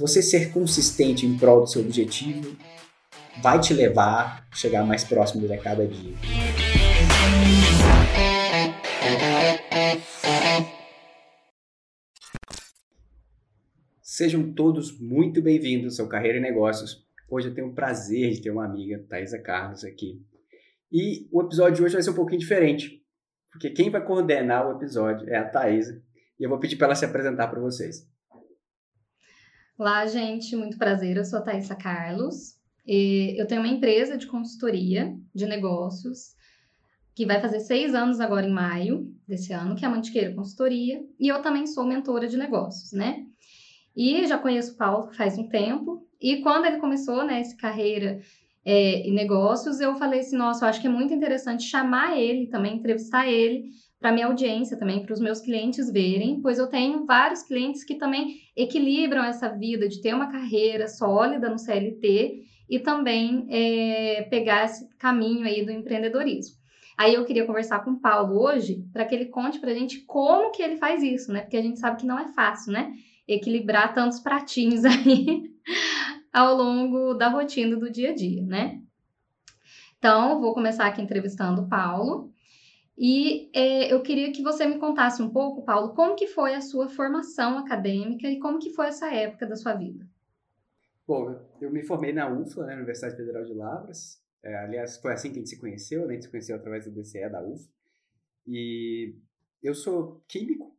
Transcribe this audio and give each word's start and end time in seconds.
você 0.00 0.22
ser 0.22 0.50
consistente 0.50 1.26
em 1.26 1.36
prol 1.36 1.60
do 1.60 1.66
seu 1.66 1.82
objetivo 1.82 2.56
vai 3.42 3.60
te 3.60 3.74
levar 3.74 4.48
a 4.50 4.56
chegar 4.56 4.82
mais 4.82 5.04
próximo 5.04 5.52
a 5.52 5.58
cada 5.58 5.86
dia. 5.86 6.14
Sejam 14.02 14.54
todos 14.54 14.98
muito 14.98 15.42
bem-vindos 15.42 16.00
ao 16.00 16.08
Carreira 16.08 16.38
e 16.38 16.40
Negócios. 16.40 17.06
Hoje 17.28 17.48
eu 17.48 17.54
tenho 17.54 17.68
o 17.68 17.74
prazer 17.74 18.32
de 18.32 18.40
ter 18.40 18.50
uma 18.50 18.64
amiga, 18.64 19.04
Thaisa 19.06 19.38
Carlos, 19.38 19.84
aqui. 19.84 20.18
E 20.90 21.28
o 21.30 21.42
episódio 21.42 21.76
de 21.76 21.82
hoje 21.82 21.92
vai 21.92 22.02
ser 22.02 22.10
um 22.10 22.14
pouquinho 22.14 22.40
diferente, 22.40 23.02
porque 23.52 23.68
quem 23.68 23.90
vai 23.90 24.02
coordenar 24.02 24.66
o 24.66 24.76
episódio 24.76 25.28
é 25.28 25.36
a 25.36 25.44
Thaisa. 25.44 26.02
E 26.38 26.44
eu 26.44 26.48
vou 26.48 26.58
pedir 26.58 26.76
para 26.76 26.86
ela 26.86 26.94
se 26.94 27.04
apresentar 27.04 27.48
para 27.48 27.60
vocês. 27.60 28.09
Olá, 29.80 30.04
gente, 30.04 30.54
muito 30.56 30.76
prazer. 30.76 31.16
Eu 31.16 31.24
sou 31.24 31.38
a 31.38 31.42
Thaisa 31.42 31.74
Carlos. 31.74 32.54
Eu 32.86 33.46
tenho 33.46 33.62
uma 33.62 33.72
empresa 33.72 34.14
de 34.14 34.26
consultoria 34.26 35.16
de 35.34 35.46
negócios 35.46 36.34
que 37.14 37.24
vai 37.24 37.40
fazer 37.40 37.60
seis 37.60 37.94
anos 37.94 38.20
agora 38.20 38.46
em 38.46 38.52
maio 38.52 39.10
desse 39.26 39.54
ano, 39.54 39.74
que 39.74 39.82
é 39.82 39.88
a 39.88 39.90
Mantiqueira 39.90 40.34
Consultoria. 40.34 41.02
E 41.18 41.28
eu 41.28 41.40
também 41.40 41.66
sou 41.66 41.86
mentora 41.86 42.28
de 42.28 42.36
negócios, 42.36 42.92
né? 42.92 43.24
E 43.96 44.26
já 44.26 44.36
conheço 44.36 44.74
o 44.74 44.76
Paulo 44.76 45.14
faz 45.14 45.38
um 45.38 45.48
tempo. 45.48 46.06
E 46.20 46.42
quando 46.42 46.66
ele 46.66 46.76
começou, 46.76 47.24
né, 47.24 47.40
essa 47.40 47.56
carreira 47.56 48.20
é, 48.62 49.08
em 49.08 49.14
negócios, 49.14 49.80
eu 49.80 49.96
falei 49.96 50.20
assim, 50.20 50.36
nossa, 50.36 50.66
eu 50.66 50.68
acho 50.68 50.80
que 50.82 50.88
é 50.88 50.90
muito 50.90 51.14
interessante 51.14 51.62
chamar 51.62 52.18
ele 52.18 52.48
também, 52.48 52.76
entrevistar 52.76 53.26
ele, 53.26 53.70
para 54.00 54.12
minha 54.12 54.26
audiência 54.26 54.78
também, 54.78 55.02
para 55.02 55.12
os 55.12 55.20
meus 55.20 55.40
clientes 55.40 55.92
verem, 55.92 56.40
pois 56.40 56.58
eu 56.58 56.66
tenho 56.66 57.04
vários 57.04 57.42
clientes 57.42 57.84
que 57.84 57.96
também 57.96 58.40
equilibram 58.56 59.22
essa 59.22 59.48
vida 59.50 59.86
de 59.86 60.00
ter 60.00 60.14
uma 60.14 60.32
carreira 60.32 60.88
sólida 60.88 61.50
no 61.50 61.58
CLT 61.58 62.42
e 62.68 62.78
também 62.78 63.46
é, 63.50 64.22
pegar 64.30 64.64
esse 64.64 64.88
caminho 64.96 65.44
aí 65.44 65.64
do 65.66 65.70
empreendedorismo. 65.70 66.56
Aí 66.96 67.14
eu 67.14 67.24
queria 67.24 67.46
conversar 67.46 67.84
com 67.84 67.92
o 67.92 68.00
Paulo 68.00 68.40
hoje 68.40 68.84
para 68.92 69.04
que 69.04 69.14
ele 69.14 69.26
conte 69.26 69.58
para 69.58 69.70
a 69.70 69.74
gente 69.74 70.00
como 70.00 70.50
que 70.50 70.62
ele 70.62 70.76
faz 70.76 71.02
isso, 71.02 71.32
né? 71.32 71.42
Porque 71.42 71.56
a 71.56 71.62
gente 71.62 71.78
sabe 71.78 72.00
que 72.00 72.06
não 72.06 72.18
é 72.18 72.28
fácil, 72.28 72.72
né? 72.72 72.92
Equilibrar 73.26 73.94
tantos 73.94 74.20
pratinhos 74.20 74.84
aí 74.86 75.50
ao 76.32 76.56
longo 76.56 77.14
da 77.14 77.28
rotina 77.28 77.76
do 77.76 77.90
dia 77.90 78.10
a 78.10 78.14
dia, 78.14 78.42
né? 78.42 78.80
Então, 79.98 80.40
vou 80.40 80.54
começar 80.54 80.86
aqui 80.86 81.02
entrevistando 81.02 81.62
o 81.62 81.68
Paulo. 81.68 82.30
E 83.02 83.50
é, 83.54 83.90
eu 83.90 84.02
queria 84.02 84.30
que 84.30 84.42
você 84.42 84.66
me 84.66 84.78
contasse 84.78 85.22
um 85.22 85.30
pouco, 85.30 85.64
Paulo, 85.64 85.94
como 85.94 86.14
que 86.14 86.26
foi 86.26 86.54
a 86.54 86.60
sua 86.60 86.86
formação 86.86 87.56
acadêmica 87.56 88.28
e 88.28 88.38
como 88.38 88.58
que 88.58 88.74
foi 88.74 88.88
essa 88.88 89.10
época 89.10 89.46
da 89.46 89.56
sua 89.56 89.72
vida? 89.72 90.06
Bom, 91.08 91.34
eu 91.62 91.70
me 91.72 91.82
formei 91.82 92.12
na 92.12 92.30
UFLA, 92.30 92.66
né, 92.66 92.76
Universidade 92.76 93.16
Federal 93.16 93.42
de 93.42 93.54
Lavras. 93.54 94.22
É, 94.42 94.54
aliás, 94.54 94.98
foi 94.98 95.14
assim 95.14 95.30
que 95.30 95.36
a 95.36 95.38
gente 95.38 95.48
se 95.48 95.58
conheceu, 95.58 96.02
né? 96.02 96.08
A 96.08 96.12
gente 96.12 96.24
se 96.24 96.30
conheceu 96.30 96.54
através 96.54 96.84
do 96.84 96.90
DCE 96.90 97.26
da 97.30 97.42
UFLA. 97.42 97.72
E 98.46 99.14
eu 99.62 99.74
sou 99.74 100.22
químico. 100.28 100.76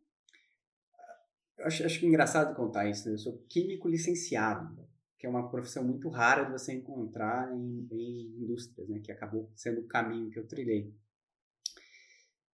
Acho, 1.62 1.84
acho 1.84 2.06
engraçado 2.06 2.56
contar 2.56 2.88
isso, 2.88 3.08
né? 3.08 3.16
Eu 3.16 3.18
sou 3.18 3.44
químico 3.50 3.90
licenciado, 3.90 4.78
que 5.18 5.26
é 5.26 5.30
uma 5.30 5.50
profissão 5.50 5.84
muito 5.84 6.08
rara 6.08 6.44
de 6.44 6.52
você 6.52 6.72
encontrar 6.72 7.52
em, 7.52 7.88
em 7.92 8.44
indústrias, 8.44 8.88
né? 8.88 9.00
Que 9.00 9.12
acabou 9.12 9.50
sendo 9.56 9.82
o 9.82 9.88
caminho 9.88 10.30
que 10.30 10.38
eu 10.38 10.48
trilhei. 10.48 10.94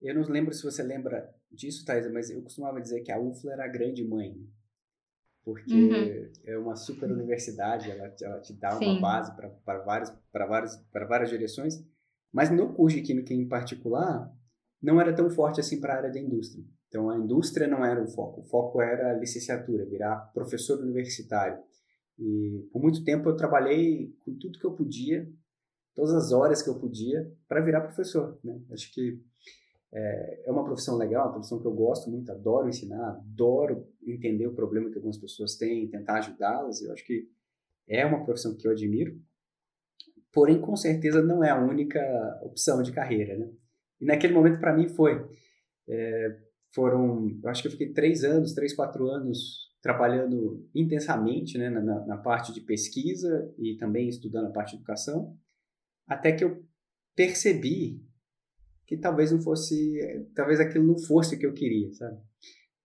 Eu 0.01 0.15
não 0.15 0.21
lembro 0.23 0.53
se 0.53 0.63
você 0.63 0.83
lembra 0.83 1.33
disso, 1.51 1.85
Thais, 1.85 2.11
mas 2.11 2.29
eu 2.29 2.41
costumava 2.41 2.81
dizer 2.81 3.01
que 3.01 3.11
a 3.11 3.19
UFLA 3.19 3.53
era 3.53 3.65
a 3.65 3.69
grande 3.69 4.07
mãe. 4.07 4.35
Né? 4.35 4.45
Porque 5.43 5.73
uhum. 5.73 6.31
é 6.45 6.57
uma 6.57 6.75
super 6.75 7.09
universidade, 7.09 7.89
ela, 7.89 8.13
ela 8.21 8.41
te 8.41 8.53
dá 8.53 8.71
uma 8.71 8.95
Sim. 8.95 9.01
base 9.01 9.35
para 9.35 9.79
várias, 9.79 10.13
várias, 10.33 10.85
várias 10.91 11.29
direções. 11.29 11.75
Mas 12.31 12.51
no 12.51 12.73
curso 12.73 12.97
de 12.97 13.03
Química 13.03 13.33
em 13.33 13.47
particular, 13.47 14.31
não 14.81 14.99
era 14.99 15.15
tão 15.15 15.29
forte 15.29 15.59
assim 15.59 15.79
para 15.79 15.93
a 15.93 15.97
área 15.97 16.11
da 16.11 16.19
indústria. 16.19 16.63
Então, 16.87 17.09
a 17.09 17.17
indústria 17.17 17.67
não 17.67 17.83
era 17.83 18.01
o 18.01 18.07
foco. 18.07 18.41
O 18.41 18.45
foco 18.45 18.81
era 18.81 19.11
a 19.11 19.17
licenciatura, 19.17 19.85
virar 19.85 20.31
professor 20.33 20.79
universitário. 20.79 21.61
E 22.17 22.67
por 22.71 22.81
muito 22.81 23.03
tempo 23.03 23.29
eu 23.29 23.35
trabalhei 23.35 24.15
com 24.25 24.37
tudo 24.37 24.59
que 24.59 24.65
eu 24.65 24.73
podia, 24.73 25.29
todas 25.95 26.13
as 26.13 26.31
horas 26.31 26.61
que 26.61 26.69
eu 26.69 26.79
podia, 26.79 27.31
para 27.47 27.61
virar 27.61 27.81
professor. 27.81 28.39
Né? 28.43 28.59
Acho 28.71 28.91
que 28.93 29.21
é, 29.93 30.43
é 30.45 30.51
uma 30.51 30.63
profissão 30.63 30.97
legal, 30.97 31.25
uma 31.25 31.33
profissão 31.33 31.59
que 31.59 31.65
eu 31.65 31.73
gosto 31.73 32.09
muito, 32.09 32.31
adoro 32.31 32.67
ensinar, 32.67 33.09
adoro 33.09 33.87
entender 34.05 34.47
o 34.47 34.53
problema 34.53 34.89
que 34.89 34.95
algumas 34.95 35.17
pessoas 35.17 35.55
têm, 35.55 35.87
tentar 35.87 36.17
ajudá-las. 36.17 36.81
Eu 36.81 36.93
acho 36.93 37.05
que 37.05 37.29
é 37.87 38.05
uma 38.05 38.23
profissão 38.25 38.55
que 38.55 38.67
eu 38.67 38.71
admiro, 38.71 39.19
porém, 40.31 40.59
com 40.59 40.75
certeza, 40.75 41.21
não 41.21 41.43
é 41.43 41.49
a 41.49 41.59
única 41.59 41.99
opção 42.43 42.83
de 42.83 42.91
carreira, 42.91 43.37
né? 43.37 43.49
E 43.99 44.05
naquele 44.05 44.33
momento, 44.33 44.59
para 44.59 44.75
mim, 44.75 44.87
foi. 44.89 45.25
É, 45.87 46.37
foram, 46.73 47.39
eu 47.41 47.49
acho 47.49 47.61
que 47.61 47.67
eu 47.67 47.71
fiquei 47.71 47.91
três 47.91 48.23
anos, 48.23 48.53
três, 48.53 48.73
quatro 48.73 49.07
anos 49.09 49.67
trabalhando 49.81 50.67
intensamente 50.75 51.57
né, 51.57 51.69
na, 51.69 52.05
na 52.05 52.17
parte 52.17 52.53
de 52.53 52.61
pesquisa 52.61 53.53
e 53.57 53.77
também 53.77 54.09
estudando 54.09 54.47
a 54.47 54.51
parte 54.51 54.71
de 54.71 54.77
educação, 54.77 55.37
até 56.05 56.31
que 56.31 56.43
eu 56.43 56.63
percebi 57.15 58.05
que 58.87 58.97
talvez 58.97 59.31
não 59.31 59.41
fosse, 59.41 59.99
talvez 60.33 60.59
aquilo 60.61 60.87
não 60.87 60.97
fosse 60.97 61.35
o 61.35 61.39
que 61.39 61.45
eu 61.45 61.53
queria, 61.53 61.91
sabe? 61.93 62.17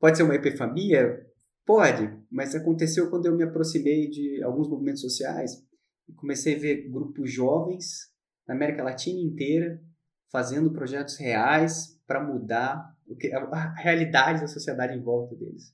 Pode 0.01 0.17
ser 0.17 0.25
uma 0.25 0.35
epifania? 0.35 1.25
Pode, 1.65 2.13
mas 2.29 2.57
aconteceu 2.57 3.09
quando 3.09 3.27
eu 3.27 3.37
me 3.37 3.45
aproximei 3.45 4.11
de 4.11 4.43
alguns 4.43 4.69
movimentos 4.69 5.01
sociais 5.01 5.65
e 6.09 6.13
comecei 6.13 6.57
a 6.57 6.59
ver 6.59 6.91
grupos 6.91 7.31
jovens 7.31 8.11
na 8.47 8.55
América 8.55 8.83
Latina 8.83 9.21
inteira 9.21 9.81
fazendo 10.29 10.73
projetos 10.73 11.17
reais 11.19 12.01
para 12.05 12.25
mudar 12.25 12.93
que, 13.21 13.33
a 13.33 13.75
realidade 13.75 14.41
da 14.41 14.49
sociedade 14.49 14.99
em 14.99 15.03
volta 15.03 15.37
deles. 15.37 15.73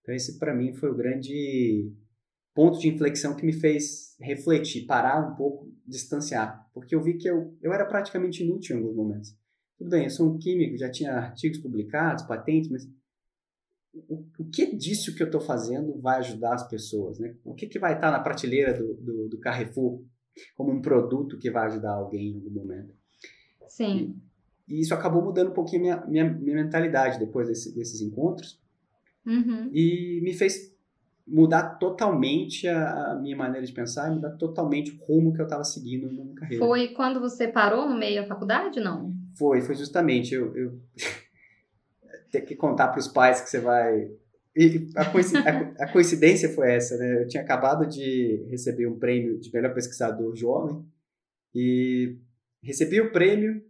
Então 0.00 0.14
esse 0.14 0.38
para 0.38 0.54
mim 0.54 0.72
foi 0.72 0.90
o 0.90 0.96
grande 0.96 1.92
ponto 2.54 2.78
de 2.78 2.88
inflexão 2.88 3.36
que 3.36 3.44
me 3.44 3.52
fez 3.52 4.16
refletir, 4.18 4.86
parar 4.86 5.20
um 5.20 5.36
pouco, 5.36 5.70
distanciar, 5.86 6.66
porque 6.72 6.94
eu 6.94 7.02
vi 7.02 7.18
que 7.18 7.28
eu, 7.28 7.54
eu 7.60 7.74
era 7.74 7.84
praticamente 7.84 8.42
inútil 8.42 8.76
em 8.76 8.78
alguns 8.80 8.96
momentos. 8.96 9.36
Tudo 9.78 9.90
bem, 9.90 10.04
eu 10.04 10.10
sou 10.10 10.28
um 10.28 10.38
químico, 10.38 10.78
já 10.78 10.90
tinha 10.90 11.12
artigos 11.12 11.58
publicados, 11.58 12.24
patentes, 12.24 12.70
mas 12.70 12.88
o, 14.08 14.24
o 14.38 14.44
que 14.44 14.74
disso 14.74 15.14
que 15.14 15.22
eu 15.22 15.26
estou 15.26 15.40
fazendo 15.40 15.98
vai 16.00 16.18
ajudar 16.18 16.54
as 16.54 16.68
pessoas? 16.68 17.18
Né? 17.18 17.34
O 17.44 17.54
que, 17.54 17.66
que 17.66 17.78
vai 17.78 17.94
estar 17.94 18.10
na 18.10 18.20
prateleira 18.20 18.74
do, 18.74 18.94
do, 18.94 19.28
do, 19.28 19.38
Carrefour 19.38 20.02
como 20.56 20.72
um 20.72 20.80
produto 20.82 21.38
que 21.38 21.50
vai 21.50 21.66
ajudar 21.66 21.92
alguém 21.92 22.32
em 22.32 22.34
algum 22.34 22.50
momento? 22.50 22.94
Sim. 23.68 24.18
E, 24.68 24.76
e 24.76 24.80
isso 24.80 24.94
acabou 24.94 25.22
mudando 25.22 25.50
um 25.50 25.54
pouquinho 25.54 25.82
minha, 25.82 26.06
minha, 26.06 26.24
minha 26.24 26.56
mentalidade 26.56 27.18
depois 27.18 27.48
desse, 27.48 27.74
desses 27.74 28.00
encontros 28.00 28.58
uhum. 29.26 29.70
e 29.72 30.20
me 30.22 30.32
fez 30.32 30.74
mudar 31.26 31.78
totalmente 31.78 32.68
a, 32.68 33.12
a, 33.12 33.14
minha 33.16 33.36
maneira 33.36 33.66
de 33.66 33.72
pensar, 33.72 34.10
mudar 34.10 34.30
totalmente 34.36 34.92
o 34.92 35.04
rumo 35.04 35.32
que 35.32 35.40
eu 35.40 35.44
estava 35.44 35.64
seguindo 35.64 36.06
na 36.06 36.22
minha 36.22 36.34
carreira. 36.36 36.64
Foi 36.64 36.88
quando 36.88 37.18
você 37.18 37.48
parou 37.48 37.88
no 37.88 37.98
meio 37.98 38.22
da 38.22 38.28
faculdade, 38.28 38.78
não? 38.78 39.12
Foi, 39.36 39.60
foi 39.60 39.74
justamente. 39.74 40.34
Eu, 40.34 40.56
eu... 40.56 40.80
ter 42.30 42.42
que 42.42 42.56
contar 42.56 42.88
para 42.88 42.98
os 42.98 43.08
pais 43.08 43.40
que 43.40 43.48
você 43.48 43.60
vai. 43.60 44.10
E 44.54 44.88
a, 44.96 45.04
coincidência, 45.04 45.74
a, 45.78 45.92
coincidência 45.92 46.48
foi 46.54 46.72
essa, 46.72 46.96
né? 46.96 47.22
Eu 47.22 47.28
tinha 47.28 47.42
acabado 47.42 47.86
de 47.86 48.46
receber 48.48 48.86
um 48.86 48.98
prêmio 48.98 49.38
de 49.38 49.52
melhor 49.52 49.74
pesquisador 49.74 50.34
jovem 50.34 50.84
e 51.54 52.16
recebi 52.62 53.00
o 53.00 53.12
prêmio. 53.12 53.62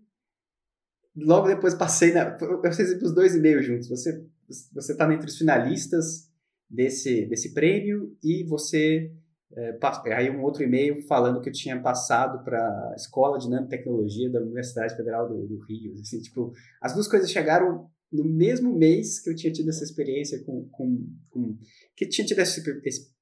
Logo 1.16 1.48
depois 1.48 1.74
passei 1.74 2.12
na. 2.12 2.36
Eu 2.40 2.60
recebi 2.60 3.04
os 3.04 3.14
dois 3.14 3.34
e-mails 3.34 3.66
juntos. 3.66 3.88
Você 3.88 4.24
você 4.72 4.92
está 4.92 5.12
entre 5.12 5.26
os 5.26 5.36
finalistas 5.36 6.30
desse, 6.70 7.26
desse 7.26 7.52
prêmio 7.52 8.16
e 8.22 8.44
você 8.44 9.12
é, 9.54 9.78
aí 10.14 10.30
um 10.30 10.42
outro 10.42 10.62
e-mail 10.62 11.02
falando 11.06 11.40
que 11.40 11.48
eu 11.48 11.52
tinha 11.52 11.80
passado 11.80 12.42
para 12.42 12.58
a 12.58 12.94
Escola 12.96 13.38
de 13.38 13.48
Nanotecnologia 13.48 14.30
da 14.30 14.40
Universidade 14.40 14.96
Federal 14.96 15.28
do, 15.28 15.46
do, 15.46 15.64
Rio. 15.64 15.92
Assim, 16.00 16.20
tipo, 16.20 16.52
as 16.80 16.94
duas 16.94 17.06
coisas 17.06 17.30
chegaram 17.30 17.88
no 18.12 18.24
mesmo 18.24 18.76
mês 18.76 19.20
que 19.20 19.30
eu 19.30 19.36
tinha 19.36 19.52
tido 19.52 19.68
essa 19.68 19.84
experiência 19.84 20.42
com, 20.44 20.68
com, 20.70 21.06
com 21.30 21.58
que 21.96 22.06
tinha 22.08 22.26
tido 22.26 22.40
essa, 22.40 22.60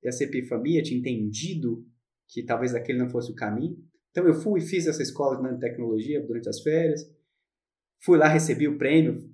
essa 0.03 0.25
epifania, 0.25 0.83
tinha 0.83 0.99
entendido 0.99 1.87
que 2.29 2.43
talvez 2.43 2.75
aquele 2.75 2.99
não 2.99 3.11
fosse 3.11 3.31
o 3.31 3.35
caminho. 3.35 3.77
Então 4.11 4.27
eu 4.27 4.35
fui 4.35 4.61
e 4.61 4.67
fiz 4.67 4.87
essa 4.87 5.03
escola 5.03 5.37
de 5.37 5.43
nanotecnologia 5.43 6.25
durante 6.25 6.49
as 6.49 6.61
férias. 6.61 7.03
Fui 8.01 8.17
lá, 8.17 8.29
recebi 8.29 8.67
o 8.67 8.79
prêmio. 8.79 9.31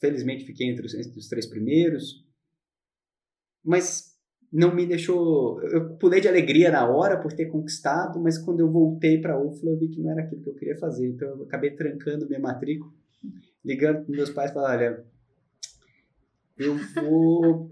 Felizmente 0.00 0.44
fiquei 0.44 0.68
entre 0.68 0.86
os, 0.86 0.94
entre 0.94 1.18
os 1.18 1.28
três 1.28 1.46
primeiros. 1.46 2.24
Mas 3.64 4.09
não 4.52 4.74
me 4.74 4.86
deixou. 4.86 5.62
Eu 5.62 5.90
pulei 5.96 6.20
de 6.20 6.28
alegria 6.28 6.70
na 6.70 6.88
hora 6.88 7.20
por 7.20 7.32
ter 7.32 7.46
conquistado, 7.46 8.20
mas 8.20 8.36
quando 8.36 8.60
eu 8.60 8.70
voltei 8.70 9.20
para 9.20 9.34
a 9.34 9.40
UFLA, 9.40 9.70
eu 9.70 9.78
vi 9.78 9.88
que 9.88 10.00
não 10.00 10.10
era 10.10 10.22
aquilo 10.22 10.42
que 10.42 10.50
eu 10.50 10.54
queria 10.54 10.78
fazer. 10.78 11.08
Então 11.08 11.28
eu 11.28 11.42
acabei 11.44 11.70
trancando 11.70 12.26
minha 12.26 12.40
matrícula, 12.40 12.92
ligando 13.64 14.04
para 14.04 14.16
meus 14.16 14.30
pais 14.30 14.50
e 14.50 14.54
falando: 14.54 14.70
olha, 14.70 15.04
eu 16.58 16.76
vou 16.94 17.70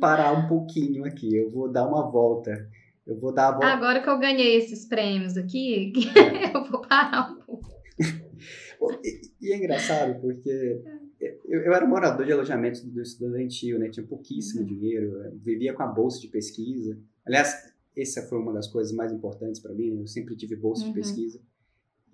parar 0.00 0.32
um 0.32 0.48
pouquinho 0.48 1.04
aqui, 1.04 1.36
eu 1.36 1.50
vou 1.50 1.70
dar 1.70 1.86
uma 1.86 2.10
volta. 2.10 2.68
Eu 3.06 3.18
vou 3.18 3.32
dar 3.32 3.48
a 3.48 3.52
volta. 3.52 3.66
Agora 3.66 4.02
que 4.02 4.08
eu 4.08 4.18
ganhei 4.18 4.56
esses 4.56 4.86
prêmios 4.86 5.36
aqui, 5.36 5.92
eu 6.54 6.70
vou 6.70 6.82
parar 6.82 7.32
um 7.32 7.40
pouco. 7.40 7.68
e, 9.02 9.20
e, 9.40 9.52
é 9.52 9.56
engraçado 9.56 10.20
porque 10.20 10.82
eu, 11.20 11.60
eu, 11.60 11.74
era 11.74 11.86
morador 11.86 12.24
de 12.24 12.32
alojamento 12.32 12.84
do 12.86 13.02
estudantil, 13.02 13.78
né? 13.78 13.90
Tinha 13.90 14.06
pouquíssimo 14.06 14.62
uhum. 14.62 14.66
dinheiro, 14.66 15.38
vivia 15.42 15.74
com 15.74 15.82
a 15.82 15.86
bolsa 15.86 16.18
de 16.18 16.28
pesquisa. 16.28 16.98
Aliás, 17.26 17.72
essa 17.96 18.22
foi 18.22 18.38
uma 18.38 18.52
das 18.52 18.66
coisas 18.66 18.92
mais 18.92 19.12
importantes 19.12 19.60
para 19.60 19.74
mim, 19.74 19.90
né? 19.90 20.02
eu 20.02 20.06
sempre 20.06 20.34
tive 20.34 20.56
bolsa 20.56 20.82
uhum. 20.82 20.88
de 20.88 20.94
pesquisa. 20.94 21.40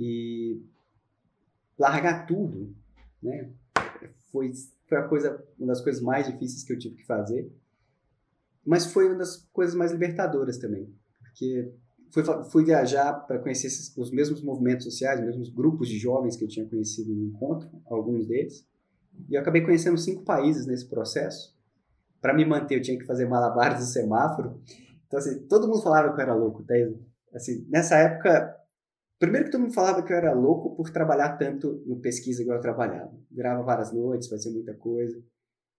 E 0.00 0.60
largar 1.78 2.26
tudo, 2.26 2.74
né? 3.22 3.50
Foi, 4.32 4.52
foi 4.88 4.98
a 4.98 5.02
coisa, 5.04 5.44
uma 5.58 5.68
das 5.68 5.80
coisas 5.80 6.02
mais 6.02 6.26
difíceis 6.26 6.64
que 6.64 6.72
eu 6.72 6.78
tive 6.78 6.96
que 6.96 7.06
fazer. 7.06 7.50
Mas 8.64 8.86
foi 8.86 9.06
uma 9.06 9.14
das 9.16 9.36
coisas 9.52 9.74
mais 9.74 9.92
libertadoras 9.92 10.58
também. 10.58 10.92
Porque 11.20 11.70
fui, 12.10 12.24
fui 12.50 12.64
viajar 12.64 13.12
para 13.12 13.38
conhecer 13.38 13.68
esses, 13.68 13.96
os 13.96 14.10
mesmos 14.10 14.42
movimentos 14.42 14.84
sociais, 14.84 15.20
os 15.20 15.26
mesmos 15.26 15.48
grupos 15.48 15.88
de 15.88 15.96
jovens 15.96 16.36
que 16.36 16.44
eu 16.44 16.48
tinha 16.48 16.66
conhecido 16.66 17.14
no 17.14 17.26
encontro, 17.26 17.70
alguns 17.86 18.26
deles. 18.26 18.66
E 19.28 19.34
eu 19.34 19.40
acabei 19.40 19.62
conhecendo 19.62 19.98
cinco 19.98 20.22
países 20.22 20.66
nesse 20.66 20.88
processo. 20.88 21.54
Para 22.20 22.34
me 22.34 22.44
manter, 22.44 22.76
eu 22.76 22.82
tinha 22.82 22.98
que 22.98 23.06
fazer 23.06 23.26
malabares 23.26 23.80
no 23.80 23.86
semáforo. 23.86 24.60
Então, 25.06 25.18
assim, 25.18 25.46
todo 25.46 25.68
mundo 25.68 25.82
falava 25.82 26.12
que 26.12 26.20
eu 26.20 26.22
era 26.22 26.34
louco, 26.34 26.64
tá? 26.64 26.74
Assim, 27.34 27.66
nessa 27.68 27.96
época, 27.96 28.56
primeiro 29.18 29.46
que 29.46 29.52
todo 29.52 29.60
mundo 29.60 29.74
falava 29.74 30.02
que 30.02 30.12
eu 30.12 30.16
era 30.16 30.32
louco 30.32 30.74
por 30.74 30.90
trabalhar 30.90 31.36
tanto 31.36 31.82
no 31.86 32.00
pesquisa 32.00 32.42
igual 32.42 32.56
eu 32.58 32.62
trabalhava. 32.62 33.12
Virava 33.30 33.62
várias 33.62 33.92
noites, 33.92 34.28
fazia 34.28 34.50
muita 34.52 34.74
coisa. 34.74 35.22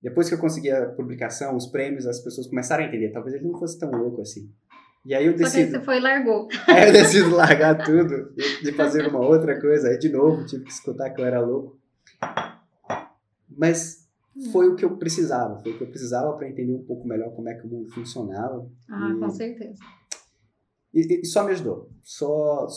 Depois 0.02 0.30
que 0.30 0.36
eu 0.36 0.40
consegui 0.40 0.70
a 0.70 0.88
publicação, 0.92 1.56
os 1.56 1.68
prêmios, 1.68 2.06
as 2.06 2.20
pessoas 2.20 2.48
começaram 2.48 2.84
a 2.84 2.88
entender. 2.88 3.12
Talvez 3.12 3.36
ele 3.36 3.48
não 3.48 3.58
fosse 3.58 3.80
tão 3.80 3.90
louco 3.92 4.22
assim. 4.22 4.52
E 5.06 5.16
aí 5.16 5.26
eu 5.26 5.36
decido. 5.36 5.50
Só 5.50 5.66
que 5.66 5.80
você 5.80 5.86
foi 5.86 5.98
e 5.98 6.02
largou. 6.02 6.48
Aí 6.68 6.88
eu 6.88 6.94
decido 6.94 7.36
largar 7.36 7.84
tudo 7.84 8.34
de 8.62 8.72
fazer 8.74 9.08
uma 9.08 9.26
outra 9.26 9.60
coisa. 9.60 9.90
Aí 9.90 9.98
de 9.98 10.10
novo 10.10 10.46
tive 10.46 10.66
que 10.66 10.72
escutar 10.72 11.10
que 11.10 11.22
eu 11.22 11.26
era 11.26 11.40
louco. 11.40 11.80
Mas 13.58 14.08
foi 14.52 14.68
o 14.68 14.76
que 14.76 14.86
eu 14.86 14.98
precisava. 14.98 15.62
Foi 15.62 15.74
o 15.74 15.78
que 15.78 15.84
eu 15.84 15.90
precisava 15.90 16.34
para 16.38 16.48
entender 16.48 16.74
um 16.74 16.84
pouco 16.84 17.08
melhor 17.08 17.34
como 17.36 17.50
é 17.50 17.56
que 17.56 17.66
o 17.66 17.70
mundo 17.70 17.90
funcionava. 17.90 18.70
Ah, 18.90 19.12
e... 19.12 19.20
com 19.20 19.30
certeza. 19.30 19.80
E, 20.94 21.22
e, 21.22 21.26
só 21.26 21.44
me 21.44 21.52
ajudou. 21.52 21.90
Só 22.04 22.68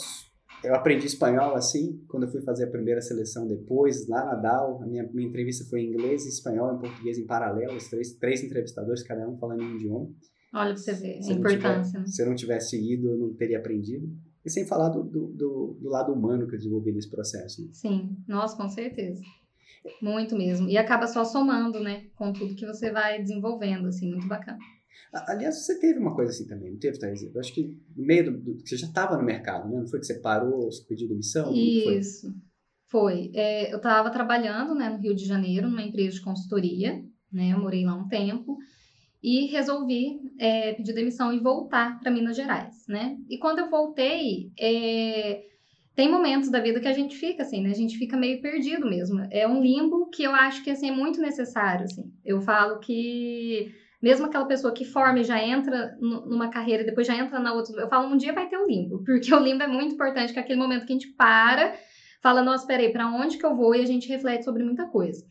eu 0.64 0.74
aprendi 0.74 1.06
espanhol 1.06 1.54
assim 1.54 2.02
quando 2.08 2.24
eu 2.24 2.30
fui 2.30 2.42
fazer 2.42 2.64
a 2.64 2.70
primeira 2.70 3.00
seleção 3.00 3.46
depois 3.46 4.08
lá 4.08 4.24
na 4.24 4.34
DAO. 4.34 4.82
A 4.82 4.86
minha, 4.86 5.08
minha 5.12 5.28
entrevista 5.28 5.64
foi 5.68 5.82
em 5.82 5.88
inglês, 5.88 6.26
espanhol 6.26 6.76
e 6.76 6.80
português 6.80 7.18
em 7.18 7.26
paralelo, 7.26 7.76
os 7.76 7.88
três, 7.88 8.14
três 8.14 8.42
entrevistadores, 8.42 9.02
cada 9.02 9.28
um 9.28 9.38
falando 9.38 9.62
um 9.62 9.76
idioma. 9.76 10.10
Olha 10.52 10.74
pra 10.74 10.76
você 10.76 10.94
ver 10.94 11.20
a 11.22 11.32
importância. 11.32 11.92
Tiver, 11.92 11.98
né? 12.00 12.06
Se 12.06 12.22
eu 12.22 12.26
não 12.26 12.34
tivesse 12.34 12.92
ido, 12.92 13.10
eu 13.10 13.18
não 13.18 13.34
teria 13.34 13.58
aprendido. 13.58 14.08
E 14.44 14.50
sem 14.50 14.66
falar 14.66 14.88
do, 14.88 15.04
do, 15.04 15.26
do, 15.28 15.78
do 15.80 15.88
lado 15.88 16.12
humano 16.12 16.46
que 16.46 16.54
eu 16.54 16.58
desenvolvi 16.58 16.92
nesse 16.92 17.10
processo. 17.10 17.62
Né? 17.62 17.68
Sim, 17.72 18.16
nossa, 18.26 18.56
com 18.56 18.68
certeza. 18.68 19.22
Muito 20.00 20.36
mesmo. 20.36 20.68
E 20.68 20.76
acaba 20.76 21.06
só 21.06 21.24
somando, 21.24 21.80
né? 21.80 22.06
Com 22.16 22.32
tudo 22.32 22.54
que 22.54 22.66
você 22.66 22.90
vai 22.90 23.20
desenvolvendo, 23.20 23.88
assim, 23.88 24.10
muito 24.10 24.28
bacana. 24.28 24.58
Aliás, 25.12 25.64
você 25.64 25.78
teve 25.80 25.98
uma 25.98 26.14
coisa 26.14 26.30
assim 26.30 26.46
também, 26.46 26.70
não 26.70 26.78
teve, 26.78 26.98
Thais? 26.98 27.22
Eu 27.22 27.40
acho 27.40 27.52
que 27.52 27.76
no 27.96 28.06
meio 28.06 28.24
do, 28.24 28.38
do. 28.38 28.60
Você 28.60 28.76
já 28.76 28.86
estava 28.86 29.16
no 29.16 29.24
mercado, 29.24 29.68
né? 29.68 29.80
Não 29.80 29.86
foi 29.86 29.98
que 29.98 30.06
você 30.06 30.20
parou, 30.20 30.70
você 30.70 30.84
pediu 30.84 31.08
demissão? 31.08 31.52
Isso. 31.52 32.32
Foi. 32.86 33.30
foi. 33.30 33.30
É, 33.34 33.72
eu 33.72 33.78
estava 33.78 34.10
trabalhando 34.10 34.74
né, 34.74 34.88
no 34.88 34.98
Rio 34.98 35.14
de 35.14 35.24
Janeiro, 35.24 35.68
numa 35.68 35.82
empresa 35.82 36.16
de 36.16 36.22
consultoria, 36.22 37.02
né? 37.32 37.52
Eu 37.52 37.58
morei 37.58 37.84
lá 37.84 37.94
um 37.94 38.06
tempo 38.06 38.56
e 39.22 39.46
resolvi 39.46 40.20
é, 40.38 40.74
pedir 40.74 40.94
demissão 40.94 41.32
e 41.32 41.40
voltar 41.40 41.98
para 41.98 42.10
Minas 42.10 42.36
Gerais, 42.36 42.86
né? 42.88 43.18
E 43.28 43.36
quando 43.38 43.58
eu 43.58 43.68
voltei, 43.68 44.52
é, 44.58 45.42
tem 46.00 46.10
momentos 46.10 46.50
da 46.50 46.60
vida 46.60 46.80
que 46.80 46.88
a 46.88 46.94
gente 46.94 47.14
fica 47.14 47.42
assim, 47.42 47.62
né? 47.62 47.68
A 47.68 47.74
gente 47.74 47.98
fica 47.98 48.16
meio 48.16 48.40
perdido 48.40 48.88
mesmo. 48.88 49.20
É 49.30 49.46
um 49.46 49.60
limbo 49.60 50.08
que 50.08 50.22
eu 50.22 50.34
acho 50.34 50.64
que 50.64 50.70
assim, 50.70 50.88
é 50.88 50.92
muito 50.92 51.20
necessário, 51.20 51.84
assim. 51.84 52.10
Eu 52.24 52.40
falo 52.40 52.78
que 52.78 53.70
mesmo 54.00 54.24
aquela 54.24 54.46
pessoa 54.46 54.72
que 54.72 54.82
forma 54.82 55.20
e 55.20 55.24
já 55.24 55.38
entra 55.44 55.94
numa 56.00 56.48
carreira, 56.48 56.84
depois 56.84 57.06
já 57.06 57.14
entra 57.14 57.38
na 57.38 57.52
outra, 57.52 57.78
eu 57.78 57.86
falo, 57.86 58.08
um 58.08 58.16
dia 58.16 58.32
vai 58.32 58.48
ter 58.48 58.56
o 58.56 58.66
limbo, 58.66 59.04
porque 59.04 59.34
o 59.34 59.38
limbo 59.38 59.62
é 59.62 59.66
muito 59.66 59.92
importante, 59.92 60.32
que 60.32 60.38
é 60.38 60.42
aquele 60.42 60.58
momento 60.58 60.86
que 60.86 60.92
a 60.92 60.96
gente 60.96 61.08
para, 61.08 61.74
fala, 62.22 62.42
nossa, 62.42 62.66
peraí, 62.66 62.90
para 62.90 63.06
onde 63.06 63.36
que 63.36 63.44
eu 63.44 63.54
vou? 63.54 63.74
E 63.74 63.82
a 63.82 63.86
gente 63.86 64.08
reflete 64.08 64.46
sobre 64.46 64.64
muita 64.64 64.86
coisa. 64.86 65.22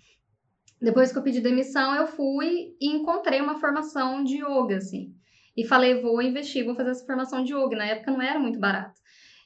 Depois 0.80 1.12
que 1.12 1.18
eu 1.18 1.24
pedi 1.24 1.42
demissão, 1.42 1.96
eu 1.96 2.06
fui 2.06 2.76
e 2.80 2.96
encontrei 2.96 3.42
uma 3.42 3.60
formação 3.60 4.24
de 4.24 4.36
yoga, 4.36 4.78
assim. 4.78 5.16
E 5.58 5.66
falei, 5.66 6.00
vou 6.00 6.22
investir, 6.22 6.64
vou 6.64 6.76
fazer 6.76 6.92
essa 6.92 7.08
formação 7.08 7.44
de 7.44 7.56
yoga. 7.56 7.76
Na 7.76 7.88
época 7.88 8.12
não 8.12 8.22
era 8.22 8.38
muito 8.38 8.60
barato. 8.60 9.00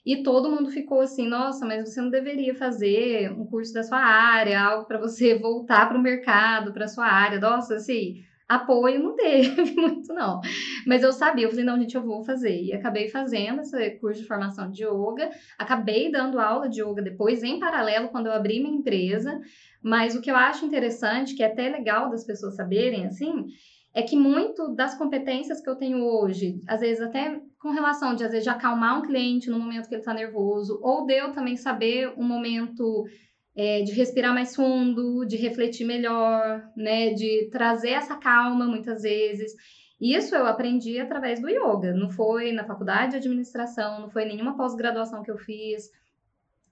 E 0.05 0.21
todo 0.21 0.49
mundo 0.49 0.69
ficou 0.69 0.99
assim, 0.99 1.27
nossa, 1.27 1.65
mas 1.65 1.89
você 1.89 2.01
não 2.01 2.09
deveria 2.09 2.53
fazer 2.53 3.31
um 3.31 3.45
curso 3.45 3.73
da 3.73 3.83
sua 3.83 3.99
área, 3.99 4.61
algo 4.61 4.85
para 4.85 4.99
você 4.99 5.35
voltar 5.39 5.87
para 5.87 5.97
o 5.97 6.01
mercado, 6.01 6.73
para 6.73 6.87
sua 6.87 7.05
área. 7.05 7.39
Nossa, 7.39 7.75
assim, 7.75 8.21
apoio 8.47 9.01
não 9.01 9.15
teve 9.17 9.71
muito, 9.71 10.13
não. 10.13 10.41
Mas 10.85 11.03
eu 11.03 11.13
sabia, 11.13 11.45
eu 11.45 11.49
falei, 11.49 11.63
não, 11.65 11.79
gente, 11.79 11.95
eu 11.95 12.03
vou 12.03 12.23
fazer. 12.23 12.61
E 12.61 12.73
acabei 12.73 13.07
fazendo 13.07 13.61
esse 13.61 13.91
curso 13.99 14.21
de 14.21 14.27
formação 14.27 14.69
de 14.69 14.83
yoga, 14.83 15.29
acabei 15.57 16.11
dando 16.11 16.39
aula 16.39 16.69
de 16.69 16.81
yoga 16.81 17.01
depois, 17.01 17.41
em 17.41 17.59
paralelo, 17.59 18.09
quando 18.09 18.27
eu 18.27 18.33
abri 18.33 18.59
minha 18.59 18.75
empresa. 18.75 19.39
Mas 19.81 20.15
o 20.15 20.21
que 20.21 20.31
eu 20.31 20.35
acho 20.35 20.65
interessante, 20.65 21.35
que 21.35 21.43
é 21.43 21.47
até 21.47 21.69
legal 21.69 22.09
das 22.09 22.25
pessoas 22.25 22.55
saberem, 22.55 23.05
assim, 23.05 23.45
é 23.93 24.01
que 24.01 24.15
muito 24.15 24.73
das 24.73 24.97
competências 24.97 25.61
que 25.61 25.69
eu 25.69 25.75
tenho 25.75 26.03
hoje, 26.03 26.59
às 26.67 26.81
vezes 26.81 27.01
até 27.01 27.39
com 27.61 27.69
relação 27.69 28.15
de, 28.15 28.23
às 28.23 28.31
vezes, 28.31 28.47
acalmar 28.47 28.99
um 28.99 29.03
cliente 29.03 29.49
no 29.49 29.59
momento 29.59 29.87
que 29.87 29.93
ele 29.93 30.01
está 30.01 30.13
nervoso, 30.13 30.79
ou 30.81 31.05
de 31.05 31.13
eu 31.13 31.31
também 31.31 31.55
saber 31.55 32.11
um 32.17 32.23
momento 32.23 33.05
é, 33.55 33.83
de 33.83 33.93
respirar 33.93 34.33
mais 34.33 34.55
fundo, 34.55 35.25
de 35.25 35.37
refletir 35.37 35.85
melhor, 35.85 36.63
né, 36.75 37.13
de 37.13 37.49
trazer 37.51 37.91
essa 37.91 38.15
calma 38.15 38.65
muitas 38.65 39.03
vezes. 39.03 39.53
Isso 40.01 40.35
eu 40.35 40.45
aprendi 40.45 40.99
através 40.99 41.39
do 41.39 41.49
yoga, 41.49 41.93
não 41.93 42.09
foi 42.09 42.51
na 42.51 42.65
faculdade 42.65 43.11
de 43.11 43.17
administração, 43.17 44.01
não 44.01 44.09
foi 44.09 44.25
nenhuma 44.25 44.57
pós-graduação 44.57 45.23
que 45.23 45.31
eu 45.31 45.37
fiz, 45.37 45.89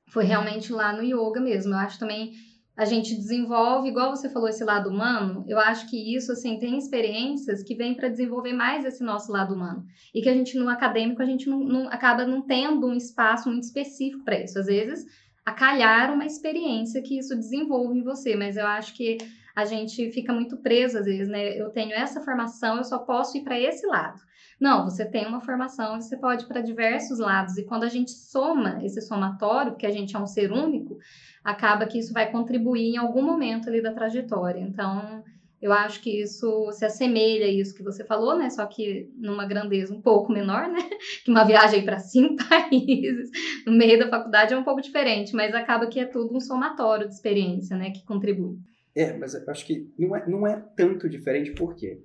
foi 0.10 0.26
realmente 0.26 0.74
lá 0.74 0.92
no 0.92 1.04
yoga 1.04 1.40
mesmo. 1.40 1.74
Eu 1.74 1.78
acho 1.78 1.98
também 1.98 2.34
a 2.82 2.86
gente 2.86 3.14
desenvolve, 3.16 3.90
igual 3.90 4.10
você 4.10 4.28
falou, 4.28 4.50
esse 4.50 4.64
lado 4.64 4.90
humano, 4.90 5.46
eu 5.48 5.60
acho 5.60 5.88
que 5.88 6.16
isso, 6.16 6.32
assim, 6.32 6.58
tem 6.58 6.80
experiências 6.80 7.62
que 7.62 7.76
vêm 7.76 7.94
para 7.94 8.10
desenvolver 8.10 8.54
mais 8.54 8.84
esse 8.84 9.04
nosso 9.04 9.32
lado 9.32 9.54
humano. 9.54 9.86
E 10.12 10.20
que 10.20 10.28
a 10.28 10.34
gente, 10.34 10.58
no 10.58 10.68
acadêmico, 10.68 11.22
a 11.22 11.26
gente 11.26 11.48
não, 11.48 11.60
não 11.60 11.88
acaba 11.90 12.26
não 12.26 12.42
tendo 12.42 12.88
um 12.88 12.96
espaço 12.96 13.50
muito 13.50 13.66
específico 13.66 14.26
para 14.26 14.44
isso. 14.44 14.58
Às 14.58 14.66
vezes, 14.66 15.06
a 15.46 15.52
calhar 15.52 16.12
uma 16.12 16.26
experiência 16.26 17.04
que 17.04 17.20
isso 17.20 17.36
desenvolve 17.36 18.00
em 18.00 18.04
você, 18.04 18.36
mas 18.36 18.58
eu 18.58 18.66
acho 18.66 18.96
que 18.96 19.20
a 19.56 19.66
gente 19.66 20.12
fica 20.12 20.34
muito 20.34 20.58
preso, 20.58 20.98
às 20.98 21.06
vezes, 21.06 21.28
né? 21.28 21.58
Eu 21.60 21.70
tenho 21.70 21.94
essa 21.94 22.22
formação, 22.22 22.78
eu 22.78 22.84
só 22.84 23.00
posso 23.00 23.38
ir 23.38 23.44
para 23.44 23.60
esse 23.60 23.86
lado. 23.86 24.20
Não, 24.60 24.84
você 24.84 25.06
tem 25.06 25.26
uma 25.26 25.42
formação 25.42 25.98
e 25.98 26.02
você 26.02 26.18
pode 26.18 26.44
ir 26.44 26.48
para 26.48 26.62
diversos 26.62 27.20
lados. 27.20 27.58
E 27.58 27.66
quando 27.66 27.84
a 27.84 27.90
gente 27.90 28.12
soma 28.12 28.80
esse 28.84 29.02
somatório, 29.02 29.72
porque 29.72 29.88
a 29.88 29.92
gente 29.92 30.16
é 30.16 30.20
um 30.20 30.28
ser 30.28 30.52
único, 30.52 30.98
acaba 31.44 31.86
que 31.86 31.98
isso 31.98 32.14
vai 32.14 32.32
contribuir 32.32 32.94
em 32.94 32.98
algum 32.98 33.24
momento 33.24 33.68
ali 33.68 33.82
da 33.82 33.92
trajetória. 33.92 34.60
Então, 34.60 35.24
eu 35.62 35.72
acho 35.72 36.02
que 36.02 36.22
isso 36.22 36.72
se 36.72 36.84
assemelha 36.84 37.46
a 37.46 37.50
isso 37.50 37.76
que 37.76 37.84
você 37.84 38.04
falou, 38.04 38.36
né? 38.38 38.50
Só 38.50 38.66
que 38.66 39.10
numa 39.16 39.46
grandeza 39.46 39.94
um 39.94 40.02
pouco 40.02 40.32
menor, 40.32 40.68
né? 40.68 40.80
Que 41.24 41.30
uma 41.30 41.44
viagem 41.44 41.86
para 41.86 42.00
cinco 42.00 42.38
países 42.50 43.30
no 43.66 43.74
meio 43.74 44.00
da 44.00 44.10
faculdade 44.10 44.54
é 44.54 44.58
um 44.58 44.64
pouco 44.64 44.82
diferente, 44.82 45.36
mas 45.36 45.54
acaba 45.54 45.88
que 45.88 46.00
é 46.00 46.06
tudo 46.06 46.36
um 46.36 46.40
somatório 46.40 47.08
de 47.08 47.14
experiência, 47.14 47.78
né? 47.78 47.92
Que 47.92 48.04
contribui. 48.04 48.58
É, 48.96 49.18
mas 49.18 49.36
acho 49.36 49.66
que 49.66 49.92
não 49.98 50.16
é, 50.16 50.28
não 50.28 50.46
é 50.46 50.60
tanto 50.76 51.10
diferente, 51.10 51.54
por 51.54 51.76
quê? 51.76 52.02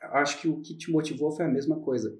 Acho 0.00 0.40
que 0.40 0.48
o 0.48 0.60
que 0.60 0.76
te 0.76 0.90
motivou 0.90 1.30
foi 1.30 1.44
a 1.44 1.48
mesma 1.48 1.78
coisa 1.80 2.18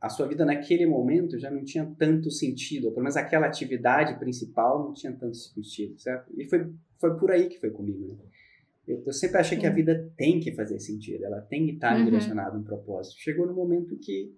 a 0.00 0.08
sua 0.08 0.26
vida 0.26 0.44
naquele 0.44 0.86
momento 0.86 1.38
já 1.38 1.50
não 1.50 1.64
tinha 1.64 1.86
tanto 1.98 2.30
sentido, 2.30 2.90
pelo 2.90 3.02
menos 3.02 3.16
aquela 3.16 3.46
atividade 3.46 4.18
principal 4.18 4.84
não 4.84 4.92
tinha 4.92 5.12
tanto 5.12 5.36
sentido, 5.36 5.98
certo? 5.98 6.30
E 6.36 6.44
foi, 6.44 6.70
foi 6.98 7.16
por 7.16 7.30
aí 7.30 7.48
que 7.48 7.58
foi 7.58 7.70
comigo, 7.70 8.08
né? 8.08 8.16
Eu, 8.86 9.02
eu 9.06 9.12
sempre 9.12 9.38
achei 9.38 9.58
que 9.58 9.66
a 9.66 9.72
vida 9.72 10.10
tem 10.16 10.40
que 10.40 10.52
fazer 10.52 10.78
sentido, 10.78 11.24
ela 11.24 11.40
tem 11.40 11.64
que 11.66 11.72
estar 11.72 11.96
uhum. 11.96 12.04
direcionada 12.04 12.56
a 12.56 12.58
um 12.58 12.64
propósito. 12.64 13.20
Chegou 13.20 13.46
no 13.46 13.54
momento 13.54 13.98
que 13.98 14.34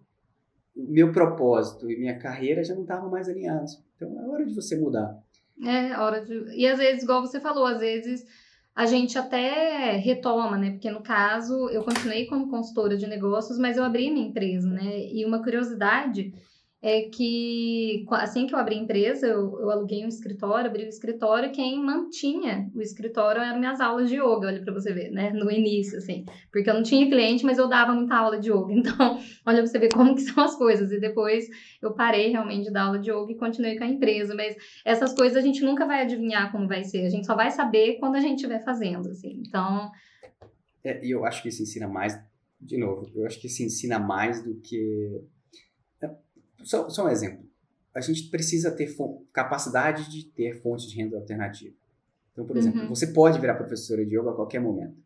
o 0.74 0.90
meu 0.90 1.12
propósito 1.12 1.90
e 1.90 1.98
minha 1.98 2.18
carreira 2.18 2.62
já 2.62 2.74
não 2.74 2.82
estavam 2.82 3.10
mais 3.10 3.28
alinhados. 3.28 3.82
Então 3.96 4.20
é 4.20 4.28
hora 4.28 4.46
de 4.46 4.54
você 4.54 4.76
mudar. 4.76 5.22
É, 5.62 5.96
hora 5.98 6.24
de. 6.24 6.56
E 6.56 6.66
às 6.66 6.78
vezes, 6.78 7.02
igual 7.02 7.20
você 7.20 7.38
falou, 7.38 7.64
às 7.64 7.78
vezes 7.78 8.24
a 8.74 8.86
gente 8.86 9.18
até 9.18 9.96
retoma, 9.96 10.56
né? 10.56 10.70
Porque 10.70 10.90
no 10.90 11.02
caso, 11.02 11.68
eu 11.70 11.82
continuei 11.82 12.26
como 12.26 12.50
consultora 12.50 12.96
de 12.96 13.06
negócios, 13.06 13.58
mas 13.58 13.76
eu 13.76 13.84
abri 13.84 14.10
minha 14.10 14.28
empresa, 14.28 14.68
né? 14.68 15.06
E 15.12 15.24
uma 15.24 15.42
curiosidade 15.42 16.32
é 16.82 17.02
que 17.02 18.06
assim 18.12 18.46
que 18.46 18.54
eu 18.54 18.58
abri 18.58 18.74
a 18.74 18.78
empresa, 18.78 19.26
eu, 19.26 19.60
eu 19.60 19.70
aluguei 19.70 20.02
um 20.02 20.08
escritório, 20.08 20.66
abri 20.70 20.84
o 20.84 20.88
escritório, 20.88 21.50
e 21.50 21.52
quem 21.52 21.78
mantinha 21.78 22.70
o 22.74 22.80
escritório 22.80 23.42
eram 23.42 23.58
minhas 23.58 23.80
aulas 23.82 24.08
de 24.08 24.16
yoga, 24.16 24.46
olha 24.46 24.62
para 24.62 24.72
você 24.72 24.90
ver, 24.94 25.10
né? 25.10 25.30
No 25.30 25.50
início, 25.50 25.98
assim. 25.98 26.24
Porque 26.50 26.70
eu 26.70 26.74
não 26.74 26.82
tinha 26.82 27.06
cliente, 27.06 27.44
mas 27.44 27.58
eu 27.58 27.68
dava 27.68 27.92
muita 27.92 28.16
aula 28.16 28.40
de 28.40 28.50
yoga. 28.50 28.70
Então, 28.80 29.18
olha 29.46 29.58
pra 29.58 29.66
você 29.66 29.78
ver 29.78 29.92
como 29.92 30.14
que 30.14 30.22
são 30.22 30.42
as 30.42 30.56
coisas. 30.56 30.90
E 30.90 30.98
depois 30.98 31.44
eu 31.82 31.92
parei 31.92 32.30
realmente 32.30 32.64
de 32.64 32.72
dar 32.72 32.84
aula 32.84 32.98
de 32.98 33.10
yoga 33.10 33.30
e 33.30 33.36
continuei 33.36 33.76
com 33.76 33.84
a 33.84 33.88
empresa. 33.88 34.34
Mas 34.34 34.56
essas 34.84 35.14
coisas 35.14 35.36
a 35.36 35.40
gente 35.42 35.62
nunca 35.62 35.86
vai 35.86 36.00
adivinhar 36.00 36.50
como 36.50 36.66
vai 36.66 36.82
ser. 36.82 37.04
A 37.04 37.10
gente 37.10 37.26
só 37.26 37.36
vai 37.36 37.50
saber 37.50 37.98
quando 37.98 38.16
a 38.16 38.20
gente 38.20 38.36
estiver 38.36 38.64
fazendo, 38.64 39.10
assim. 39.10 39.42
Então. 39.46 39.90
É, 40.82 41.04
e 41.04 41.10
eu 41.10 41.26
acho 41.26 41.42
que 41.42 41.50
isso 41.50 41.62
ensina 41.62 41.86
mais, 41.86 42.18
de 42.58 42.78
novo, 42.78 43.06
eu 43.14 43.26
acho 43.26 43.38
que 43.38 43.48
isso 43.48 43.62
ensina 43.62 43.98
mais 43.98 44.42
do 44.42 44.54
que 44.60 45.20
só, 46.64 46.88
só 46.88 47.06
um 47.06 47.08
exemplo. 47.08 47.44
A 47.94 48.00
gente 48.00 48.24
precisa 48.24 48.70
ter 48.70 48.94
capacidade 49.32 50.10
de 50.10 50.24
ter 50.24 50.60
fontes 50.62 50.86
de 50.86 50.96
renda 50.96 51.16
alternativa. 51.16 51.74
Então, 52.32 52.46
por 52.46 52.56
exemplo, 52.56 52.82
uhum. 52.82 52.88
você 52.88 53.08
pode 53.08 53.40
virar 53.40 53.54
professora 53.54 54.04
de 54.04 54.16
yoga 54.16 54.30
a 54.30 54.34
qualquer 54.34 54.60
momento. 54.60 54.96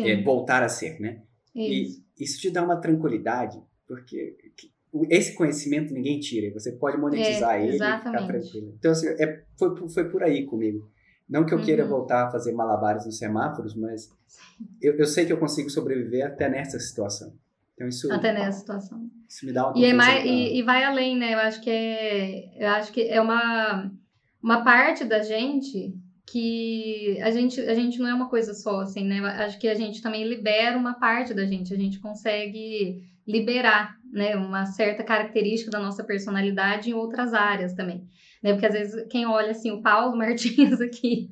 É, 0.00 0.20
voltar 0.22 0.62
a 0.62 0.68
ser, 0.68 1.00
né? 1.00 1.22
Isso. 1.54 2.04
E 2.18 2.24
isso 2.24 2.40
te 2.40 2.50
dá 2.50 2.62
uma 2.62 2.76
tranquilidade, 2.76 3.62
porque 3.86 4.36
esse 5.08 5.34
conhecimento 5.34 5.92
ninguém 5.92 6.18
tira. 6.18 6.52
Você 6.52 6.72
pode 6.72 6.98
monetizar 6.98 7.54
é, 7.54 7.64
ele 7.64 7.76
exatamente. 7.76 8.06
e 8.06 8.10
ficar 8.10 8.26
tranquilo. 8.26 8.74
Então, 8.78 8.92
assim, 8.92 9.08
é, 9.08 9.42
foi, 9.56 9.88
foi 9.88 10.08
por 10.10 10.22
aí 10.22 10.44
comigo. 10.44 10.90
Não 11.28 11.44
que 11.44 11.52
eu 11.52 11.60
queira 11.60 11.84
uhum. 11.84 11.90
voltar 11.90 12.26
a 12.26 12.30
fazer 12.30 12.52
malabares 12.52 13.04
nos 13.04 13.18
semáforos, 13.18 13.74
mas 13.74 14.10
eu, 14.80 14.94
eu 14.94 15.06
sei 15.06 15.26
que 15.26 15.32
eu 15.32 15.38
consigo 15.38 15.68
sobreviver 15.68 16.24
até 16.26 16.48
nessa 16.48 16.78
situação. 16.78 17.32
Então 17.76 17.88
isso 17.88 18.10
até 18.10 18.32
nessa 18.32 18.58
situação. 18.58 19.10
Isso 19.28 19.44
me 19.44 19.52
dá 19.52 19.68
uma 19.68 19.78
e, 19.78 19.84
é 19.84 19.92
mais, 19.92 20.24
e, 20.24 20.58
e, 20.58 20.62
vai 20.62 20.82
além, 20.82 21.14
né? 21.16 21.34
Eu 21.34 21.38
acho 21.40 21.60
que 21.60 21.68
é, 21.68 22.64
eu 22.64 22.68
acho 22.70 22.90
que 22.90 23.02
é 23.02 23.20
uma 23.20 23.92
uma 24.42 24.64
parte 24.64 25.04
da 25.04 25.22
gente 25.22 25.94
que 26.26 27.20
a 27.20 27.30
gente 27.30 27.60
a 27.60 27.74
gente 27.74 27.98
não 27.98 28.08
é 28.08 28.14
uma 28.14 28.30
coisa 28.30 28.54
só, 28.54 28.80
assim, 28.80 29.04
né? 29.04 29.18
Eu 29.18 29.26
acho 29.26 29.58
que 29.58 29.68
a 29.68 29.74
gente 29.74 30.00
também 30.00 30.26
libera 30.26 30.76
uma 30.76 30.94
parte 30.94 31.34
da 31.34 31.44
gente, 31.44 31.74
a 31.74 31.76
gente 31.76 32.00
consegue 32.00 33.04
liberar, 33.26 33.96
né, 34.12 34.36
uma 34.36 34.66
certa 34.66 35.02
característica 35.02 35.70
da 35.70 35.80
nossa 35.80 36.04
personalidade 36.04 36.88
em 36.88 36.94
outras 36.94 37.34
áreas 37.34 37.74
também, 37.74 38.08
né? 38.42 38.52
Porque 38.52 38.66
às 38.66 38.72
vezes 38.72 39.06
quem 39.10 39.26
olha 39.26 39.50
assim 39.50 39.70
o 39.70 39.82
Paulo 39.82 40.16
Martins 40.16 40.80
aqui 40.80 41.28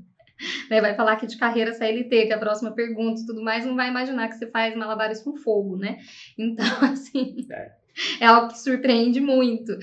né, 0.70 0.80
vai 0.80 0.94
falar 0.94 1.12
aqui 1.12 1.26
de 1.26 1.36
carreira 1.36 1.72
CLT, 1.72 2.26
que 2.26 2.32
é 2.32 2.34
a 2.34 2.38
próxima 2.38 2.72
pergunta 2.72 3.20
e 3.20 3.26
tudo 3.26 3.42
mais, 3.42 3.64
não 3.64 3.74
vai 3.74 3.88
imaginar 3.88 4.28
que 4.28 4.36
você 4.36 4.50
faz 4.50 4.76
malabares 4.76 5.22
com 5.22 5.36
fogo, 5.36 5.76
né? 5.76 5.98
Então, 6.38 6.66
assim, 6.82 7.46
é, 7.50 7.72
é 8.20 8.26
algo 8.26 8.48
que 8.48 8.58
surpreende 8.58 9.20
muito. 9.20 9.76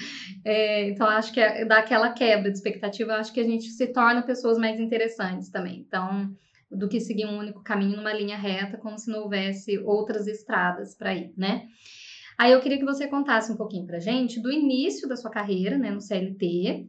É, 0.43 0.89
então, 0.89 1.07
acho 1.07 1.33
que 1.33 1.39
é, 1.39 1.65
dá 1.65 1.77
aquela 1.77 2.11
quebra 2.11 2.49
de 2.49 2.57
expectativa, 2.57 3.15
acho 3.15 3.33
que 3.33 3.39
a 3.39 3.45
gente 3.45 3.69
se 3.69 3.87
torna 3.87 4.21
pessoas 4.21 4.57
mais 4.57 4.79
interessantes 4.79 5.49
também. 5.49 5.79
Então, 5.87 6.33
do 6.71 6.87
que 6.87 6.99
seguir 6.99 7.25
um 7.25 7.37
único 7.37 7.61
caminho 7.61 7.97
numa 7.97 8.13
linha 8.13 8.37
reta, 8.37 8.77
como 8.77 8.97
se 8.97 9.11
não 9.11 9.23
houvesse 9.23 9.77
outras 9.79 10.25
estradas 10.27 10.95
para 10.95 11.13
ir, 11.13 11.33
né? 11.37 11.67
Aí 12.37 12.53
eu 12.53 12.61
queria 12.61 12.79
que 12.79 12.85
você 12.85 13.07
contasse 13.07 13.51
um 13.51 13.57
pouquinho 13.57 13.85
pra 13.85 13.99
gente 13.99 14.39
do 14.39 14.51
início 14.51 15.07
da 15.07 15.15
sua 15.15 15.29
carreira, 15.29 15.77
né, 15.77 15.91
no 15.91 16.01
CLT, 16.01 16.87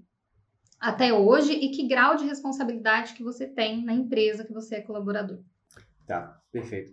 até 0.82 1.14
hoje 1.14 1.52
e 1.52 1.70
que 1.70 1.86
grau 1.86 2.16
de 2.16 2.24
responsabilidade 2.24 3.14
que 3.14 3.22
você 3.22 3.46
tem 3.46 3.84
na 3.84 3.94
empresa 3.94 4.44
que 4.44 4.52
você 4.52 4.74
é 4.74 4.80
colaborador. 4.80 5.38
Tá, 6.04 6.42
perfeito. 6.50 6.92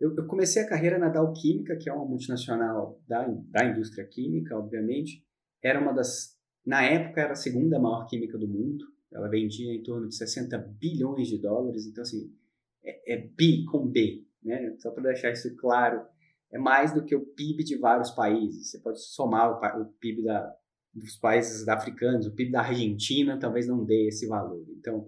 Eu, 0.00 0.16
eu 0.16 0.26
comecei 0.26 0.60
a 0.60 0.68
carreira 0.68 0.98
na 0.98 1.08
Dow 1.08 1.32
Química, 1.32 1.76
que 1.76 1.88
é 1.88 1.92
uma 1.92 2.04
multinacional 2.04 3.00
da, 3.06 3.24
da 3.28 3.64
indústria 3.64 4.04
química, 4.04 4.58
obviamente. 4.58 5.24
Era 5.62 5.80
uma 5.80 5.92
das, 5.92 6.36
na 6.66 6.82
época, 6.82 7.20
era 7.20 7.32
a 7.32 7.36
segunda 7.36 7.78
maior 7.78 8.06
química 8.06 8.36
do 8.36 8.48
mundo. 8.48 8.84
Ela 9.12 9.28
vendia 9.28 9.72
em 9.72 9.82
torno 9.82 10.08
de 10.08 10.16
60 10.16 10.58
bilhões 10.58 11.28
de 11.28 11.38
dólares. 11.38 11.86
Então, 11.86 12.02
assim, 12.02 12.34
é, 12.82 13.14
é 13.14 13.16
bi 13.16 13.64
com 13.64 13.86
B, 13.86 14.24
né? 14.42 14.74
Só 14.78 14.90
para 14.90 15.04
deixar 15.04 15.30
isso 15.30 15.54
claro, 15.56 16.04
é 16.50 16.58
mais 16.58 16.92
do 16.92 17.04
que 17.04 17.14
o 17.14 17.24
PIB 17.24 17.62
de 17.62 17.76
vários 17.76 18.10
países. 18.10 18.70
Você 18.70 18.78
pode 18.78 19.00
somar 19.00 19.52
o, 19.52 19.82
o 19.82 19.84
PIB 20.00 20.24
da, 20.24 20.56
dos 20.94 21.16
países 21.16 21.66
africanos, 21.68 22.26
o 22.26 22.34
PIB 22.34 22.50
da 22.50 22.62
Argentina 22.62 23.38
talvez 23.38 23.66
não 23.66 23.84
dê 23.84 24.08
esse 24.08 24.26
valor. 24.26 24.64
Então, 24.78 25.06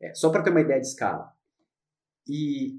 é, 0.00 0.14
só 0.14 0.30
para 0.30 0.42
ter 0.42 0.50
uma 0.50 0.60
ideia 0.60 0.80
de 0.80 0.86
escala. 0.86 1.32
E 2.28 2.78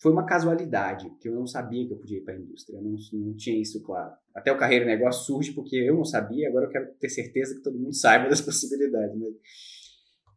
foi 0.00 0.12
uma 0.12 0.26
casualidade, 0.26 1.08
que 1.20 1.28
eu 1.28 1.34
não 1.34 1.46
sabia 1.46 1.86
que 1.86 1.92
eu 1.92 1.98
podia 1.98 2.18
ir 2.18 2.22
para 2.22 2.34
a 2.34 2.36
indústria, 2.36 2.80
não, 2.80 2.96
não 3.12 3.34
tinha 3.36 3.60
isso 3.60 3.82
claro. 3.82 4.12
Até 4.34 4.52
o 4.52 4.58
Carreira 4.58 4.84
Negócio 4.84 5.24
surge 5.24 5.52
porque 5.52 5.76
eu 5.76 5.96
não 5.96 6.04
sabia, 6.04 6.48
agora 6.48 6.66
eu 6.66 6.70
quero 6.70 6.92
ter 6.94 7.08
certeza 7.08 7.54
que 7.54 7.62
todo 7.62 7.78
mundo 7.78 7.94
saiba 7.96 8.28
das 8.28 8.40
possibilidades. 8.40 9.16
Mas 9.16 9.34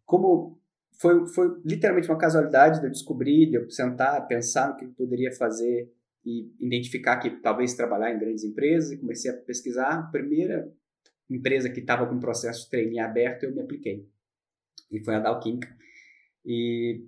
como 0.05 0.59
foi, 0.99 1.27
foi 1.27 1.61
literalmente 1.65 2.07
uma 2.07 2.17
casualidade 2.17 2.79
de 2.79 2.85
eu 2.85 2.91
descobrir, 2.91 3.49
de 3.49 3.55
eu 3.55 3.69
sentar, 3.69 4.25
pensar 4.27 4.69
no 4.69 4.77
que 4.77 4.85
eu 4.85 4.91
poderia 4.91 5.31
fazer 5.31 5.91
e 6.25 6.51
identificar 6.59 7.17
que 7.17 7.29
talvez 7.29 7.73
trabalhar 7.73 8.13
em 8.13 8.19
grandes 8.19 8.43
empresas 8.43 8.91
e 8.91 8.97
comecei 8.97 9.31
a 9.31 9.33
pesquisar. 9.33 9.99
A 9.99 10.03
primeira 10.03 10.71
empresa 11.29 11.69
que 11.69 11.79
estava 11.79 12.05
com 12.05 12.15
um 12.15 12.19
processo 12.19 12.63
de 12.63 12.69
treino 12.69 12.99
aberto, 12.99 13.43
eu 13.43 13.53
me 13.53 13.61
apliquei. 13.61 14.07
E 14.91 15.03
foi 15.03 15.15
a 15.15 15.19
Dow 15.19 15.39
Química. 15.39 15.75
E 16.45 17.05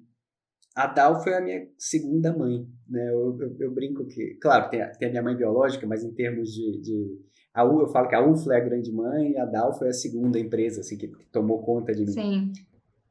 a 0.75 0.87
Dow 0.87 1.21
foi 1.21 1.33
a 1.33 1.41
minha 1.41 1.67
segunda 1.77 2.35
mãe. 2.35 2.67
Né? 2.87 3.09
Eu, 3.09 3.37
eu, 3.39 3.55
eu 3.59 3.71
brinco 3.71 4.05
que, 4.05 4.35
claro, 4.35 4.69
tem 4.69 4.81
a, 4.81 4.89
tem 4.89 5.07
a, 5.07 5.11
minha 5.11 5.23
mãe 5.23 5.35
biológica, 5.35 5.87
mas 5.87 6.03
em 6.03 6.13
termos 6.13 6.53
de, 6.53 6.81
de 6.81 7.19
a 7.53 7.63
U, 7.63 7.81
eu 7.81 7.87
falo 7.87 8.07
que 8.07 8.15
a 8.15 8.25
UFLA 8.25 8.55
é 8.55 8.57
a 8.57 8.63
grande 8.65 8.91
mãe, 8.91 9.37
a 9.37 9.45
Dow 9.45 9.73
foi 9.73 9.89
a 9.89 9.93
segunda 9.93 10.39
empresa 10.39 10.81
assim, 10.81 10.97
que 10.97 11.07
tomou 11.31 11.63
conta 11.63 11.93
de 11.93 12.05
mim. 12.05 12.11
Sim. 12.11 12.53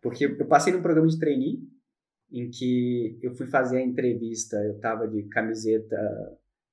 Porque 0.00 0.24
eu 0.26 0.46
passei 0.46 0.72
num 0.72 0.82
programa 0.82 1.08
de 1.08 1.18
trainee, 1.18 1.60
em 2.30 2.48
que 2.50 3.18
eu 3.22 3.34
fui 3.34 3.46
fazer 3.46 3.78
a 3.78 3.82
entrevista, 3.82 4.56
eu 4.56 4.76
estava 4.76 5.08
de 5.08 5.22
camiseta. 5.24 5.96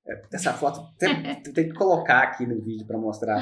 É, 0.08 0.22
essa 0.32 0.54
foto 0.54 0.82
tem, 0.98 1.42
tem 1.54 1.70
que 1.70 1.74
colocar 1.74 2.22
aqui 2.22 2.46
no 2.46 2.62
vídeo 2.62 2.86
para 2.86 2.98
mostrar. 2.98 3.42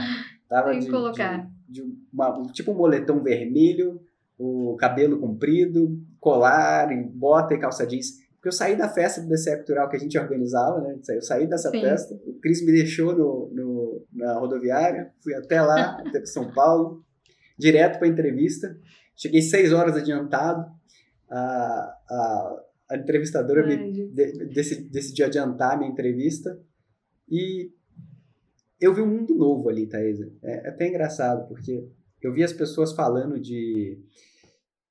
Tava 0.53 0.69
Tem 0.69 0.79
que 0.81 0.85
de, 0.85 0.91
colocar. 0.91 1.49
De, 1.67 1.81
de 1.81 1.97
uma, 2.13 2.43
tipo 2.51 2.71
um 2.71 2.75
moletom 2.75 3.23
vermelho, 3.23 3.99
o 4.37 4.75
cabelo 4.75 5.19
comprido, 5.19 5.99
colar, 6.19 6.89
bota 7.11 7.55
e 7.55 7.59
calça 7.59 7.87
jeans. 7.87 8.21
Porque 8.35 8.49
eu 8.49 8.51
saí 8.51 8.75
da 8.75 8.87
festa 8.87 9.19
do 9.19 9.29
DCE 9.29 9.55
Cultural 9.55 9.89
que 9.89 9.95
a 9.95 9.99
gente 9.99 10.15
organizava, 10.15 10.79
né? 10.81 10.99
Eu 11.09 11.21
saí 11.23 11.47
dessa 11.47 11.71
Sim. 11.71 11.81
festa, 11.81 12.13
o 12.27 12.33
Cris 12.39 12.63
me 12.63 12.71
deixou 12.71 13.15
no, 13.17 13.49
no, 13.51 14.05
na 14.13 14.37
rodoviária, 14.37 15.11
fui 15.23 15.33
até 15.33 15.59
lá, 15.59 15.97
até 16.05 16.23
São 16.25 16.53
Paulo, 16.53 17.03
direto 17.57 17.97
para 17.97 18.07
a 18.07 18.11
entrevista. 18.11 18.77
Cheguei 19.15 19.41
seis 19.41 19.73
horas 19.73 19.95
adiantado. 19.95 20.71
A, 21.31 21.97
a, 22.09 22.63
a 22.91 22.97
entrevistadora 22.97 23.65
Ai, 23.65 23.75
me 23.75 24.07
de, 24.09 24.49
decidiu 24.91 25.25
adiantar 25.25 25.73
a 25.73 25.77
minha 25.77 25.89
entrevista. 25.89 26.59
E 27.27 27.71
eu 28.83 28.93
vi 28.93 29.01
um 29.01 29.07
mundo 29.07 29.35
novo 29.35 29.69
ali, 29.69 29.87
Thaisa. 29.87 30.31
É, 30.43 30.67
é 30.67 30.69
até 30.69 30.87
engraçado, 30.87 31.47
porque 31.47 31.89
eu 32.21 32.33
vi 32.33 32.43
as 32.43 32.53
pessoas 32.53 32.93
falando 32.93 33.39
de. 33.39 33.99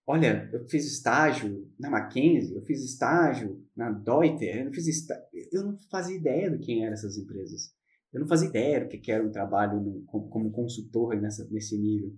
Olha, 0.07 0.49
eu 0.53 0.67
fiz 0.69 0.85
estágio 0.85 1.71
na 1.79 1.89
Mackenzie, 1.89 2.57
eu 2.57 2.63
fiz 2.63 2.83
estágio 2.83 3.63
na 3.77 3.91
Deuter, 3.91 4.67
eu 4.67 4.73
fiz. 4.73 5.07
Eu 5.53 5.65
não 5.65 5.79
fazia 5.91 6.17
ideia 6.17 6.51
do 6.51 6.59
quem 6.59 6.85
eram 6.85 6.95
essas 6.95 7.17
empresas. 7.17 7.71
Eu 8.13 8.21
não 8.21 8.29
fazia 8.29 8.49
ideia 8.49 8.85
do 8.85 8.89
que 8.89 9.11
era 9.11 9.27
um 9.27 9.31
trabalho 9.31 9.81
no, 9.81 10.05
como, 10.05 10.51
consultor 10.51 11.19
nessa, 11.21 11.47
nesse 11.51 11.79
nível. 11.79 12.13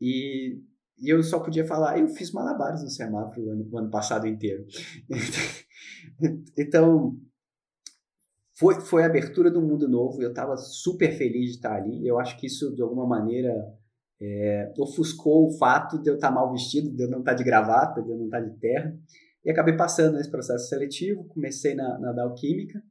E, 0.00 0.60
e, 0.98 1.12
eu 1.12 1.22
só 1.22 1.40
podia 1.40 1.66
falar, 1.66 1.98
eu 1.98 2.08
fiz 2.08 2.30
malabares 2.32 2.82
no 2.82 2.90
semáforo 2.90 3.46
o 3.46 3.50
ano, 3.50 3.68
o 3.70 3.78
ano 3.78 3.90
passado 3.90 4.26
inteiro. 4.26 4.64
então, 6.56 7.18
foi, 8.58 8.80
foi 8.80 9.02
a 9.02 9.06
abertura 9.06 9.50
do 9.50 9.60
mundo 9.60 9.86
novo, 9.86 10.22
eu 10.22 10.30
estava 10.30 10.56
super 10.56 11.12
feliz 11.16 11.50
de 11.50 11.56
estar 11.56 11.74
ali. 11.74 12.06
Eu 12.06 12.18
acho 12.18 12.38
que 12.38 12.46
isso, 12.46 12.74
de 12.74 12.80
alguma 12.80 13.06
maneira, 13.06 13.52
é, 14.20 14.72
ofuscou 14.78 15.46
o 15.46 15.58
fato 15.58 16.00
de 16.00 16.08
eu 16.08 16.14
estar 16.14 16.30
mal 16.30 16.50
vestido, 16.50 16.90
de 16.90 17.02
eu 17.02 17.10
não 17.10 17.18
estar 17.18 17.34
de 17.34 17.44
gravata, 17.44 18.02
de 18.02 18.10
eu 18.10 18.16
não 18.16 18.24
estar 18.24 18.40
de 18.40 18.58
terra. 18.58 18.98
E 19.44 19.50
acabei 19.50 19.76
passando 19.76 20.16
nesse 20.16 20.30
processo 20.30 20.68
seletivo, 20.68 21.24
comecei 21.24 21.74
na, 21.74 21.98
na 21.98 22.12
Dow 22.12 22.34
Química. 22.34 22.82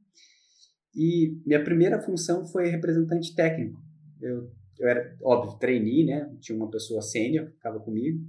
E 0.94 1.36
minha 1.44 1.62
primeira 1.62 2.00
função 2.00 2.46
foi 2.46 2.68
representante 2.68 3.34
técnico. 3.34 3.78
Eu, 4.22 4.50
eu 4.78 4.88
era, 4.88 5.16
óbvio, 5.22 5.58
trainee, 5.58 6.06
né? 6.06 6.32
Tinha 6.40 6.56
uma 6.56 6.70
pessoa 6.70 7.02
sênior 7.02 7.46
que 7.46 7.56
ficava 7.56 7.80
comigo. 7.80 8.24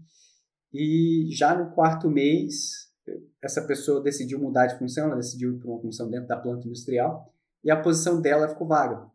E 0.74 1.30
já 1.32 1.56
no 1.56 1.72
quarto 1.72 2.10
mês, 2.10 2.87
essa 3.48 3.66
pessoa 3.66 4.04
decidiu 4.04 4.40
mudar 4.40 4.68
de 4.68 4.78
função, 4.78 5.06
ela 5.06 5.16
decidiu 5.16 5.56
ir 5.56 5.60
para 5.60 5.70
uma 5.70 5.80
função 5.80 6.10
dentro 6.10 6.28
da 6.28 6.36
planta 6.36 6.68
industrial 6.68 7.34
e 7.64 7.72
a 7.72 7.82
posição 7.82 8.22
dela 8.22 8.50
ficou 8.50 8.68
vaga. 8.68 9.10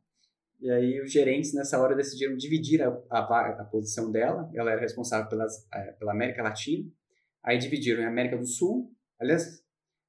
E 0.58 0.70
aí 0.70 1.02
os 1.02 1.12
gerentes 1.12 1.52
nessa 1.52 1.78
hora 1.78 1.94
decidiram 1.94 2.34
dividir 2.34 2.82
a, 2.82 2.88
a, 3.10 3.60
a 3.60 3.64
posição 3.64 4.10
dela, 4.10 4.50
ela 4.54 4.70
era 4.70 4.80
responsável 4.80 5.28
pelas, 5.28 5.68
é, 5.72 5.92
pela 5.92 6.12
América 6.12 6.42
Latina, 6.42 6.90
aí 7.42 7.58
dividiram 7.58 8.02
em 8.02 8.06
América 8.06 8.38
do 8.38 8.46
Sul, 8.46 8.90
aliás, 9.20 9.62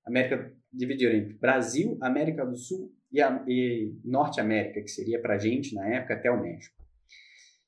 América 0.06 0.54
dividiram 0.72 1.16
entre 1.16 1.34
Brasil, 1.34 1.98
América 2.02 2.46
do 2.46 2.56
Sul 2.56 2.94
e, 3.12 3.22
a, 3.22 3.44
e 3.46 3.94
Norte 4.06 4.40
América, 4.40 4.82
que 4.82 4.90
seria 4.90 5.22
para 5.22 5.36
a 5.36 5.38
gente 5.38 5.76
na 5.76 5.86
época 5.88 6.14
até 6.14 6.32
o 6.32 6.42
México. 6.42 6.76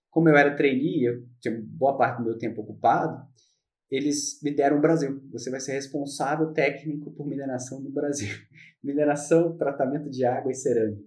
como 0.09 0.29
eu 0.29 0.37
era 0.37 0.55
trainee, 0.55 1.03
eu 1.03 1.25
tinha 1.41 1.61
boa 1.61 1.97
parte 1.97 2.19
do 2.19 2.23
meu 2.23 2.37
tempo 2.37 2.61
ocupado, 2.61 3.27
eles 3.89 4.39
me 4.41 4.51
deram 4.51 4.77
o 4.77 4.81
Brasil. 4.81 5.21
Você 5.31 5.49
vai 5.49 5.59
ser 5.59 5.73
responsável 5.73 6.51
técnico 6.53 7.11
por 7.11 7.27
mineração 7.27 7.79
no 7.79 7.89
Brasil. 7.89 8.29
mineração, 8.83 9.55
tratamento 9.57 10.09
de 10.09 10.25
água 10.25 10.51
e 10.51 10.55
cerâmica. 10.55 11.03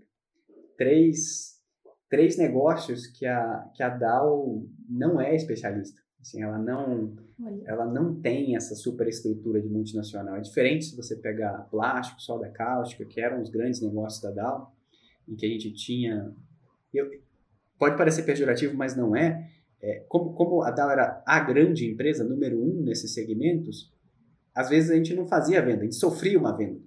Três, 0.77 1.61
três 2.09 2.37
negócios 2.37 3.07
que 3.07 3.27
a, 3.27 3.69
que 3.75 3.83
a 3.83 3.89
Dow 3.89 4.67
não 4.89 5.21
é 5.21 5.35
especialista. 5.35 6.01
Assim, 6.21 6.43
ela 6.43 6.59
não, 6.59 7.17
ela 7.65 7.87
não 7.87 8.21
tem 8.21 8.57
essa 8.57 8.75
superestrutura 8.75 9.61
de 9.61 9.69
multinacional. 9.69 10.37
É 10.37 10.41
diferente 10.41 10.87
se 10.87 10.97
você 10.97 11.17
pegar 11.17 11.69
plástico, 11.71 12.21
solda 12.21 12.49
cáustica, 12.49 13.05
que 13.05 13.21
eram 13.21 13.41
os 13.41 13.51
grandes 13.51 13.81
negócios 13.81 14.23
da 14.23 14.31
Dow, 14.31 14.73
em 15.29 15.35
que 15.35 15.47
a 15.47 15.49
gente 15.49 15.73
tinha... 15.73 16.33
Eu, 16.93 17.09
pode 17.79 17.97
parecer 17.97 18.25
pejorativo, 18.25 18.77
mas 18.77 18.97
não 18.97 19.15
é. 19.15 19.49
É 19.81 20.05
como, 20.09 20.33
como 20.35 20.63
a 20.63 20.71
Dow 20.71 20.91
era 20.91 21.23
a 21.27 21.41
grande 21.41 21.91
empresa, 21.91 22.25
número 22.25 22.61
um 22.61 22.83
nesses 22.83 23.15
segmentos, 23.15 23.93
às 24.55 24.69
vezes 24.69 24.91
a 24.91 24.95
gente 24.97 25.15
não 25.15 25.27
fazia 25.27 25.63
venda, 25.63 25.83
a 25.83 25.85
gente 25.85 25.95
sofria 25.95 26.39
uma 26.39 26.57
venda. 26.57 26.81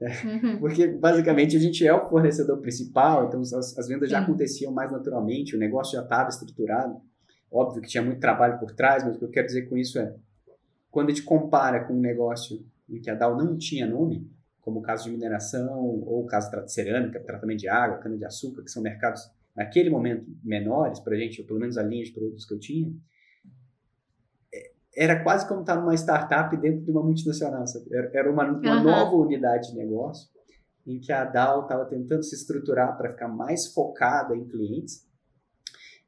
Uhum. 0.00 0.58
Porque 0.60 0.86
basicamente 0.86 1.56
a 1.56 1.60
gente 1.60 1.86
é 1.86 1.92
o 1.92 2.08
fornecedor 2.08 2.58
principal, 2.58 3.26
então 3.26 3.40
as, 3.40 3.76
as 3.76 3.88
vendas 3.88 4.08
já 4.08 4.20
aconteciam 4.20 4.72
mais 4.72 4.92
naturalmente, 4.92 5.56
o 5.56 5.58
negócio 5.58 5.96
já 5.96 6.02
estava 6.02 6.28
estruturado. 6.28 7.00
Óbvio 7.50 7.82
que 7.82 7.88
tinha 7.88 8.02
muito 8.02 8.20
trabalho 8.20 8.58
por 8.58 8.72
trás, 8.72 9.02
mas 9.02 9.16
o 9.16 9.18
que 9.18 9.24
eu 9.24 9.30
quero 9.30 9.46
dizer 9.46 9.68
com 9.68 9.76
isso 9.76 9.98
é, 9.98 10.14
quando 10.90 11.08
a 11.08 11.10
gente 11.10 11.24
compara 11.24 11.84
com 11.84 11.94
um 11.94 12.00
negócio 12.00 12.64
em 12.88 13.00
que 13.00 13.10
a 13.10 13.14
Dow 13.14 13.36
não 13.36 13.56
tinha 13.56 13.86
nome, 13.86 14.30
como 14.60 14.80
o 14.80 14.82
caso 14.82 15.04
de 15.04 15.10
mineração, 15.10 15.80
ou 15.80 16.22
o 16.22 16.26
caso 16.26 16.50
de 16.50 16.72
cerâmica, 16.72 17.18
tratamento 17.20 17.60
de 17.60 17.68
água, 17.68 17.98
cana-de-açúcar, 17.98 18.62
que 18.62 18.70
são 18.70 18.82
mercados, 18.82 19.22
naquele 19.58 19.90
momento, 19.90 20.24
menores 20.44 21.00
para 21.00 21.16
a 21.16 21.18
gente, 21.18 21.40
ou 21.40 21.46
pelo 21.46 21.58
menos 21.58 21.76
a 21.76 21.82
linha 21.82 22.04
de 22.04 22.12
produtos 22.12 22.44
que 22.44 22.54
eu 22.54 22.60
tinha, 22.60 22.94
é, 24.54 24.72
era 24.96 25.22
quase 25.24 25.48
como 25.48 25.62
estar 25.62 25.74
numa 25.74 25.94
startup 25.94 26.56
dentro 26.56 26.84
de 26.84 26.90
uma 26.92 27.02
multinacional. 27.02 27.66
Sabe? 27.66 27.86
Era 27.92 28.30
uma, 28.30 28.44
uma 28.44 28.76
uhum. 28.76 28.84
nova 28.84 29.16
unidade 29.16 29.72
de 29.72 29.76
negócio 29.76 30.30
em 30.86 31.00
que 31.00 31.12
a 31.12 31.24
Dow 31.24 31.62
estava 31.62 31.84
tentando 31.86 32.22
se 32.22 32.36
estruturar 32.36 32.96
para 32.96 33.10
ficar 33.10 33.28
mais 33.28 33.66
focada 33.66 34.34
em 34.34 34.46
clientes 34.46 35.06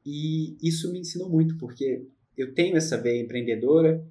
e 0.03 0.57
isso 0.65 0.91
me 0.91 0.99
ensinou 0.99 1.29
muito, 1.29 1.57
porque 1.57 2.07
eu 2.35 2.53
tenho 2.55 2.77
essa 2.77 2.97
veia 2.97 3.21
empreendedora 3.21 4.03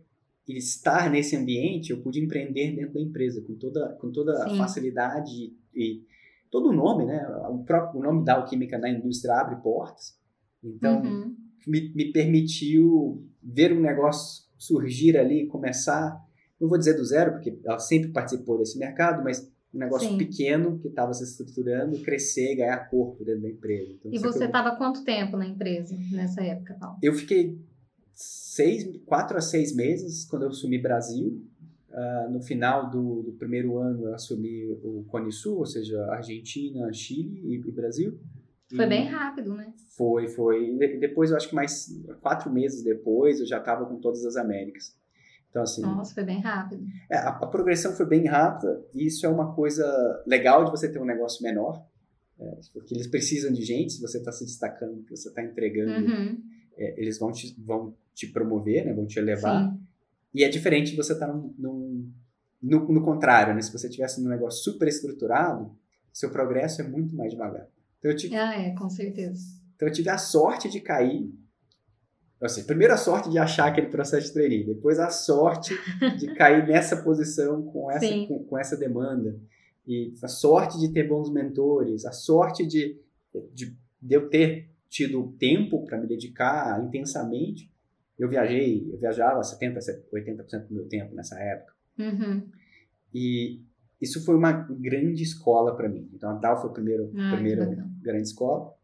e 0.46 0.56
estar 0.56 1.10
nesse 1.10 1.34
ambiente, 1.34 1.90
eu 1.90 2.00
pude 2.00 2.20
empreender 2.20 2.76
dentro 2.76 2.94
da 2.94 3.00
empresa 3.00 3.42
com 3.42 3.54
toda, 3.54 3.88
com 3.94 4.12
toda 4.12 4.44
a 4.44 4.56
facilidade 4.56 5.52
e 5.74 6.04
todo 6.50 6.70
o 6.70 6.72
nome, 6.72 7.04
né? 7.06 7.26
O 7.48 7.58
próprio 7.64 8.00
o 8.00 8.02
nome 8.02 8.24
da 8.24 8.34
alquímica 8.34 8.78
na 8.78 8.90
indústria 8.90 9.34
abre 9.34 9.56
portas. 9.56 10.18
Então, 10.62 11.02
uhum. 11.02 11.36
me, 11.66 11.92
me 11.94 12.12
permitiu 12.12 13.24
ver 13.42 13.72
um 13.72 13.80
negócio 13.80 14.44
surgir 14.58 15.16
ali, 15.16 15.46
começar, 15.46 16.20
não 16.60 16.68
vou 16.68 16.76
dizer 16.76 16.94
do 16.94 17.04
zero, 17.04 17.32
porque 17.32 17.58
ela 17.64 17.78
sempre 17.78 18.10
participou 18.10 18.58
desse 18.58 18.78
mercado, 18.78 19.24
mas 19.24 19.50
um 19.72 19.78
negócio 19.78 20.08
Sim. 20.08 20.18
pequeno 20.18 20.78
que 20.78 20.88
estava 20.88 21.14
se 21.14 21.24
estruturando, 21.24 21.98
crescer 22.00 22.56
ganhar 22.56 22.90
corpo 22.90 23.24
dentro 23.24 23.42
da 23.42 23.48
empresa. 23.48 23.92
Então, 23.92 24.12
e 24.12 24.18
você 24.18 24.44
estava 24.44 24.70
eu... 24.70 24.76
quanto 24.76 25.04
tempo 25.04 25.36
na 25.36 25.46
empresa 25.46 25.96
nessa 26.10 26.42
época, 26.42 26.76
Paulo? 26.78 26.98
Eu 27.00 27.14
fiquei 27.14 27.58
seis, 28.12 29.00
quatro 29.06 29.38
a 29.38 29.40
seis 29.40 29.74
meses 29.74 30.24
quando 30.24 30.42
eu 30.42 30.48
assumi 30.48 30.76
Brasil. 30.76 31.42
Uh, 31.90 32.30
no 32.30 32.40
final 32.40 32.88
do, 32.88 33.22
do, 33.22 33.32
primeiro 33.32 33.76
ano 33.78 34.06
eu 34.06 34.14
assumi 34.14 34.70
o 34.84 35.04
Cone 35.08 35.32
Sul, 35.32 35.58
ou 35.58 35.66
seja, 35.66 36.00
Argentina, 36.12 36.92
Chile 36.92 37.40
e, 37.44 37.54
e 37.56 37.72
Brasil. 37.72 38.18
Foi 38.74 38.84
e 38.84 38.88
bem 38.88 39.08
rápido, 39.08 39.54
né? 39.54 39.72
Foi, 39.96 40.28
foi. 40.28 40.70
E 40.70 40.98
depois, 41.00 41.30
eu 41.30 41.36
acho 41.36 41.48
que 41.48 41.54
mais 41.54 41.88
quatro 42.20 42.50
meses 42.50 42.84
depois, 42.84 43.40
eu 43.40 43.46
já 43.46 43.58
estava 43.58 43.84
com 43.86 43.98
todas 43.98 44.24
as 44.24 44.36
Américas. 44.36 44.96
Então, 45.50 45.62
assim. 45.62 45.82
Nossa, 45.82 46.14
foi 46.14 46.22
bem 46.22 46.40
rápido. 46.40 46.86
É, 47.10 47.16
a, 47.16 47.30
a, 47.30 47.46
progressão 47.46 47.92
foi 47.92 48.06
bem 48.06 48.26
rápida, 48.26 48.86
e 48.94 49.06
isso 49.06 49.26
é 49.26 49.28
uma 49.28 49.52
coisa 49.52 49.84
legal 50.26 50.64
de 50.64 50.70
você 50.70 50.90
ter 50.90 51.00
um 51.00 51.04
negócio 51.04 51.42
menor, 51.42 51.84
é, 52.38 52.60
porque 52.72 52.94
eles 52.94 53.08
precisam 53.08 53.52
de 53.52 53.62
gente, 53.62 53.94
se 53.94 54.00
você 54.00 54.18
está 54.18 54.30
se 54.30 54.44
destacando, 54.44 55.02
que 55.02 55.10
você 55.10 55.28
está 55.28 55.42
entregando, 55.42 56.06
uhum. 56.06 56.40
é, 56.76 57.00
eles 57.00 57.18
vão 57.18 57.32
te, 57.32 57.54
vão 57.58 57.94
te 58.14 58.28
promover, 58.28 58.86
né, 58.86 58.94
vão 58.94 59.06
te 59.06 59.18
elevar. 59.18 59.68
Sim. 59.68 59.89
E 60.34 60.44
é 60.44 60.48
diferente 60.48 60.92
de 60.92 60.96
você 60.96 61.12
estar 61.12 61.26
tá 61.26 61.32
num, 61.32 61.54
num, 61.58 62.12
no, 62.62 62.88
no 62.88 63.02
contrário, 63.02 63.54
né? 63.54 63.62
Se 63.62 63.72
você 63.72 63.88
tivesse 63.88 64.22
num 64.22 64.28
negócio 64.28 64.62
super 64.62 64.88
estruturado, 64.88 65.74
seu 66.12 66.30
progresso 66.30 66.82
é 66.82 66.88
muito 66.88 67.14
mais 67.14 67.32
devagar. 67.32 67.68
Então, 67.98 68.10
eu 68.10 68.16
tive, 68.16 68.36
ah, 68.36 68.54
é, 68.54 68.74
com 68.74 68.88
certeza. 68.88 69.60
Então 69.76 69.88
eu 69.88 69.92
tive 69.94 70.10
a 70.10 70.18
sorte 70.18 70.68
de 70.68 70.80
cair 70.80 71.32
Assim, 72.40 72.64
primeiro 72.64 72.94
a 72.94 72.96
sorte 72.96 73.28
de 73.28 73.38
achar 73.38 73.66
aquele 73.66 73.88
processo 73.88 74.28
de 74.28 74.32
trainee, 74.32 74.64
depois 74.64 74.98
a 74.98 75.10
sorte 75.10 75.74
de 76.18 76.26
cair 76.34 76.66
nessa 76.66 76.96
posição 77.02 77.62
com 77.62 77.90
essa, 77.90 78.26
com, 78.26 78.44
com, 78.44 78.58
essa 78.58 78.78
demanda. 78.78 79.38
E 79.86 80.14
a 80.22 80.28
sorte 80.28 80.78
de 80.78 80.88
ter 80.88 81.06
bons 81.06 81.30
mentores, 81.30 82.06
a 82.06 82.12
sorte 82.12 82.66
de, 82.66 82.98
de, 83.52 83.76
de 84.00 84.14
eu 84.14 84.30
ter 84.30 84.70
tido 84.88 85.34
tempo 85.38 85.84
para 85.84 85.98
me 85.98 86.06
dedicar 86.06 86.82
intensamente. 86.82 87.69
Eu 88.20 88.28
viajei, 88.28 88.88
eu 88.92 88.98
viajava 88.98 89.40
70%, 89.40 89.78
80% 90.12 90.66
do 90.68 90.74
meu 90.74 90.86
tempo 90.88 91.14
nessa 91.14 91.38
época. 91.40 91.72
Uhum. 91.98 92.48
E 93.14 93.62
isso 94.00 94.24
foi 94.24 94.36
uma 94.36 94.52
grande 94.52 95.22
escola 95.22 95.76
para 95.76 95.88
mim. 95.88 96.08
Então 96.14 96.30
a 96.30 96.34
DAO 96.34 96.60
foi 96.60 96.70
a 96.70 96.72
primeira, 96.72 97.04
ah, 97.04 97.34
primeira 97.34 97.66
grande 98.02 98.28
escola. 98.28 98.74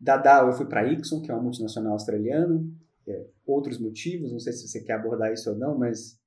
Da 0.00 0.16
Dow 0.16 0.46
eu 0.46 0.52
fui 0.54 0.66
para 0.66 0.80
a 0.80 0.92
Ixon, 0.92 1.20
que 1.20 1.30
é 1.30 1.34
uma 1.34 1.42
multinacional 1.42 1.92
australiana. 1.92 2.64
É, 3.06 3.26
outros 3.46 3.78
motivos, 3.78 4.32
não 4.32 4.38
sei 4.38 4.52
se 4.52 4.66
você 4.66 4.82
quer 4.82 4.94
abordar 4.94 5.32
isso 5.32 5.50
ou 5.50 5.56
não, 5.56 5.76
mas 5.76 6.18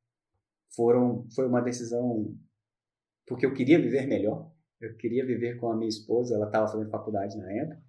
foram 0.75 1.25
foi 1.33 1.47
uma 1.47 1.61
decisão 1.61 2.35
porque 3.25 3.45
eu 3.45 3.53
queria 3.53 3.81
viver 3.81 4.05
melhor. 4.05 4.51
Eu 4.79 4.95
queria 4.95 5.25
viver 5.25 5.57
com 5.57 5.71
a 5.71 5.75
minha 5.75 5.89
esposa, 5.89 6.35
ela 6.35 6.45
estava 6.45 6.67
fazendo 6.67 6.89
faculdade 6.89 7.37
na 7.37 7.51
época. 7.51 7.81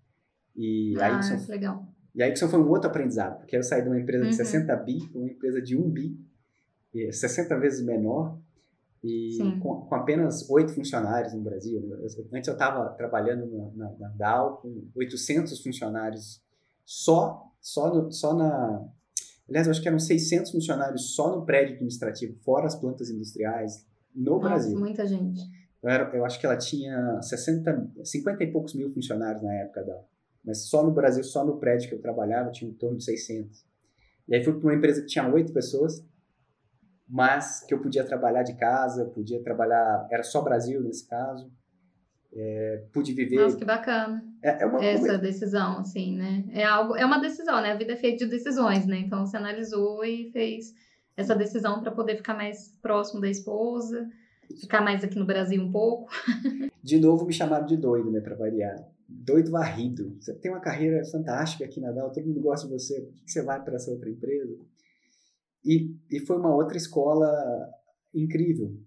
E 0.56 0.94
ah, 0.98 1.16
a 1.16 1.20
Ixon, 1.20 1.50
legal. 1.50 1.93
E 2.14 2.22
a 2.22 2.28
Ixon 2.28 2.48
foi 2.48 2.60
um 2.60 2.68
outro 2.68 2.88
aprendizado, 2.88 3.38
porque 3.38 3.56
eu 3.56 3.62
saí 3.62 3.82
de 3.82 3.88
uma 3.88 3.98
empresa 3.98 4.24
uhum. 4.24 4.30
de 4.30 4.36
60 4.36 4.76
bi 4.76 5.08
para 5.08 5.20
uma 5.20 5.30
empresa 5.30 5.60
de 5.60 5.76
1 5.76 5.90
bi, 5.90 6.18
60 7.10 7.58
vezes 7.58 7.84
menor, 7.84 8.38
e 9.02 9.36
com, 9.60 9.82
com, 9.82 9.94
apenas 9.94 10.48
oito 10.48 10.72
funcionários 10.72 11.34
no 11.34 11.42
Brasil. 11.42 11.82
Antes 12.32 12.48
eu 12.48 12.54
estava 12.54 12.88
trabalhando 12.90 13.46
na, 13.46 13.70
na, 13.74 13.98
na, 13.98 14.08
Dow 14.08 14.58
com 14.58 14.88
800 14.94 15.60
funcionários 15.60 16.40
só, 16.86 17.50
só, 17.60 17.92
no, 17.92 18.10
só 18.10 18.34
na... 18.34 18.88
Aliás, 19.46 19.66
eu 19.66 19.72
acho 19.72 19.82
que 19.82 19.88
eram 19.88 19.98
600 19.98 20.52
funcionários 20.52 21.14
só 21.14 21.36
no 21.36 21.44
prédio 21.44 21.74
administrativo, 21.74 22.38
fora 22.42 22.66
as 22.66 22.74
plantas 22.74 23.10
industriais, 23.10 23.86
no 24.14 24.36
Nossa, 24.36 24.48
Brasil. 24.48 24.78
muita 24.78 25.06
gente. 25.06 25.42
Eu, 25.82 25.90
era, 25.90 26.16
eu 26.16 26.24
acho 26.24 26.40
que 26.40 26.46
ela 26.46 26.56
tinha 26.56 27.20
60, 27.20 27.90
50 28.04 28.42
e 28.42 28.52
poucos 28.52 28.74
mil 28.74 28.90
funcionários 28.90 29.42
na 29.42 29.52
época 29.52 29.82
da 29.82 30.00
mas 30.44 30.68
só 30.68 30.84
no 30.84 30.92
Brasil, 30.92 31.24
só 31.24 31.44
no 31.44 31.58
prédio 31.58 31.88
que 31.88 31.94
eu 31.94 32.00
trabalhava, 32.00 32.50
tinha 32.50 32.70
em 32.70 32.74
torno 32.74 32.98
de 32.98 33.04
600. 33.04 33.64
E 34.28 34.34
aí 34.34 34.44
fui 34.44 34.52
para 34.54 34.62
uma 34.62 34.74
empresa 34.74 35.00
que 35.00 35.06
tinha 35.06 35.26
oito 35.32 35.52
pessoas, 35.52 36.04
mas 37.08 37.64
que 37.66 37.74
eu 37.74 37.80
podia 37.80 38.04
trabalhar 38.04 38.42
de 38.42 38.54
casa, 38.54 39.04
podia 39.06 39.42
trabalhar, 39.42 40.06
era 40.10 40.22
só 40.22 40.42
Brasil 40.42 40.80
nesse 40.82 41.06
caso, 41.06 41.50
é, 42.32 42.84
pude 42.92 43.12
viver. 43.12 43.36
Nossa, 43.36 43.56
que 43.56 43.64
bacana. 43.64 44.24
É, 44.42 44.62
é 44.62 44.66
uma, 44.66 44.84
Essa 44.84 45.16
decisão, 45.16 45.78
assim, 45.78 46.16
né? 46.16 46.44
É 46.52 46.64
algo, 46.64 46.96
é 46.96 47.04
uma 47.04 47.18
decisão, 47.18 47.60
né? 47.60 47.72
A 47.72 47.76
vida 47.76 47.92
é 47.92 47.96
feita 47.96 48.24
de 48.24 48.30
decisões, 48.30 48.86
né? 48.86 48.98
Então 48.98 49.24
você 49.24 49.36
analisou 49.36 50.04
e 50.04 50.30
fez 50.32 50.74
essa 51.16 51.34
decisão 51.34 51.80
para 51.80 51.92
poder 51.92 52.16
ficar 52.16 52.34
mais 52.34 52.76
próximo 52.82 53.20
da 53.20 53.28
esposa, 53.28 54.08
ficar 54.60 54.80
mais 54.80 55.04
aqui 55.04 55.18
no 55.18 55.24
Brasil 55.24 55.62
um 55.62 55.70
pouco. 55.70 56.10
De 56.82 56.98
novo 56.98 57.24
me 57.24 57.32
chamaram 57.32 57.64
de 57.64 57.76
doido, 57.76 58.10
né, 58.10 58.20
para 58.20 58.34
variar. 58.34 58.76
Doido 59.08 59.50
varrido. 59.50 60.16
Você 60.20 60.34
tem 60.34 60.50
uma 60.50 60.60
carreira 60.60 61.04
fantástica 61.06 61.64
aqui 61.64 61.80
na 61.80 61.92
Dow, 61.92 62.10
todo 62.10 62.26
mundo 62.26 62.40
gosta 62.40 62.66
de 62.66 62.72
você, 62.72 63.00
por 63.00 63.14
que 63.14 63.30
você 63.30 63.42
vai 63.42 63.62
para 63.62 63.76
essa 63.76 63.90
outra 63.90 64.08
empresa? 64.10 64.56
E, 65.64 65.96
e 66.10 66.20
foi 66.20 66.36
uma 66.36 66.54
outra 66.54 66.76
escola 66.76 67.30
incrível, 68.14 68.78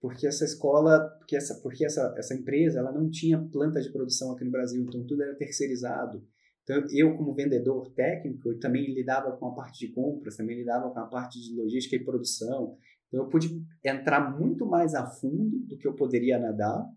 porque 0.00 0.26
essa 0.26 0.44
escola, 0.44 1.00
porque 1.18 1.36
essa, 1.36 1.60
porque 1.60 1.84
essa, 1.84 2.14
essa 2.16 2.34
empresa, 2.34 2.80
ela 2.80 2.92
não 2.92 3.08
tinha 3.10 3.38
planta 3.38 3.80
de 3.80 3.90
produção 3.90 4.32
aqui 4.32 4.44
no 4.44 4.50
Brasil, 4.50 4.82
então 4.82 5.04
tudo 5.06 5.22
era 5.22 5.36
terceirizado. 5.36 6.24
Então 6.62 6.84
eu, 6.90 7.16
como 7.16 7.34
vendedor 7.34 7.90
técnico, 7.92 8.54
também 8.58 8.92
lidava 8.94 9.36
com 9.36 9.46
a 9.46 9.54
parte 9.54 9.86
de 9.86 9.92
compras, 9.92 10.36
também 10.36 10.56
lidava 10.56 10.90
com 10.90 10.98
a 10.98 11.06
parte 11.06 11.40
de 11.40 11.54
logística 11.54 11.96
e 11.96 12.04
produção. 12.04 12.76
Então 13.08 13.24
eu 13.24 13.28
pude 13.28 13.64
entrar 13.84 14.36
muito 14.36 14.64
mais 14.66 14.94
a 14.94 15.06
fundo 15.06 15.58
do 15.66 15.76
que 15.76 15.86
eu 15.86 15.94
poderia 15.94 16.38
nadar 16.38 16.88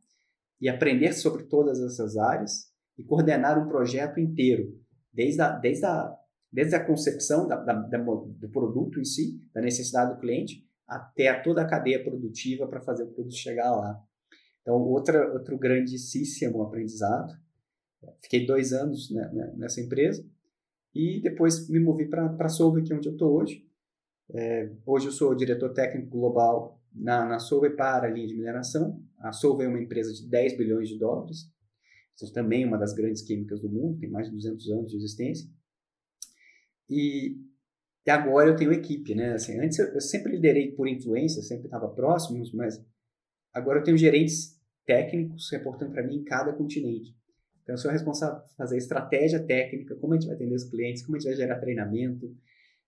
e 0.60 0.70
aprender 0.70 1.14
sobre 1.14 1.44
todas 1.44 1.80
essas 1.82 2.18
áreas 2.18 2.72
e 2.98 3.04
coordenar 3.04 3.62
um 3.62 3.68
projeto 3.68 4.20
inteiro, 4.20 4.74
desde 5.14 5.42
a, 5.42 5.50
desde 5.52 5.86
a 5.86 6.16
desde 6.56 6.74
a 6.74 6.86
concepção 6.86 7.50
da, 7.50 7.58
da, 7.58 7.74
da, 7.74 7.98
do 7.98 8.50
produto 8.50 8.98
em 8.98 9.04
si, 9.04 9.42
da 9.54 9.60
necessidade 9.60 10.14
do 10.14 10.22
cliente, 10.22 10.66
até 10.88 11.34
toda 11.42 11.62
a 11.62 11.68
cadeia 11.68 12.02
produtiva 12.02 12.66
para 12.66 12.80
fazer 12.80 13.04
o 13.04 13.12
produto 13.12 13.36
chegar 13.36 13.76
lá. 13.76 14.02
Então, 14.62 14.76
outra, 14.76 15.34
outro 15.34 15.58
grandíssimo 15.58 16.62
aprendizado. 16.64 17.34
Fiquei 18.22 18.46
dois 18.46 18.72
anos 18.72 19.12
né, 19.12 19.30
né, 19.34 19.54
nessa 19.58 19.82
empresa. 19.82 20.26
E 20.94 21.20
depois 21.22 21.68
me 21.68 21.80
movi 21.80 22.08
para 22.08 22.34
a 22.40 22.48
Solve, 22.50 22.84
que 22.84 22.94
é 22.94 22.96
onde 22.96 23.10
eu 23.10 23.14
estou 23.14 23.34
hoje. 23.34 23.68
É, 24.34 24.72
hoje 24.86 25.08
eu 25.08 25.12
sou 25.12 25.36
diretor 25.36 25.74
técnico 25.74 26.10
global 26.10 26.82
na, 26.96 27.26
na 27.26 27.40
Solve 27.40 27.72
para 27.72 28.08
a 28.08 28.10
linha 28.10 28.28
de 28.28 28.36
mineração. 28.36 29.02
A 29.20 29.32
Solve 29.32 29.64
é 29.64 29.68
uma 29.68 29.82
empresa 29.82 30.14
de 30.14 30.28
10 30.28 30.58
bilhões 30.58 30.90
de 30.90 30.98
dólares, 30.98 31.52
ou 32.22 32.32
também 32.32 32.66
uma 32.66 32.78
das 32.78 32.94
grandes 32.94 33.22
químicas 33.22 33.62
do 33.62 33.70
mundo, 33.70 34.00
tem 34.00 34.10
mais 34.10 34.28
de 34.28 34.34
200 34.34 34.70
anos 34.70 34.92
de 34.92 34.98
existência. 34.98 35.50
E, 36.90 37.38
e 38.06 38.10
agora 38.10 38.50
eu 38.50 38.56
tenho 38.56 38.72
equipe, 38.72 39.14
né? 39.14 39.34
Assim, 39.34 39.60
antes 39.60 39.78
eu, 39.80 39.88
eu 39.88 40.02
sempre 40.02 40.32
liderei 40.32 40.72
por 40.72 40.88
influência, 40.88 41.42
sempre 41.42 41.66
estava 41.66 41.90
próximo, 41.90 42.42
mas 42.54 42.82
agora 43.54 43.80
eu 43.80 43.84
tenho 43.84 43.98
gerentes 43.98 44.56
técnicos 44.86 45.50
reportando 45.52 45.92
para 45.92 46.04
mim 46.04 46.18
em 46.18 46.24
cada 46.24 46.54
continente. 46.54 47.14
Então, 47.64 47.74
eu 47.74 47.80
sou 47.80 47.90
responsável 47.90 48.42
por 48.42 48.56
fazer 48.56 48.78
estratégia 48.78 49.44
técnica, 49.44 49.96
como 49.96 50.14
a 50.14 50.16
gente 50.16 50.28
vai 50.28 50.36
atender 50.36 50.54
os 50.54 50.66
clientes, 50.66 51.04
como 51.04 51.18
a 51.18 51.20
gente 51.20 51.30
vai 51.30 51.36
gerar 51.36 51.60
treinamento, 51.60 52.32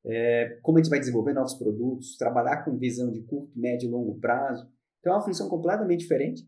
é, 0.07 0.59
como 0.61 0.77
a 0.77 0.81
gente 0.81 0.89
vai 0.89 0.99
desenvolver 0.99 1.33
novos 1.33 1.53
produtos, 1.55 2.17
trabalhar 2.17 2.63
com 2.63 2.77
visão 2.77 3.11
de 3.11 3.21
curto, 3.23 3.51
médio 3.59 3.87
e 3.87 3.91
longo 3.91 4.19
prazo. 4.19 4.67
Então, 4.99 5.13
é 5.13 5.15
uma 5.15 5.25
função 5.25 5.49
completamente 5.49 5.99
diferente. 5.99 6.47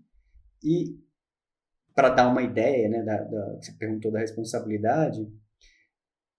E, 0.64 0.98
para 1.94 2.10
dar 2.10 2.30
uma 2.30 2.42
ideia, 2.42 2.88
né, 2.88 3.04
da, 3.04 3.22
da, 3.24 3.56
você 3.56 3.74
perguntou 3.74 4.12
da 4.12 4.20
responsabilidade, 4.20 5.30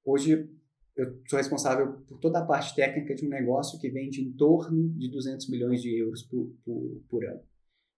hoje 0.04 0.48
eu 0.96 1.20
sou 1.28 1.38
responsável 1.38 1.92
por 2.06 2.18
toda 2.18 2.40
a 2.40 2.46
parte 2.46 2.74
técnica 2.74 3.14
de 3.14 3.26
um 3.26 3.30
negócio 3.30 3.78
que 3.78 3.90
vende 3.90 4.22
em 4.22 4.32
torno 4.32 4.88
de 4.94 5.10
200 5.10 5.48
milhões 5.48 5.80
de 5.82 5.98
euros 5.98 6.22
por, 6.22 6.52
por, 6.64 7.02
por 7.08 7.24
ano. 7.24 7.42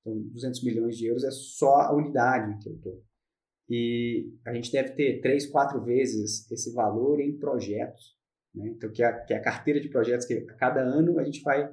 Então, 0.01 0.21
200 0.31 0.65
milhões 0.65 0.97
de 0.97 1.07
euros 1.07 1.25
é 1.25 1.31
só 1.31 1.81
a 1.83 1.95
unidade 1.95 2.63
que 2.63 2.69
eu 2.69 2.75
estou. 2.75 3.03
E 3.69 4.35
a 4.45 4.53
gente 4.53 4.71
deve 4.71 4.93
ter 4.93 5.21
três, 5.21 5.47
quatro 5.47 5.83
vezes 5.83 6.51
esse 6.51 6.73
valor 6.73 7.21
em 7.21 7.39
projetos. 7.39 8.17
Né? 8.55 8.69
Então, 8.69 8.91
que 8.91 9.03
é, 9.03 9.07
a, 9.07 9.21
que 9.21 9.35
é 9.35 9.37
a 9.37 9.43
carteira 9.43 9.81
de 9.81 9.89
projetos 9.89 10.27
que 10.27 10.35
a 10.35 10.55
cada 10.55 10.81
ano 10.81 11.19
a 11.19 11.25
gente 11.25 11.43
vai 11.43 11.71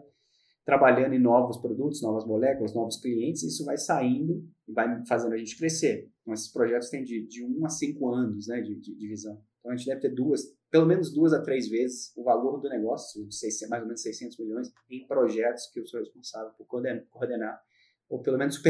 trabalhando 0.66 1.14
em 1.14 1.20
novos 1.20 1.58
produtos, 1.58 2.02
novas 2.02 2.26
moléculas, 2.26 2.76
novos 2.76 2.98
clientes, 2.98 3.42
isso 3.42 3.66
vai 3.66 3.78
saindo 3.78 4.48
e 4.68 4.72
vai 4.72 5.04
fazendo 5.08 5.34
a 5.34 5.38
gente 5.38 5.58
crescer. 5.58 6.08
Então, 6.22 6.34
esses 6.34 6.52
projetos 6.52 6.90
têm 6.90 7.04
de, 7.04 7.26
de 7.26 7.44
um 7.44 7.66
a 7.66 7.70
cinco 7.70 8.14
anos 8.14 8.48
né, 8.48 8.62
de, 8.62 8.76
de, 8.76 8.96
de 8.96 9.08
visão. 9.08 9.42
Então, 9.60 9.72
a 9.72 9.76
gente 9.76 9.88
deve 9.88 10.02
ter 10.02 10.14
duas, 10.14 10.42
pelo 10.70 10.86
menos 10.86 11.12
duas 11.12 11.34
a 11.34 11.42
três 11.42 11.68
vezes 11.68 12.14
o 12.16 12.24
valor 12.24 12.60
do 12.60 12.70
negócio, 12.70 13.28
de 13.28 13.36
seis, 13.36 13.60
mais 13.68 13.82
ou 13.82 13.88
menos 13.88 14.02
600 14.02 14.38
milhões, 14.38 14.72
em 14.90 15.08
projetos 15.08 15.68
que 15.74 15.80
eu 15.80 15.86
sou 15.88 16.00
responsável 16.00 16.52
por 16.58 16.68
coordenar, 16.68 17.60
ou 18.08 18.22
pelo 18.22 18.38
menos 18.38 18.62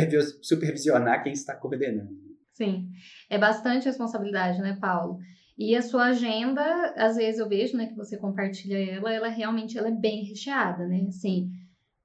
supervisionar 0.42 1.22
quem 1.22 1.34
está 1.34 1.56
coordenando. 1.56 2.18
Sim, 2.54 2.90
é 3.30 3.38
bastante 3.38 3.86
responsabilidade, 3.86 4.62
né, 4.62 4.78
Paulo? 4.82 5.20
E 5.60 5.76
a 5.76 5.82
sua 5.82 6.06
agenda, 6.06 6.64
às 6.96 7.18
vezes 7.18 7.38
eu 7.38 7.50
vejo, 7.50 7.76
né, 7.76 7.88
que 7.88 7.94
você 7.94 8.16
compartilha 8.16 8.78
ela, 8.78 9.14
ela 9.14 9.28
realmente 9.28 9.78
ela 9.78 9.90
é 9.90 9.92
bem 9.92 10.24
recheada, 10.24 10.88
né? 10.88 11.08
Assim, 11.10 11.50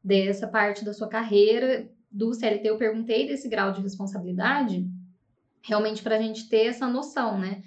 dessa 0.03 0.49
parte 0.49 0.85
da 0.85 0.93
sua 0.93 1.07
carreira 1.07 1.89
do 2.11 2.35
CLT, 2.35 2.69
eu 2.69 2.77
perguntei 2.77 3.29
desse 3.29 3.49
grau 3.49 3.71
de 3.71 3.81
responsabilidade, 3.81 4.85
realmente 5.63 6.03
para 6.03 6.17
a 6.17 6.21
gente 6.21 6.49
ter 6.49 6.67
essa 6.67 6.89
noção, 6.89 7.39
né? 7.39 7.63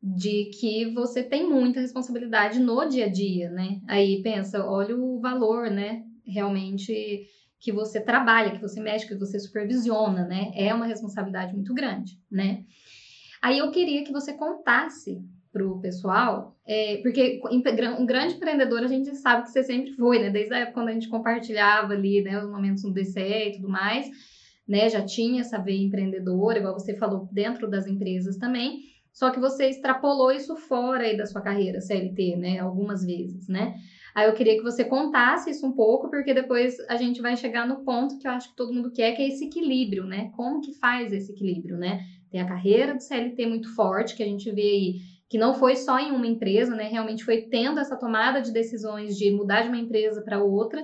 De 0.00 0.44
que 0.60 0.86
você 0.94 1.24
tem 1.24 1.48
muita 1.48 1.80
responsabilidade 1.80 2.60
no 2.60 2.88
dia 2.88 3.06
a 3.06 3.08
dia, 3.08 3.50
né? 3.50 3.80
Aí 3.88 4.22
pensa, 4.22 4.64
olha 4.64 4.96
o 4.96 5.18
valor, 5.18 5.68
né? 5.68 6.04
Realmente 6.24 7.26
que 7.58 7.72
você 7.72 8.00
trabalha, 8.00 8.52
que 8.52 8.62
você 8.62 8.80
mexe, 8.80 9.08
que 9.08 9.16
você 9.16 9.40
supervisiona, 9.40 10.24
né? 10.24 10.52
É 10.54 10.72
uma 10.72 10.86
responsabilidade 10.86 11.52
muito 11.52 11.74
grande, 11.74 12.16
né? 12.30 12.64
Aí 13.42 13.58
eu 13.58 13.70
queria 13.70 14.04
que 14.04 14.12
você 14.12 14.32
contasse 14.32 15.20
para 15.52 15.66
o 15.66 15.80
pessoal, 15.80 16.54
é, 16.66 16.98
porque 17.02 17.40
um 17.50 18.06
grande 18.06 18.34
empreendedor 18.34 18.84
a 18.84 18.86
gente 18.86 19.14
sabe 19.16 19.42
que 19.42 19.50
você 19.50 19.62
sempre 19.62 19.92
foi, 19.96 20.18
né? 20.18 20.30
Desde 20.30 20.54
a 20.54 20.58
época 20.58 20.74
quando 20.74 20.88
a 20.88 20.92
gente 20.92 21.08
compartilhava 21.08 21.92
ali, 21.92 22.22
né, 22.22 22.40
os 22.40 22.48
momentos 22.48 22.84
no 22.84 22.92
DCE 22.92 23.48
e 23.48 23.52
tudo 23.52 23.68
mais, 23.68 24.06
né? 24.66 24.88
Já 24.88 25.04
tinha 25.04 25.40
essa 25.40 25.58
veia 25.58 25.82
empreendedora, 25.84 26.58
igual 26.58 26.72
você 26.72 26.96
falou, 26.96 27.28
dentro 27.30 27.68
das 27.68 27.86
empresas 27.86 28.36
também. 28.36 28.78
Só 29.12 29.30
que 29.30 29.38
você 29.38 29.66
extrapolou 29.66 30.30
isso 30.32 30.56
fora 30.56 31.04
aí 31.04 31.16
da 31.16 31.26
sua 31.26 31.42
carreira 31.42 31.80
CLT, 31.80 32.36
né? 32.36 32.58
Algumas 32.60 33.04
vezes, 33.04 33.46
né? 33.48 33.74
Aí 34.14 34.26
eu 34.26 34.32
queria 34.32 34.56
que 34.56 34.62
você 34.62 34.84
contasse 34.84 35.50
isso 35.50 35.66
um 35.66 35.72
pouco, 35.72 36.08
porque 36.08 36.32
depois 36.32 36.74
a 36.88 36.96
gente 36.96 37.20
vai 37.20 37.36
chegar 37.36 37.66
no 37.66 37.84
ponto 37.84 38.16
que 38.18 38.26
eu 38.26 38.30
acho 38.30 38.48
que 38.48 38.56
todo 38.56 38.72
mundo 38.72 38.90
quer, 38.92 39.12
que 39.12 39.20
é 39.20 39.28
esse 39.28 39.44
equilíbrio, 39.44 40.06
né? 40.06 40.28
Como 40.32 40.60
que 40.60 40.72
faz 40.78 41.12
esse 41.12 41.32
equilíbrio, 41.32 41.76
né? 41.76 41.98
Tem 42.32 42.40
a 42.40 42.48
carreira 42.48 42.94
do 42.94 43.02
CLT 43.02 43.46
muito 43.46 43.74
forte, 43.74 44.16
que 44.16 44.22
a 44.22 44.26
gente 44.26 44.50
vê 44.50 44.62
aí, 44.62 44.94
que 45.28 45.36
não 45.36 45.52
foi 45.52 45.76
só 45.76 45.98
em 45.98 46.12
uma 46.12 46.26
empresa, 46.26 46.74
né? 46.74 46.88
Realmente 46.88 47.24
foi 47.24 47.42
tendo 47.42 47.78
essa 47.78 47.94
tomada 47.94 48.40
de 48.40 48.50
decisões 48.50 49.18
de 49.18 49.30
mudar 49.30 49.60
de 49.60 49.68
uma 49.68 49.76
empresa 49.76 50.22
para 50.22 50.42
outra, 50.42 50.82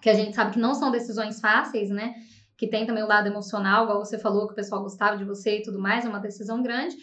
que 0.00 0.08
a 0.08 0.14
gente 0.14 0.34
sabe 0.34 0.52
que 0.52 0.58
não 0.58 0.72
são 0.74 0.90
decisões 0.90 1.40
fáceis, 1.40 1.90
né? 1.90 2.14
Que 2.56 2.66
tem 2.66 2.86
também 2.86 3.04
o 3.04 3.06
lado 3.06 3.28
emocional, 3.28 3.84
igual 3.84 4.02
você 4.02 4.18
falou, 4.18 4.46
que 4.46 4.54
o 4.54 4.56
pessoal 4.56 4.82
gostava 4.82 5.18
de 5.18 5.24
você 5.24 5.58
e 5.58 5.62
tudo 5.62 5.78
mais, 5.78 6.06
é 6.06 6.08
uma 6.08 6.18
decisão 6.18 6.62
grande. 6.62 6.96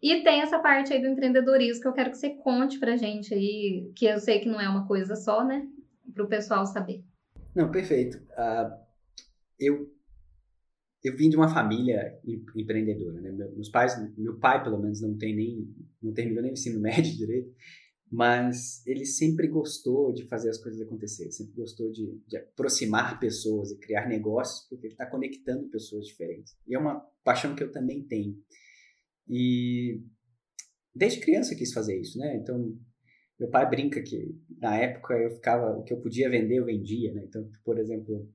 E 0.00 0.22
tem 0.22 0.40
essa 0.40 0.60
parte 0.60 0.92
aí 0.92 1.00
do 1.00 1.08
empreendedorismo 1.08 1.82
que 1.82 1.88
eu 1.88 1.92
quero 1.92 2.10
que 2.10 2.18
você 2.18 2.30
conte 2.30 2.78
pra 2.78 2.96
gente 2.96 3.34
aí, 3.34 3.90
que 3.96 4.06
eu 4.06 4.20
sei 4.20 4.38
que 4.38 4.48
não 4.48 4.60
é 4.60 4.68
uma 4.68 4.86
coisa 4.86 5.16
só, 5.16 5.44
né? 5.44 5.66
Para 6.14 6.24
o 6.24 6.28
pessoal 6.28 6.64
saber. 6.66 7.02
Não, 7.52 7.68
perfeito. 7.68 8.18
Uh, 8.30 8.78
eu, 9.58 9.90
eu 11.02 11.16
vim 11.16 11.28
de 11.28 11.36
uma 11.36 11.48
família 11.48 12.18
empreendedora, 12.56 13.20
né? 13.20 13.30
Meus 13.30 13.68
pais, 13.68 13.94
meu 14.16 14.38
pai 14.38 14.62
pelo 14.62 14.80
menos 14.80 15.00
não 15.00 15.16
tem 15.16 15.34
nem, 15.34 15.74
não 16.02 16.12
terminou 16.12 16.42
nem 16.42 16.52
o 16.52 16.54
ensino 16.54 16.80
médio 16.80 17.16
direito, 17.16 17.54
mas 18.10 18.84
ele 18.86 19.04
sempre 19.04 19.46
gostou 19.48 20.12
de 20.12 20.26
fazer 20.26 20.48
as 20.48 20.58
coisas 20.58 20.80
acontecerem, 20.80 21.30
sempre 21.30 21.54
gostou 21.54 21.90
de, 21.92 22.20
de 22.26 22.36
aproximar 22.38 23.20
pessoas 23.20 23.70
e 23.70 23.78
criar 23.78 24.08
negócios, 24.08 24.66
porque 24.68 24.86
ele 24.86 24.94
está 24.94 25.06
conectando 25.06 25.68
pessoas 25.68 26.06
diferentes. 26.06 26.56
E 26.66 26.74
é 26.74 26.78
uma 26.78 27.00
paixão 27.22 27.54
que 27.54 27.62
eu 27.62 27.70
também 27.70 28.02
tenho. 28.04 28.34
E 29.28 30.02
desde 30.94 31.20
criança 31.20 31.52
eu 31.52 31.58
quis 31.58 31.72
fazer 31.72 32.00
isso, 32.00 32.18
né? 32.18 32.36
Então, 32.36 32.74
meu 33.38 33.50
pai 33.50 33.68
brinca 33.68 34.02
que 34.02 34.34
na 34.58 34.76
época 34.76 35.14
eu 35.14 35.30
ficava, 35.30 35.76
o 35.76 35.84
que 35.84 35.92
eu 35.92 36.00
podia 36.00 36.30
vender, 36.30 36.56
eu 36.56 36.64
vendia, 36.64 37.12
né? 37.12 37.24
Então, 37.24 37.48
por 37.62 37.78
exemplo, 37.78 38.26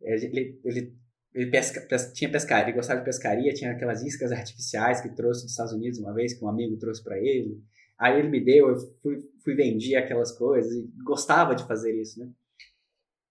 ele, 0.00 0.60
ele, 0.64 0.96
ele 1.34 1.50
pesca, 1.50 1.80
pes, 1.80 2.12
tinha 2.12 2.30
pescaria, 2.30 2.66
ele 2.66 2.76
gostava 2.76 3.00
de 3.00 3.04
pescaria, 3.06 3.54
tinha 3.54 3.72
aquelas 3.72 4.02
iscas 4.02 4.32
artificiais 4.32 5.00
que 5.00 5.08
trouxe 5.08 5.42
dos 5.42 5.52
Estados 5.52 5.72
Unidos 5.72 5.98
uma 5.98 6.12
vez, 6.12 6.34
que 6.34 6.44
um 6.44 6.48
amigo 6.48 6.76
trouxe 6.76 7.02
para 7.02 7.18
ele. 7.18 7.62
Aí 7.98 8.18
ele 8.18 8.28
me 8.28 8.40
deu, 8.40 8.68
eu 8.68 8.76
fui, 9.02 9.18
fui 9.42 9.54
vendia 9.54 10.00
aquelas 10.00 10.32
coisas 10.32 10.72
e 10.72 10.90
gostava 11.04 11.54
de 11.54 11.64
fazer 11.66 11.94
isso, 12.00 12.20
né? 12.20 12.28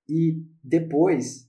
E 0.09 0.43
depois, 0.63 1.47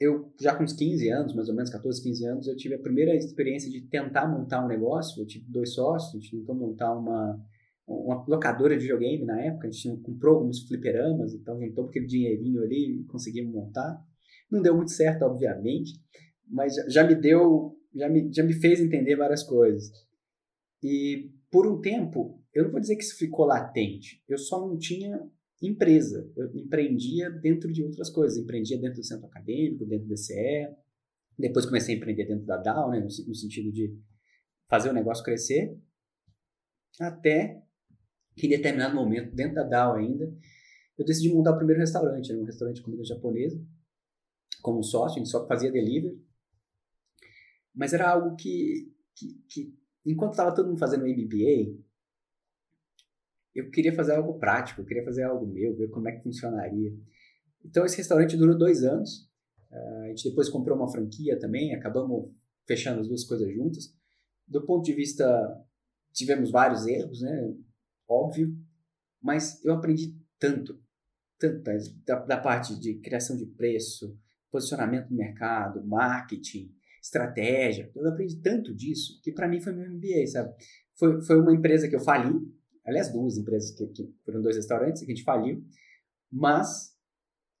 eu 0.00 0.32
já 0.40 0.54
com 0.54 0.64
uns 0.64 0.72
15 0.72 1.08
anos, 1.10 1.34
mais 1.34 1.48
ou 1.48 1.54
menos 1.54 1.70
14, 1.70 2.02
15 2.02 2.26
anos, 2.26 2.46
eu 2.48 2.56
tive 2.56 2.74
a 2.74 2.78
primeira 2.78 3.14
experiência 3.14 3.70
de 3.70 3.80
tentar 3.82 4.26
montar 4.26 4.64
um 4.64 4.68
negócio. 4.68 5.20
Eu 5.20 5.26
tive 5.26 5.44
dois 5.48 5.74
sócios, 5.74 6.14
a 6.14 6.18
gente 6.18 6.36
tentou 6.36 6.54
montar 6.54 6.94
uma, 6.94 7.40
uma 7.86 8.24
locadora 8.26 8.74
de 8.74 8.82
videogame 8.82 9.24
na 9.24 9.40
época, 9.40 9.68
a 9.68 9.70
gente 9.70 10.00
comprou 10.02 10.36
alguns 10.36 10.66
fliperamas, 10.66 11.34
então 11.34 11.60
juntou 11.60 11.86
aquele 11.86 12.06
dinheirinho 12.06 12.62
ali 12.62 13.00
e 13.00 13.04
conseguimos 13.04 13.52
montar. 13.52 14.02
Não 14.50 14.62
deu 14.62 14.74
muito 14.74 14.90
certo, 14.92 15.22
obviamente, 15.22 16.00
mas 16.46 16.74
já, 16.88 17.04
me 17.04 17.14
deu, 17.14 17.76
já 17.94 18.08
me, 18.08 18.32
já 18.32 18.42
me 18.42 18.54
fez 18.54 18.80
entender 18.80 19.16
várias 19.16 19.42
coisas. 19.42 19.90
E 20.82 21.30
por 21.50 21.66
um 21.66 21.80
tempo, 21.80 22.42
eu 22.54 22.64
não 22.64 22.70
vou 22.70 22.80
dizer 22.80 22.96
que 22.96 23.02
isso 23.02 23.16
ficou 23.16 23.46
latente, 23.46 24.22
eu 24.28 24.38
só 24.38 24.66
não 24.66 24.78
tinha 24.78 25.28
empresa. 25.66 26.30
Eu 26.36 26.54
empreendia 26.54 27.30
dentro 27.30 27.72
de 27.72 27.82
outras 27.82 28.10
coisas. 28.10 28.38
Empreendia 28.38 28.78
dentro 28.78 29.00
do 29.00 29.04
centro 29.04 29.26
acadêmico, 29.26 29.84
dentro 29.84 30.06
do 30.06 30.14
DCE. 30.14 30.68
Depois 31.38 31.66
comecei 31.66 31.94
a 31.94 31.98
empreender 31.98 32.26
dentro 32.26 32.46
da 32.46 32.56
DAO, 32.56 32.90
né, 32.90 32.98
no, 32.98 33.06
no 33.06 33.34
sentido 33.34 33.72
de 33.72 33.96
fazer 34.68 34.90
o 34.90 34.92
negócio 34.92 35.24
crescer. 35.24 35.76
Até 37.00 37.62
que 38.36 38.46
em 38.46 38.50
determinado 38.50 38.94
momento, 38.94 39.34
dentro 39.34 39.54
da 39.54 39.64
DAO 39.64 39.96
ainda, 39.96 40.32
eu 40.96 41.04
decidi 41.04 41.32
montar 41.32 41.52
o 41.52 41.56
primeiro 41.56 41.80
restaurante. 41.80 42.30
Era 42.30 42.40
um 42.40 42.44
restaurante 42.44 42.76
de 42.76 42.82
comida 42.82 43.04
japonesa, 43.04 43.60
como 44.62 44.82
sócio, 44.82 45.16
a 45.16 45.18
gente 45.18 45.30
só 45.30 45.46
fazia 45.46 45.72
delivery. 45.72 46.20
Mas 47.74 47.92
era 47.92 48.10
algo 48.10 48.34
que, 48.36 48.92
que, 49.14 49.34
que 49.48 49.78
enquanto 50.04 50.32
estava 50.32 50.54
todo 50.54 50.68
mundo 50.68 50.78
fazendo 50.78 51.06
MBA, 51.06 51.78
eu 53.54 53.70
queria 53.70 53.94
fazer 53.94 54.14
algo 54.14 54.38
prático, 54.38 54.80
eu 54.80 54.86
queria 54.86 55.04
fazer 55.04 55.24
algo 55.24 55.46
meu, 55.46 55.76
ver 55.76 55.88
como 55.88 56.08
é 56.08 56.12
que 56.12 56.22
funcionaria. 56.22 56.92
Então 57.64 57.84
esse 57.84 57.96
restaurante 57.96 58.36
durou 58.36 58.56
dois 58.56 58.82
anos. 58.84 59.28
Uh, 59.70 60.04
a 60.04 60.08
gente 60.08 60.28
depois 60.28 60.48
comprou 60.48 60.76
uma 60.76 60.90
franquia 60.90 61.38
também, 61.38 61.74
acabamos 61.74 62.32
fechando 62.66 63.00
as 63.00 63.08
duas 63.08 63.24
coisas 63.24 63.52
juntas. 63.52 63.94
Do 64.46 64.64
ponto 64.64 64.84
de 64.84 64.94
vista, 64.94 65.26
tivemos 66.12 66.50
vários 66.50 66.86
erros, 66.86 67.20
né? 67.20 67.54
Óbvio, 68.08 68.56
mas 69.20 69.62
eu 69.64 69.74
aprendi 69.74 70.16
tanto, 70.38 70.80
tanto 71.38 71.62
da, 72.06 72.24
da 72.24 72.38
parte 72.38 72.78
de 72.78 72.98
criação 73.00 73.36
de 73.36 73.44
preço, 73.44 74.18
posicionamento 74.50 75.10
no 75.10 75.16
mercado, 75.16 75.84
marketing, 75.86 76.74
estratégia. 77.02 77.90
Eu 77.94 78.08
aprendi 78.08 78.36
tanto 78.36 78.74
disso 78.74 79.20
que 79.22 79.32
para 79.32 79.48
mim 79.48 79.60
foi 79.60 79.72
meu 79.72 79.90
MBA, 79.90 80.26
sabe? 80.26 80.54
Foi, 80.96 81.22
foi 81.22 81.40
uma 81.40 81.54
empresa 81.54 81.88
que 81.88 81.96
eu 81.96 82.00
fali, 82.00 82.32
aliás, 82.84 83.12
duas 83.12 83.36
empresas 83.36 83.70
que, 83.70 83.86
que 83.88 84.14
foram 84.24 84.42
dois 84.42 84.56
restaurantes 84.56 85.02
que 85.02 85.12
a 85.12 85.14
gente 85.14 85.24
faliu, 85.24 85.64
mas 86.30 86.96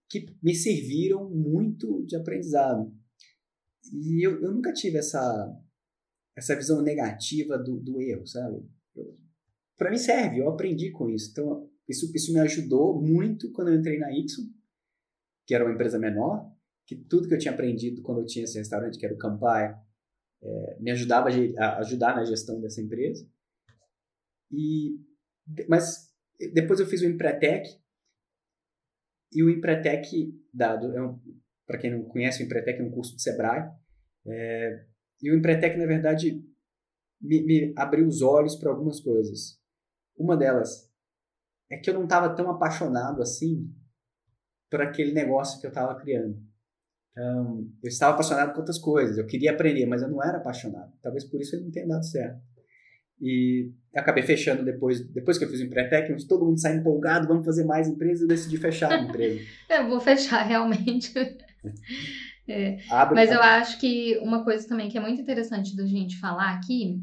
que 0.08 0.26
me 0.42 0.54
serviram 0.54 1.28
muito 1.30 2.04
de 2.06 2.16
aprendizado. 2.16 2.92
E 3.92 4.26
eu, 4.26 4.42
eu 4.42 4.52
nunca 4.52 4.72
tive 4.72 4.98
essa, 4.98 5.54
essa 6.36 6.56
visão 6.56 6.82
negativa 6.82 7.58
do, 7.58 7.78
do 7.78 8.00
erro, 8.00 8.26
sabe? 8.26 8.66
Para 9.76 9.90
mim 9.90 9.98
serve, 9.98 10.38
eu 10.38 10.48
aprendi 10.48 10.90
com 10.90 11.08
isso. 11.08 11.30
Então, 11.30 11.70
isso, 11.88 12.10
isso 12.14 12.32
me 12.32 12.40
ajudou 12.40 13.00
muito 13.00 13.52
quando 13.52 13.68
eu 13.68 13.78
entrei 13.78 13.98
na 13.98 14.12
Ixon, 14.12 14.42
que 15.46 15.54
era 15.54 15.64
uma 15.64 15.72
empresa 15.72 15.98
menor, 15.98 16.52
que 16.88 16.96
tudo 16.96 17.28
que 17.28 17.34
eu 17.34 17.38
tinha 17.38 17.52
aprendido 17.52 18.00
quando 18.00 18.22
eu 18.22 18.26
tinha 18.26 18.44
esse 18.44 18.56
restaurante, 18.56 18.98
que 18.98 19.04
era 19.04 19.14
o 19.14 19.18
Campai, 19.18 19.78
é, 20.42 20.78
me 20.80 20.90
ajudava 20.90 21.28
a 21.28 21.78
ajudar 21.80 22.16
na 22.16 22.24
gestão 22.24 22.58
dessa 22.62 22.80
empresa. 22.80 23.28
E, 24.50 24.98
mas 25.68 26.10
depois 26.54 26.80
eu 26.80 26.86
fiz 26.86 27.02
o 27.02 27.06
Empretec, 27.06 27.68
e 29.30 29.42
o 29.42 29.50
Empretec, 29.50 30.34
dado, 30.52 30.96
é 30.96 31.02
um, 31.02 31.20
para 31.66 31.76
quem 31.76 31.90
não 31.90 32.04
conhece, 32.04 32.42
o 32.42 32.46
Empretec 32.46 32.80
é 32.80 32.82
um 32.82 32.90
curso 32.90 33.14
do 33.14 33.20
Sebrae, 33.20 33.70
é, 34.26 34.86
e 35.20 35.30
o 35.30 35.36
Empretec, 35.36 35.76
na 35.76 35.84
verdade, 35.84 36.42
me, 37.20 37.42
me 37.42 37.74
abriu 37.76 38.06
os 38.06 38.22
olhos 38.22 38.56
para 38.56 38.70
algumas 38.70 38.98
coisas. 38.98 39.60
Uma 40.16 40.38
delas 40.38 40.90
é 41.70 41.76
que 41.76 41.90
eu 41.90 41.94
não 41.94 42.04
estava 42.04 42.34
tão 42.34 42.50
apaixonado 42.50 43.20
assim 43.20 43.70
por 44.70 44.80
aquele 44.80 45.12
negócio 45.12 45.60
que 45.60 45.66
eu 45.66 45.70
estava 45.70 45.94
criando. 46.00 46.47
Então, 47.18 47.66
eu 47.82 47.88
estava 47.88 48.12
apaixonado 48.12 48.52
por 48.52 48.60
outras 48.60 48.78
coisas, 48.78 49.18
eu 49.18 49.26
queria 49.26 49.50
aprender, 49.50 49.84
mas 49.86 50.02
eu 50.02 50.08
não 50.08 50.22
era 50.22 50.38
apaixonado. 50.38 50.92
Talvez 51.02 51.24
por 51.24 51.40
isso 51.40 51.56
ele 51.56 51.64
não 51.64 51.70
tenha 51.72 51.88
dado 51.88 52.06
certo. 52.06 52.40
E 53.20 53.72
acabei 53.92 54.22
fechando 54.22 54.64
depois, 54.64 55.04
depois 55.12 55.36
que 55.36 55.44
eu 55.44 55.48
fiz 55.48 55.60
o 55.60 56.12
onde 56.12 56.28
todo 56.28 56.44
mundo 56.44 56.60
sai 56.60 56.76
empolgado, 56.76 57.26
vamos 57.26 57.44
fazer 57.44 57.64
mais 57.64 57.88
empresas, 57.88 58.22
eu 58.22 58.28
decidi 58.28 58.56
fechar 58.56 58.92
a 58.92 59.00
empresa. 59.00 59.40
eu 59.68 59.88
vou 59.88 60.00
fechar, 60.00 60.42
realmente. 60.46 61.12
É. 62.50 62.78
Mas 63.12 63.30
eu 63.30 63.42
acho 63.42 63.78
que 63.78 64.16
uma 64.22 64.42
coisa 64.42 64.66
também 64.66 64.88
que 64.88 64.96
é 64.96 65.00
muito 65.02 65.20
interessante 65.20 65.76
da 65.76 65.84
gente 65.84 66.18
falar 66.18 66.54
aqui 66.54 66.98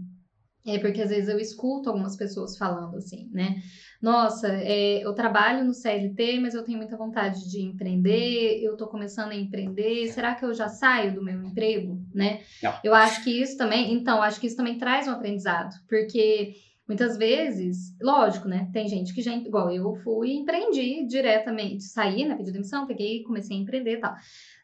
é 0.65 0.79
porque 0.79 1.01
às 1.01 1.09
vezes 1.09 1.29
eu 1.29 1.39
escuto 1.39 1.89
algumas 1.89 2.15
pessoas 2.15 2.57
falando 2.57 2.97
assim, 2.97 3.29
né? 3.31 3.61
Nossa, 4.01 4.47
é, 4.49 5.03
eu 5.03 5.13
trabalho 5.13 5.63
no 5.63 5.73
CLT, 5.73 6.39
mas 6.39 6.53
eu 6.53 6.63
tenho 6.63 6.77
muita 6.77 6.97
vontade 6.97 7.49
de 7.49 7.61
empreender, 7.61 8.61
eu 8.61 8.75
tô 8.75 8.87
começando 8.87 9.31
a 9.31 9.35
empreender, 9.35 10.07
será 10.07 10.35
que 10.35 10.43
eu 10.45 10.53
já 10.53 10.67
saio 10.67 11.13
do 11.13 11.23
meu 11.23 11.43
emprego, 11.43 11.99
né? 12.13 12.41
Não. 12.61 12.73
Eu 12.83 12.93
acho 12.93 13.23
que 13.23 13.29
isso 13.29 13.57
também, 13.57 13.93
então, 13.93 14.21
acho 14.21 14.39
que 14.39 14.47
isso 14.47 14.57
também 14.57 14.77
traz 14.77 15.07
um 15.07 15.11
aprendizado, 15.11 15.73
porque 15.87 16.55
muitas 16.87 17.17
vezes, 17.17 17.95
lógico, 18.01 18.47
né? 18.47 18.69
Tem 18.71 18.87
gente 18.87 19.13
que 19.13 19.21
já, 19.21 19.35
igual 19.35 19.71
eu 19.71 19.95
fui 20.03 20.33
empreendi 20.33 21.05
diretamente, 21.07 21.83
saí, 21.83 22.25
né? 22.25 22.35
Pedi 22.35 22.51
demissão, 22.51 22.85
peguei, 22.85 23.23
comecei 23.23 23.57
a 23.57 23.59
empreender 23.59 23.93
e 23.93 23.99
tal. 23.99 24.13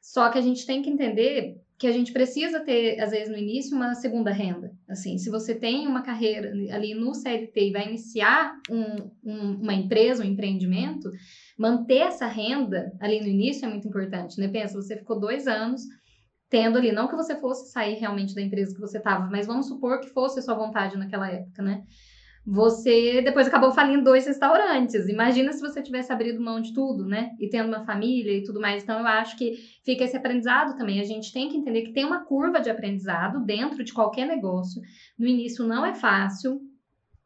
Só 0.01 0.29
que 0.29 0.37
a 0.37 0.41
gente 0.41 0.65
tem 0.65 0.81
que 0.81 0.89
entender 0.89 1.60
que 1.81 1.87
a 1.87 1.91
gente 1.91 2.13
precisa 2.13 2.59
ter, 2.59 2.99
às 2.99 3.09
vezes, 3.09 3.27
no 3.27 3.35
início, 3.35 3.75
uma 3.75 3.95
segunda 3.95 4.29
renda. 4.31 4.71
Assim, 4.87 5.17
se 5.17 5.31
você 5.31 5.55
tem 5.55 5.87
uma 5.87 6.03
carreira 6.03 6.51
ali 6.71 6.93
no 6.93 7.15
CLT 7.15 7.69
e 7.69 7.71
vai 7.71 7.87
iniciar 7.87 8.53
um, 8.69 9.09
um, 9.23 9.53
uma 9.63 9.73
empresa, 9.73 10.23
um 10.23 10.27
empreendimento, 10.27 11.09
manter 11.57 12.01
essa 12.01 12.27
renda 12.27 12.93
ali 12.99 13.19
no 13.19 13.25
início 13.25 13.65
é 13.65 13.67
muito 13.67 13.87
importante, 13.87 14.39
né? 14.39 14.47
Pensa, 14.47 14.79
você 14.79 14.95
ficou 14.95 15.19
dois 15.19 15.47
anos 15.47 15.81
tendo 16.51 16.77
ali, 16.77 16.91
não 16.91 17.07
que 17.07 17.15
você 17.15 17.35
fosse 17.39 17.71
sair 17.71 17.95
realmente 17.95 18.35
da 18.35 18.43
empresa 18.43 18.75
que 18.75 18.79
você 18.79 18.99
estava, 18.99 19.27
mas 19.31 19.47
vamos 19.47 19.65
supor 19.65 20.01
que 20.01 20.09
fosse 20.09 20.37
a 20.37 20.43
sua 20.43 20.53
vontade 20.53 20.95
naquela 20.95 21.31
época, 21.31 21.63
né? 21.63 21.81
Você 22.45 23.21
depois 23.21 23.47
acabou 23.47 23.71
falindo 23.71 24.03
dois 24.03 24.25
restaurantes. 24.25 25.07
Imagina 25.07 25.53
se 25.53 25.61
você 25.61 25.81
tivesse 25.81 26.11
abrido 26.11 26.41
mão 26.41 26.59
de 26.59 26.73
tudo, 26.73 27.05
né? 27.05 27.31
E 27.39 27.47
tendo 27.47 27.67
uma 27.67 27.85
família 27.85 28.35
e 28.35 28.43
tudo 28.43 28.59
mais. 28.59 28.83
Então, 28.83 28.99
eu 28.99 29.07
acho 29.07 29.37
que 29.37 29.57
fica 29.85 30.03
esse 30.03 30.17
aprendizado 30.17 30.75
também. 30.75 30.99
A 30.99 31.03
gente 31.03 31.31
tem 31.31 31.49
que 31.49 31.57
entender 31.57 31.83
que 31.83 31.93
tem 31.93 32.03
uma 32.03 32.25
curva 32.25 32.59
de 32.59 32.69
aprendizado 32.69 33.45
dentro 33.45 33.83
de 33.83 33.93
qualquer 33.93 34.27
negócio. 34.27 34.81
No 35.17 35.27
início 35.27 35.65
não 35.65 35.85
é 35.85 35.93
fácil, 35.93 36.59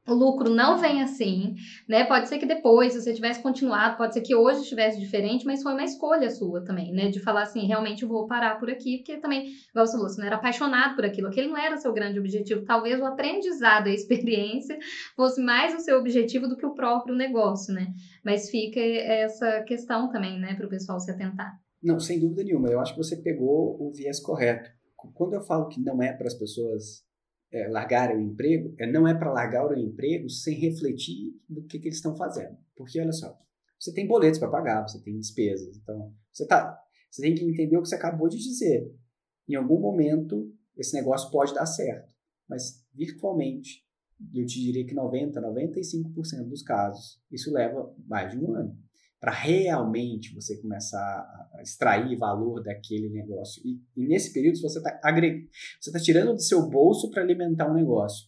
o 0.08 0.14
lucro 0.14 0.50
não 0.50 0.78
vem 0.78 1.02
assim, 1.02 1.56
né? 1.88 2.04
Pode 2.04 2.30
ser 2.30 2.38
que 2.38 2.46
depois, 2.46 2.94
se 2.94 3.02
você 3.02 3.14
tivesse 3.14 3.42
continuado, 3.42 3.98
pode 3.98 4.14
ser 4.14 4.22
que 4.22 4.36
hoje 4.36 4.62
estivesse 4.62 5.00
diferente, 5.00 5.46
mas 5.46 5.64
foi 5.64 5.74
uma 5.74 5.84
escolha 5.84 6.30
sua 6.30 6.64
também, 6.64 6.94
né? 6.94 7.10
De 7.10 7.20
falar 7.20 7.44
assim, 7.44 7.66
realmente 7.66 8.06
vou 8.06 8.28
parar 8.28 8.60
por 8.60 8.70
aqui, 8.70 8.98
porque 8.98 9.18
também, 9.18 9.54
igual 9.70 9.86
você 9.86 9.94
falou, 9.94 10.10
você 10.10 10.20
não 10.20 10.28
era 10.28 10.36
apaixonado 10.36 10.96
por 10.96 11.06
aquilo, 11.06 11.28
aquele 11.28 11.48
não 11.48 11.58
era 11.58 11.78
seu 11.78 11.92
grande 11.92 12.20
objetivo. 12.20 12.64
Talvez 12.64 13.00
o 13.00 13.06
aprendizado, 13.06 13.88
a 13.88 13.94
experiência, 13.94 14.78
fosse 15.16 15.42
mais 15.42 15.74
o 15.74 15.80
seu 15.80 15.98
objetivo 15.98 16.48
do 16.48 16.56
que 16.56 16.66
o 16.66 16.76
próprio 16.76 17.16
negócio, 17.16 17.74
né? 17.74 17.88
Mas 18.24 18.50
fica 18.50 18.80
essa 18.80 19.64
questão 19.64 20.10
também, 20.12 20.40
né, 20.40 20.54
para 20.54 20.68
o 20.68 20.70
pessoal 20.70 21.00
se 21.00 21.10
atentar. 21.10 21.60
Não, 21.82 22.00
sem 22.00 22.20
dúvida 22.20 22.44
nenhuma. 22.44 22.70
Eu 22.70 22.80
acho 22.80 22.94
que 22.94 23.04
você 23.04 23.16
pegou 23.18 23.78
o 23.80 23.92
viés 23.92 24.20
correto. 24.20 24.70
Quando 25.14 25.34
eu 25.34 25.42
falo 25.42 25.68
que 25.68 25.80
não 25.82 26.02
é 26.02 26.14
para 26.14 26.26
as 26.26 26.34
pessoas 26.34 27.05
é, 27.56 28.16
o 28.16 28.20
emprego, 28.20 28.76
é, 28.78 28.92
não 28.92 29.08
é 29.08 29.14
para 29.14 29.32
largar 29.32 29.66
o 29.66 29.78
emprego 29.78 30.30
sem 30.30 30.56
refletir 30.56 31.34
do 31.48 31.64
que, 31.64 31.80
que 31.80 31.88
eles 31.88 31.98
estão 31.98 32.16
fazendo. 32.16 32.58
Porque, 32.76 33.00
olha 33.00 33.12
só, 33.12 33.38
você 33.80 33.94
tem 33.94 34.08
boletos 34.08 34.40
para 34.40 34.50
pagar, 34.50 34.82
você 34.82 35.02
tem 35.02 35.18
despesas. 35.18 35.78
Então, 35.78 36.14
você, 36.32 36.46
tá, 36.46 36.78
você 37.10 37.22
tem 37.22 37.34
que 37.34 37.44
entender 37.44 37.78
o 37.78 37.82
que 37.82 37.88
você 37.88 37.96
acabou 37.96 38.28
de 38.28 38.38
dizer. 38.38 38.94
Em 39.48 39.56
algum 39.56 39.80
momento, 39.80 40.52
esse 40.76 40.94
negócio 40.94 41.32
pode 41.32 41.54
dar 41.54 41.66
certo. 41.66 42.12
Mas, 42.48 42.84
virtualmente, 42.94 43.86
eu 44.34 44.46
te 44.46 44.60
diria 44.60 44.86
que 44.86 44.94
90%, 44.94 45.34
95% 45.34 46.48
dos 46.48 46.62
casos, 46.62 47.22
isso 47.32 47.52
leva 47.52 47.94
mais 48.06 48.32
de 48.32 48.38
um 48.38 48.54
ano 48.54 48.85
para 49.20 49.32
realmente 49.32 50.34
você 50.34 50.58
começar 50.58 51.00
a 51.54 51.62
extrair 51.62 52.16
valor 52.18 52.62
daquele 52.62 53.10
negócio. 53.10 53.62
E, 53.66 53.82
e 53.96 54.06
nesse 54.08 54.32
período 54.34 54.60
você 54.60 54.78
está 54.78 55.00
você 55.80 55.92
tá 55.92 56.00
tirando 56.00 56.34
do 56.34 56.42
seu 56.42 56.70
bolso 56.70 57.10
para 57.10 57.24
alimentar 57.24 57.70
um 57.70 57.74
negócio. 57.74 58.28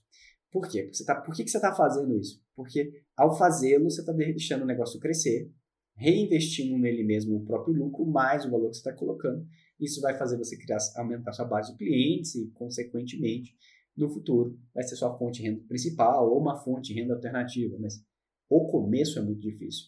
Por 0.51 0.67
quê? 0.67 0.83
Porque 0.83 0.95
você 0.95 1.05
tá, 1.05 1.15
por 1.15 1.35
que, 1.35 1.43
que 1.43 1.51
você 1.51 1.57
está 1.57 1.73
fazendo 1.73 2.17
isso? 2.17 2.41
Porque 2.55 3.03
ao 3.15 3.37
fazê-lo, 3.37 3.89
você 3.89 4.01
está 4.01 4.13
deixando 4.13 4.63
o 4.63 4.67
negócio 4.67 4.99
crescer, 4.99 5.51
reinvestindo 5.95 6.77
nele 6.77 7.03
mesmo 7.03 7.35
o 7.35 7.45
próprio 7.45 7.75
lucro, 7.75 8.05
mais 8.05 8.45
o 8.45 8.51
valor 8.51 8.69
que 8.69 8.77
você 8.77 8.89
está 8.89 8.93
colocando. 8.93 9.45
Isso 9.79 10.01
vai 10.01 10.17
fazer 10.17 10.37
você 10.37 10.57
criar, 10.57 10.77
aumentar 10.95 11.33
sua 11.33 11.45
base 11.45 11.71
de 11.71 11.77
clientes 11.77 12.35
e, 12.35 12.49
consequentemente, 12.51 13.55
no 13.95 14.09
futuro, 14.09 14.57
vai 14.73 14.83
ser 14.83 14.95
sua 14.95 15.17
fonte 15.17 15.41
de 15.41 15.49
renda 15.49 15.63
principal 15.67 16.29
ou 16.29 16.39
uma 16.39 16.57
fonte 16.57 16.93
de 16.93 16.99
renda 16.99 17.13
alternativa. 17.13 17.75
Mas 17.79 18.03
o 18.49 18.67
começo 18.67 19.19
é 19.19 19.21
muito 19.21 19.41
difícil. 19.41 19.87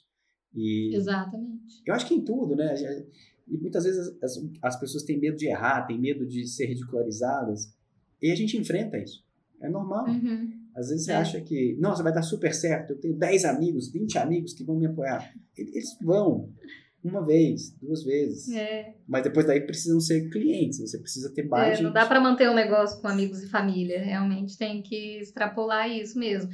E 0.53 0.95
Exatamente. 0.95 1.81
Eu 1.85 1.93
acho 1.93 2.07
que 2.07 2.13
em 2.13 2.23
tudo, 2.23 2.55
né? 2.55 2.73
E 3.47 3.57
muitas 3.57 3.83
vezes 3.83 4.15
as, 4.21 4.38
as 4.62 4.79
pessoas 4.79 5.03
têm 5.03 5.19
medo 5.19 5.38
de 5.38 5.47
errar, 5.47 5.85
têm 5.85 5.99
medo 5.99 6.25
de 6.25 6.47
ser 6.47 6.65
ridicularizadas. 6.67 7.73
E 8.21 8.31
a 8.31 8.35
gente 8.35 8.57
enfrenta 8.57 8.97
isso. 8.97 9.23
É 9.62 9.69
normal. 9.69 10.07
Uhum. 10.07 10.59
Às 10.75 10.89
vezes 10.89 11.05
você 11.05 11.12
é. 11.12 11.15
acha 11.15 11.41
que, 11.41 11.75
nossa, 11.79 12.03
vai 12.03 12.13
dar 12.13 12.21
super 12.21 12.53
certo, 12.53 12.91
eu 12.91 12.99
tenho 12.99 13.17
10 13.17 13.45
amigos, 13.45 13.91
20 13.91 14.17
amigos 14.17 14.53
que 14.53 14.63
vão 14.63 14.77
me 14.77 14.85
apoiar. 14.85 15.33
Eles 15.57 15.97
vão 16.01 16.49
uma 17.03 17.25
vez, 17.25 17.75
duas 17.81 18.03
vezes. 18.03 18.49
É. 18.53 18.93
Mas 19.07 19.23
depois 19.23 19.45
daí 19.45 19.62
precisam 19.62 19.99
ser 19.99 20.29
clientes, 20.29 20.79
você 20.79 20.97
precisa 20.97 21.33
ter 21.33 21.47
mais. 21.47 21.79
É, 21.79 21.81
não 21.81 21.91
dá 21.91 22.05
para 22.05 22.19
manter 22.19 22.49
um 22.49 22.53
negócio 22.53 23.01
com 23.01 23.07
amigos 23.07 23.41
e 23.41 23.49
família, 23.49 24.01
realmente 24.01 24.57
tem 24.57 24.81
que 24.81 25.19
extrapolar 25.19 25.89
isso 25.89 26.19
mesmo. 26.19 26.49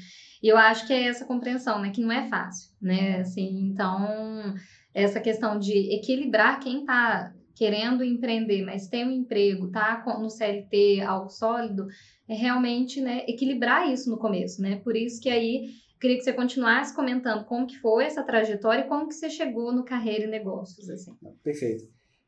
E 0.45 0.47
eu 0.47 0.58
acho 0.58 0.86
que 0.86 0.93
é 0.93 1.08
essa 1.08 1.25
compreensão, 1.25 1.81
né, 1.81 1.89
que 1.89 2.01
não 2.01 2.12
é 2.12 2.29
fácil, 2.29 2.69
né? 2.79 3.21
Assim, 3.21 3.67
então, 3.67 4.53
essa 4.93 5.19
questão 5.19 5.58
de 5.58 5.95
equilibrar 5.95 6.60
quem 6.60 6.81
está 6.81 7.34
querendo 7.55 8.03
empreender, 8.03 8.63
mas 8.63 8.88
tem 8.88 9.08
um 9.08 9.12
emprego, 9.12 9.71
tá 9.71 10.03
no 10.21 10.29
CLT, 10.29 11.01
algo 11.01 11.29
sólido, 11.29 11.88
é 12.29 12.36
realmente, 12.36 13.01
né, 13.01 13.25
equilibrar 13.27 13.91
isso 13.91 14.08
no 14.08 14.19
começo, 14.19 14.62
né? 14.62 14.75
Por 14.84 14.95
isso 14.95 15.19
que 15.19 15.29
aí 15.29 15.65
queria 15.99 16.17
que 16.17 16.23
você 16.23 16.34
continuasse 16.34 16.95
comentando 16.95 17.43
como 17.45 17.65
que 17.65 17.79
foi 17.79 18.05
essa 18.05 18.21
trajetória 18.21 18.84
e 18.86 18.88
como 18.88 19.08
que 19.08 19.15
você 19.15 19.31
chegou 19.31 19.73
no 19.73 19.84
carreira 19.84 20.25
e 20.25 20.27
negócios, 20.27 20.88
assim. 20.91 21.17
Perfeito. 21.43 21.86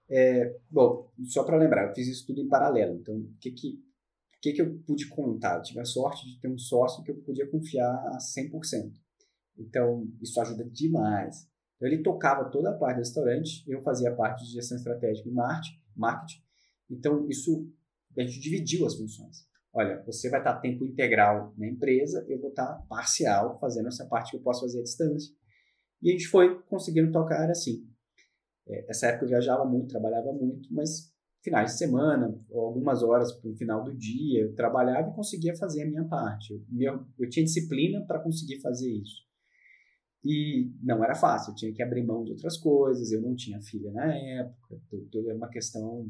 É, 0.10 0.56
bom, 0.72 1.08
só 1.26 1.44
para 1.44 1.58
lembrar, 1.58 1.88
eu 1.88 1.94
fiz 1.94 2.08
isso 2.08 2.26
tudo 2.26 2.42
em 2.42 2.48
paralelo. 2.48 2.96
Então, 2.96 3.16
o 3.16 3.38
que 3.40 3.52
que, 3.52 3.80
que 4.52 4.54
que 4.54 4.62
eu 4.62 4.80
pude 4.86 5.08
contar? 5.08 5.58
Eu 5.58 5.62
tive 5.64 5.80
a 5.80 5.86
sorte 5.86 6.28
de 6.28 6.40
ter 6.40 6.48
um 6.48 6.58
sócio 6.58 7.04
que 7.04 7.12
eu 7.12 7.16
podia 7.18 7.50
confiar 7.50 7.94
a 8.08 8.18
100%. 8.18 8.92
Então, 9.58 10.08
isso 10.22 10.40
ajuda 10.40 10.64
demais. 10.66 11.48
Então, 11.76 11.88
ele 11.88 12.04
tocava 12.04 12.50
toda 12.50 12.72
a 12.72 12.78
parte 12.78 12.98
do 12.98 13.00
restaurante, 13.00 13.64
eu 13.68 13.82
fazia 13.82 14.10
a 14.10 14.16
parte 14.16 14.46
de 14.46 14.54
gestão 14.54 14.78
estratégica 14.78 15.28
e 15.28 15.32
marketing. 15.32 16.44
Então, 16.90 17.28
isso, 17.30 17.68
a 18.18 18.22
gente 18.22 18.40
dividiu 18.40 18.86
as 18.86 18.96
funções 18.96 19.48
olha, 19.78 20.02
você 20.04 20.28
vai 20.28 20.40
estar 20.40 20.60
tempo 20.60 20.84
integral 20.84 21.54
na 21.56 21.68
empresa, 21.68 22.26
eu 22.28 22.40
vou 22.40 22.50
estar 22.50 22.84
parcial 22.90 23.60
fazendo 23.60 23.88
essa 23.88 24.08
parte 24.08 24.32
que 24.32 24.38
eu 24.38 24.42
posso 24.42 24.62
fazer 24.62 24.80
à 24.80 24.84
distância. 24.84 25.32
E 26.02 26.10
a 26.10 26.12
gente 26.14 26.28
foi 26.28 26.60
conseguindo 26.64 27.12
tocar 27.12 27.48
assim. 27.50 27.88
Essa 28.88 29.08
época 29.08 29.26
eu 29.26 29.30
viajava 29.30 29.64
muito, 29.66 29.90
trabalhava 29.90 30.34
muito, 30.34 30.68
mas 30.74 31.14
finais 31.48 31.72
de 31.72 31.78
semana, 31.78 32.38
ou 32.50 32.66
algumas 32.66 33.02
horas 33.02 33.32
para 33.32 33.50
o 33.50 33.56
final 33.56 33.82
do 33.82 33.96
dia, 33.96 34.42
eu 34.42 34.54
trabalhava 34.54 35.10
e 35.10 35.16
conseguia 35.16 35.56
fazer 35.56 35.84
a 35.84 35.86
minha 35.86 36.04
parte. 36.04 36.54
Eu, 36.54 36.62
meu, 36.70 37.06
eu 37.18 37.30
tinha 37.30 37.46
disciplina 37.46 38.06
para 38.06 38.20
conseguir 38.20 38.60
fazer 38.60 38.92
isso. 38.92 39.26
E 40.26 40.70
não 40.84 41.02
era 41.02 41.16
fácil, 41.16 41.52
eu 41.52 41.56
tinha 41.56 41.74
que 41.74 41.82
abrir 41.82 42.04
mão 42.04 42.26
de 42.26 42.32
outras 42.32 42.58
coisas, 42.58 43.14
eu 43.14 43.22
não 43.22 43.34
tinha 43.34 43.62
filha 43.62 43.92
na 43.94 44.14
época, 44.14 44.78
tudo 45.10 45.30
era 45.30 45.38
uma 45.38 45.48
questão. 45.48 46.06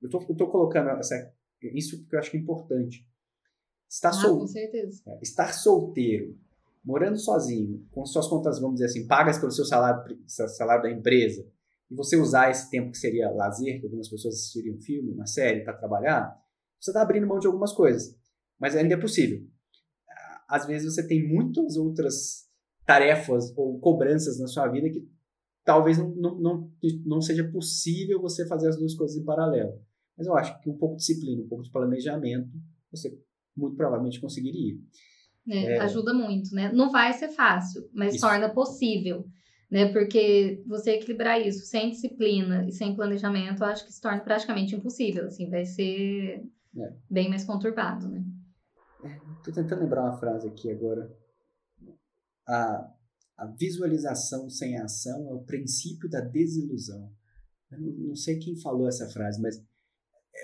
Eu 0.00 0.08
tô, 0.08 0.24
eu 0.28 0.36
tô 0.36 0.48
colocando 0.48 0.90
essa, 0.90 1.34
isso 1.60 1.98
porque 2.00 2.14
eu 2.14 2.20
acho 2.20 2.30
que 2.30 2.36
é 2.36 2.40
importante. 2.40 3.04
Estar, 3.90 4.10
ah, 4.10 4.12
sol... 4.12 4.46
É, 4.54 5.18
estar 5.20 5.52
solteiro, 5.52 6.38
morando 6.84 7.18
sozinho, 7.18 7.84
com 7.90 8.06
suas 8.06 8.28
contas, 8.28 8.60
vamos 8.60 8.76
dizer 8.76 8.86
assim, 8.86 9.08
pagas 9.08 9.38
pelo 9.38 9.50
seu 9.50 9.64
salário, 9.64 10.16
salário 10.28 10.84
da 10.84 10.90
empresa, 10.90 11.44
e 11.92 11.94
você 11.94 12.16
usar 12.16 12.50
esse 12.50 12.70
tempo 12.70 12.90
que 12.90 12.98
seria 12.98 13.30
lazer, 13.30 13.78
que 13.78 13.84
algumas 13.84 14.08
pessoas 14.08 14.34
assistiriam 14.34 14.76
um 14.76 14.80
filme, 14.80 15.12
uma 15.12 15.26
série 15.26 15.62
para 15.62 15.76
trabalhar, 15.76 16.34
você 16.80 16.90
está 16.90 17.02
abrindo 17.02 17.26
mão 17.26 17.38
de 17.38 17.46
algumas 17.46 17.72
coisas. 17.72 18.18
Mas 18.58 18.74
ainda 18.74 18.94
é 18.94 18.96
possível. 18.96 19.46
Às 20.48 20.66
vezes 20.66 20.92
você 20.92 21.06
tem 21.06 21.26
muitas 21.26 21.76
outras 21.76 22.48
tarefas 22.86 23.52
ou 23.56 23.78
cobranças 23.78 24.38
na 24.40 24.46
sua 24.46 24.68
vida 24.68 24.88
que 24.90 25.06
talvez 25.64 25.98
não, 25.98 26.10
não, 26.14 26.38
não, 26.38 26.72
não 27.04 27.20
seja 27.20 27.44
possível 27.50 28.20
você 28.20 28.46
fazer 28.46 28.68
as 28.68 28.76
duas 28.76 28.94
coisas 28.94 29.16
em 29.16 29.24
paralelo. 29.24 29.80
Mas 30.16 30.26
eu 30.26 30.36
acho 30.36 30.58
que 30.60 30.68
um 30.68 30.76
pouco 30.76 30.96
de 30.96 31.00
disciplina, 31.00 31.42
um 31.42 31.48
pouco 31.48 31.64
de 31.64 31.70
planejamento, 31.70 32.50
você 32.90 33.18
muito 33.56 33.76
provavelmente 33.76 34.20
conseguiria. 34.20 34.76
É, 35.48 35.74
é... 35.74 35.80
Ajuda 35.80 36.14
muito, 36.14 36.54
né? 36.54 36.72
Não 36.72 36.90
vai 36.90 37.12
ser 37.12 37.28
fácil, 37.28 37.88
mas 37.92 38.14
isso. 38.14 38.26
torna 38.26 38.48
possível. 38.48 39.24
Né? 39.72 39.90
Porque 39.90 40.62
você 40.66 40.90
equilibrar 40.90 41.40
isso 41.40 41.64
sem 41.64 41.88
disciplina 41.88 42.68
e 42.68 42.72
sem 42.72 42.94
planejamento, 42.94 43.62
eu 43.62 43.66
acho 43.66 43.86
que 43.86 43.92
se 43.92 44.02
torna 44.02 44.20
praticamente 44.20 44.76
impossível. 44.76 45.26
Assim, 45.26 45.48
vai 45.48 45.64
ser 45.64 46.44
é. 46.76 46.92
bem 47.08 47.30
mais 47.30 47.42
conturbado, 47.44 48.06
né? 48.06 48.22
Estou 49.38 49.54
tentando 49.54 49.80
lembrar 49.80 50.02
uma 50.02 50.18
frase 50.18 50.46
aqui 50.46 50.70
agora. 50.70 51.10
A, 52.46 52.92
a 53.38 53.46
visualização 53.46 54.50
sem 54.50 54.76
ação 54.76 55.30
é 55.30 55.32
o 55.32 55.42
princípio 55.42 56.06
da 56.06 56.20
desilusão. 56.20 57.10
Eu 57.70 57.80
não, 57.80 57.92
não 58.08 58.14
sei 58.14 58.38
quem 58.38 58.60
falou 58.60 58.86
essa 58.86 59.08
frase, 59.08 59.40
mas 59.40 59.56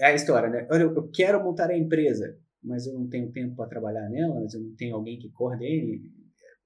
é 0.01 0.07
a 0.07 0.14
história, 0.14 0.49
né? 0.49 0.67
Olha, 0.71 0.85
eu 0.85 1.09
quero 1.11 1.45
montar 1.45 1.69
a 1.69 1.77
empresa, 1.77 2.35
mas 2.62 2.87
eu 2.87 2.95
não 2.95 3.07
tenho 3.07 3.31
tempo 3.31 3.55
para 3.55 3.69
trabalhar 3.69 4.09
nela, 4.09 4.41
mas 4.41 4.55
eu 4.55 4.62
não 4.62 4.75
tenho 4.75 4.97
alguém 4.97 5.19
que 5.19 5.29
coordene. 5.29 6.11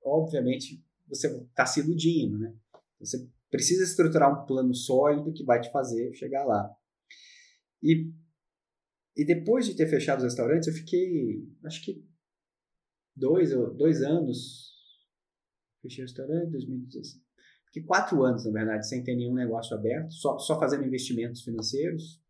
Obviamente, 0.04 0.80
você 1.14 1.28
está 1.28 1.66
se 1.66 1.80
iludindo, 1.80 2.38
né? 2.38 2.54
Você 3.00 3.28
precisa 3.50 3.84
estruturar 3.84 4.32
um 4.32 4.46
plano 4.46 4.74
sólido 4.74 5.32
que 5.32 5.44
vai 5.44 5.60
te 5.60 5.70
fazer 5.70 6.12
chegar 6.14 6.44
lá. 6.44 6.70
E, 7.82 8.10
e 9.16 9.24
depois 9.24 9.66
de 9.66 9.76
ter 9.76 9.88
fechado 9.88 10.18
os 10.18 10.24
restaurantes, 10.24 10.68
eu 10.68 10.74
fiquei, 10.74 11.46
acho 11.64 11.84
que 11.84 12.04
dois, 13.14 13.50
dois 13.76 14.02
anos. 14.02 14.72
Fechei 15.82 16.04
o 16.04 16.06
restaurante 16.06 16.48
em 16.48 16.52
2016. 16.52 17.20
Fiquei 17.66 17.82
quatro 17.82 18.22
anos, 18.22 18.44
na 18.44 18.52
verdade, 18.52 18.88
sem 18.88 19.02
ter 19.02 19.16
nenhum 19.16 19.34
negócio 19.34 19.76
aberto, 19.76 20.12
só, 20.12 20.38
só 20.38 20.58
fazendo 20.60 20.86
investimentos 20.86 21.42
financeiros 21.42 22.22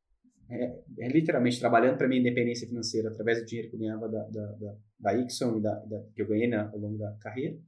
é, 0.52 0.82
é 0.98 1.08
literalmente 1.08 1.58
trabalhando 1.58 1.96
para 1.96 2.08
minha 2.08 2.20
independência 2.20 2.68
financeira 2.68 3.08
através 3.08 3.38
do 3.40 3.46
dinheiro 3.46 3.70
que 3.70 3.76
eu 3.76 3.80
ganhava 3.80 4.08
da, 4.08 4.22
da, 4.28 4.46
da, 4.52 4.76
da 5.00 5.14
Ixon 5.16 5.58
e 5.58 5.62
da, 5.62 5.74
da, 5.86 6.04
que 6.14 6.20
eu 6.20 6.28
ganhei 6.28 6.48
na, 6.48 6.68
ao 6.68 6.78
longo 6.78 6.98
da 6.98 7.16
carreira. 7.20 7.58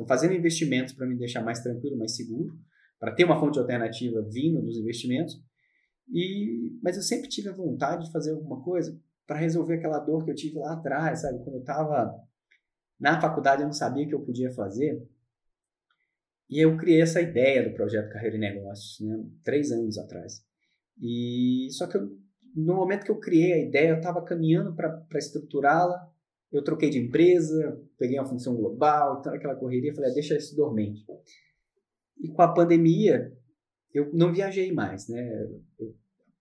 Então, 0.00 0.06
fazendo 0.06 0.32
investimentos 0.32 0.94
para 0.94 1.06
me 1.06 1.14
deixar 1.14 1.42
mais 1.42 1.60
tranquilo, 1.60 1.98
mais 1.98 2.16
seguro, 2.16 2.58
para 2.98 3.14
ter 3.14 3.24
uma 3.24 3.38
fonte 3.38 3.58
alternativa 3.58 4.22
vindo 4.22 4.62
dos 4.62 4.78
investimentos. 4.78 5.38
E, 6.10 6.78
mas 6.82 6.96
eu 6.96 7.02
sempre 7.02 7.28
tive 7.28 7.50
a 7.50 7.54
vontade 7.54 8.06
de 8.06 8.10
fazer 8.10 8.30
alguma 8.30 8.62
coisa 8.62 8.98
para 9.26 9.38
resolver 9.38 9.74
aquela 9.74 9.98
dor 9.98 10.24
que 10.24 10.30
eu 10.30 10.34
tive 10.34 10.58
lá 10.58 10.72
atrás, 10.72 11.20
sabe? 11.20 11.44
Quando 11.44 11.56
eu 11.56 11.60
estava 11.60 12.14
na 12.98 13.20
faculdade, 13.20 13.60
eu 13.60 13.66
não 13.66 13.74
sabia 13.74 14.06
o 14.06 14.08
que 14.08 14.14
eu 14.14 14.24
podia 14.24 14.50
fazer. 14.50 15.06
E 16.48 16.58
eu 16.58 16.78
criei 16.78 17.02
essa 17.02 17.20
ideia 17.20 17.68
do 17.68 17.74
projeto 17.74 18.10
Carreira 18.10 18.36
e 18.36 18.40
Negócios, 18.40 19.06
né? 19.06 19.22
três 19.44 19.70
anos 19.70 19.98
atrás. 19.98 20.42
E 20.98 21.68
só 21.72 21.86
que 21.86 21.98
eu, 21.98 22.08
no 22.56 22.74
momento 22.74 23.04
que 23.04 23.10
eu 23.10 23.20
criei 23.20 23.52
a 23.52 23.58
ideia, 23.58 23.90
eu 23.90 23.98
estava 23.98 24.24
caminhando 24.24 24.74
para 24.74 25.18
estruturá-la. 25.18 26.09
Eu 26.52 26.64
troquei 26.64 26.90
de 26.90 26.98
empresa, 26.98 27.80
peguei 27.96 28.18
uma 28.18 28.28
função 28.28 28.56
global, 28.56 29.20
então 29.20 29.32
aquela 29.32 29.54
correria, 29.54 29.94
falei, 29.94 30.10
ah, 30.10 30.14
deixa 30.14 30.36
isso 30.36 30.56
dormente. 30.56 31.04
E 32.18 32.28
com 32.28 32.42
a 32.42 32.52
pandemia, 32.52 33.32
eu 33.94 34.12
não 34.12 34.32
viajei 34.32 34.72
mais, 34.72 35.08
né? 35.08 35.22
Eu, 35.78 35.94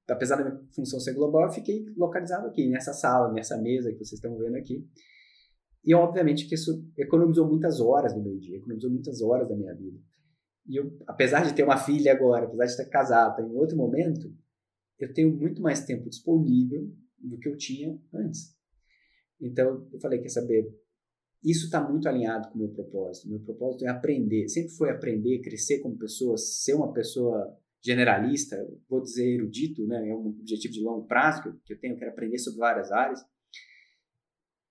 apesar 0.09 0.37
da 0.37 0.49
minha 0.49 0.67
função 0.73 0.99
ser 0.99 1.13
global, 1.13 1.45
eu 1.45 1.51
fiquei 1.51 1.85
localizado 1.95 2.47
aqui, 2.47 2.67
nessa 2.67 2.93
sala, 2.93 3.31
nessa 3.31 3.57
mesa 3.57 3.91
que 3.91 3.97
vocês 3.97 4.13
estão 4.13 4.35
vendo 4.37 4.55
aqui. 4.55 4.87
E 5.83 5.93
obviamente 5.93 6.47
que 6.47 6.55
isso 6.55 6.83
economizou 6.97 7.47
muitas 7.47 7.79
horas 7.79 8.13
do 8.13 8.21
meu 8.21 8.37
dia, 8.37 8.57
economizou 8.57 8.91
muitas 8.91 9.21
horas 9.21 9.47
da 9.47 9.55
minha 9.55 9.73
vida. 9.73 9.99
E 10.67 10.75
eu, 10.75 10.97
apesar 11.07 11.45
de 11.45 11.53
ter 11.53 11.63
uma 11.63 11.77
filha 11.77 12.11
agora, 12.11 12.45
apesar 12.45 12.65
de 12.65 12.71
estar 12.71 12.85
casado, 12.85 13.41
em 13.41 13.55
outro 13.55 13.77
momento, 13.77 14.31
eu 14.99 15.13
tenho 15.13 15.35
muito 15.35 15.61
mais 15.61 15.85
tempo 15.85 16.09
disponível 16.09 16.91
do 17.17 17.37
que 17.37 17.47
eu 17.47 17.55
tinha 17.55 17.97
antes. 18.13 18.58
Então, 19.39 19.87
eu 19.91 19.99
falei, 19.99 20.19
quer 20.19 20.29
saber, 20.29 20.67
isso 21.43 21.65
está 21.65 21.81
muito 21.81 22.07
alinhado 22.07 22.49
com 22.49 22.55
o 22.55 22.57
meu 22.57 22.69
propósito. 22.69 23.29
Meu 23.29 23.39
propósito 23.39 23.85
é 23.85 23.89
aprender, 23.89 24.49
sempre 24.49 24.71
foi 24.71 24.89
aprender, 24.89 25.39
crescer 25.39 25.79
como 25.79 25.97
pessoa, 25.97 26.37
ser 26.37 26.73
uma 26.73 26.91
pessoa 26.91 27.57
generalista, 27.81 28.57
vou 28.89 29.01
dizer 29.01 29.35
erudito, 29.35 29.87
né? 29.87 30.09
é 30.09 30.13
um 30.13 30.27
objetivo 30.27 30.73
de 30.73 30.81
longo 30.81 31.07
prazo 31.07 31.41
que 31.41 31.47
eu, 31.47 31.59
que 31.63 31.73
eu 31.73 31.79
tenho, 31.79 31.93
eu 31.93 31.97
quero 31.97 32.11
aprender 32.11 32.37
sobre 32.37 32.59
várias 32.59 32.91
áreas. 32.91 33.23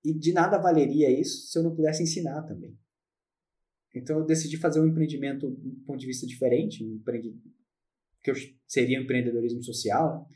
E 0.05 0.13
de 0.13 0.33
nada 0.33 0.59
valeria 0.59 1.11
isso 1.11 1.49
se 1.49 1.59
eu 1.59 1.63
não 1.63 1.75
pudesse 1.75 2.03
ensinar 2.03 2.43
também. 2.43 2.77
Então 3.95 4.19
eu 4.19 4.27
decidi 4.27 4.59
fazer 4.59 4.81
um 4.81 4.87
empreendimento 4.87 5.47
um 5.47 5.83
ponto 5.87 5.99
de 5.99 6.07
vista 6.07 6.27
diferente, 6.27 6.85
um 6.85 7.03
que 8.23 8.31
eu, 8.31 8.35
seria 8.67 9.01
empreendedorismo 9.01 9.63
social, 9.63 10.29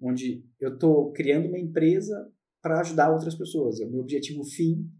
onde 0.00 0.44
eu 0.58 0.74
estou 0.74 1.12
criando 1.12 1.48
uma 1.48 1.58
empresa 1.58 2.32
para 2.64 2.80
ajudar 2.80 3.10
outras 3.10 3.34
pessoas. 3.34 3.78
O 3.80 3.90
meu 3.90 4.00
objetivo 4.00 4.42
fim 4.42 4.90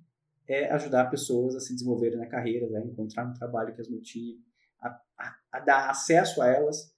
é 0.47 0.71
ajudar 0.71 1.07
pessoas 1.07 1.57
a 1.57 1.61
se 1.61 1.73
desenvolverem 1.73 2.19
na 2.19 2.27
carreira, 2.27 2.67
a 2.67 2.85
encontrar 2.85 3.27
um 3.27 3.33
trabalho 3.33 3.75
que 3.75 3.81
as 3.81 3.89
motive, 3.89 4.39
a, 4.83 4.89
a, 5.19 5.37
a, 5.51 5.61
dar 5.61 5.89
acesso 5.89 6.43
a 6.43 6.47
elas 6.47 6.95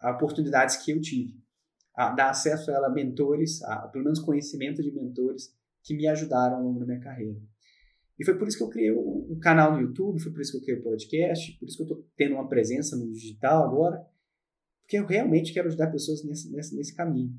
a 0.00 0.10
oportunidades 0.10 0.78
que 0.78 0.90
eu 0.90 1.00
tive, 1.00 1.40
a 1.94 2.10
dar 2.10 2.30
acesso 2.30 2.72
a 2.72 2.74
elas 2.74 2.90
a 2.90 2.92
mentores, 2.92 3.62
a, 3.62 3.86
pelo 3.86 4.02
menos 4.02 4.18
conhecimento 4.18 4.82
de 4.82 4.90
mentores 4.90 5.56
que 5.80 5.94
me 5.94 6.08
ajudaram 6.08 6.56
ao 6.56 6.64
longo 6.64 6.80
da 6.80 6.86
minha 6.86 6.98
carreira. 6.98 7.40
E 8.18 8.24
foi 8.24 8.36
por 8.36 8.48
isso 8.48 8.58
que 8.58 8.64
eu 8.64 8.68
criei 8.68 8.92
um 8.92 9.38
canal 9.40 9.74
no 9.74 9.80
YouTube, 9.80 10.20
foi 10.20 10.32
por 10.32 10.40
isso 10.40 10.50
que 10.50 10.58
eu 10.58 10.62
criei 10.62 10.80
o 10.80 10.82
podcast, 10.82 11.56
por 11.60 11.68
isso 11.68 11.76
que 11.76 11.82
eu 11.84 11.86
estou 11.86 12.10
tendo 12.16 12.34
uma 12.34 12.48
presença 12.48 12.96
no 12.96 13.08
digital 13.12 13.62
agora, 13.62 14.04
porque 14.82 14.98
eu 14.98 15.06
realmente 15.06 15.52
quero 15.52 15.68
ajudar 15.68 15.86
pessoas 15.92 16.24
nesse, 16.24 16.50
nesse, 16.50 16.74
nesse 16.74 16.96
caminho. 16.96 17.32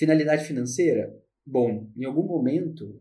Finalidade 0.00 0.46
financeira? 0.46 1.14
Bom, 1.44 1.92
em 1.94 2.06
algum 2.06 2.22
momento 2.22 2.98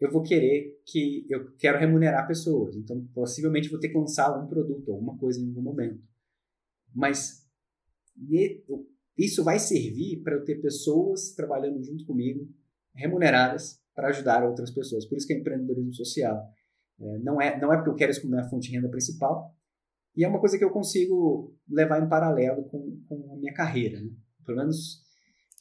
eu 0.00 0.10
vou 0.10 0.22
querer 0.22 0.80
que 0.86 1.26
eu 1.28 1.54
quero 1.56 1.78
remunerar 1.78 2.26
pessoas, 2.26 2.74
então 2.74 3.06
possivelmente 3.12 3.68
vou 3.68 3.78
ter 3.78 3.90
que 3.90 3.98
lançar 3.98 4.42
um 4.42 4.46
produto, 4.46 4.90
alguma 4.90 5.18
coisa 5.18 5.38
em 5.38 5.48
algum 5.48 5.60
momento. 5.60 6.02
Mas 6.94 7.46
isso 9.18 9.44
vai 9.44 9.58
servir 9.58 10.22
para 10.22 10.36
eu 10.36 10.44
ter 10.44 10.62
pessoas 10.62 11.32
trabalhando 11.32 11.84
junto 11.84 12.06
comigo, 12.06 12.48
remuneradas 12.94 13.78
para 13.94 14.08
ajudar 14.08 14.48
outras 14.48 14.70
pessoas. 14.70 15.04
Por 15.04 15.18
isso 15.18 15.26
que 15.26 15.34
é 15.34 15.38
empreendedorismo 15.38 15.92
social. 15.92 16.42
É, 16.98 17.18
não, 17.18 17.38
é, 17.38 17.60
não 17.60 17.70
é 17.70 17.76
porque 17.76 17.90
eu 17.90 17.96
quero 17.96 18.12
isso 18.12 18.22
como 18.22 18.32
minha 18.32 18.48
fonte 18.48 18.70
de 18.70 18.74
renda 18.74 18.88
principal, 18.88 19.54
e 20.16 20.24
é 20.24 20.28
uma 20.28 20.40
coisa 20.40 20.56
que 20.56 20.64
eu 20.64 20.70
consigo 20.70 21.54
levar 21.68 22.02
em 22.02 22.08
paralelo 22.08 22.64
com, 22.64 22.98
com 23.06 23.30
a 23.34 23.36
minha 23.36 23.52
carreira, 23.52 24.00
né? 24.00 24.10
Pelo 24.46 24.56
menos, 24.56 25.06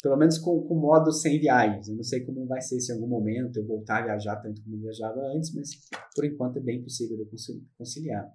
pelo 0.02 0.18
menos 0.18 0.38
com, 0.38 0.62
com 0.62 0.76
modo 0.76 1.12
sem 1.12 1.40
viagens. 1.40 1.88
Eu 1.88 1.96
não 1.96 2.04
sei 2.04 2.26
como 2.26 2.46
vai 2.46 2.62
ser 2.62 2.80
se 2.80 2.92
em 2.92 2.96
algum 2.96 3.08
momento 3.08 3.58
eu 3.58 3.66
voltar 3.66 4.00
a 4.00 4.06
viajar 4.06 4.36
tanto 4.38 4.62
como 4.64 4.78
viajava 4.78 5.20
antes, 5.36 5.54
mas 5.54 5.70
por 6.16 6.26
enquanto 6.26 6.58
é 6.58 6.62
bem 6.62 6.82
possível 6.82 7.18
eu 7.20 7.28
conciliar. 7.78 8.32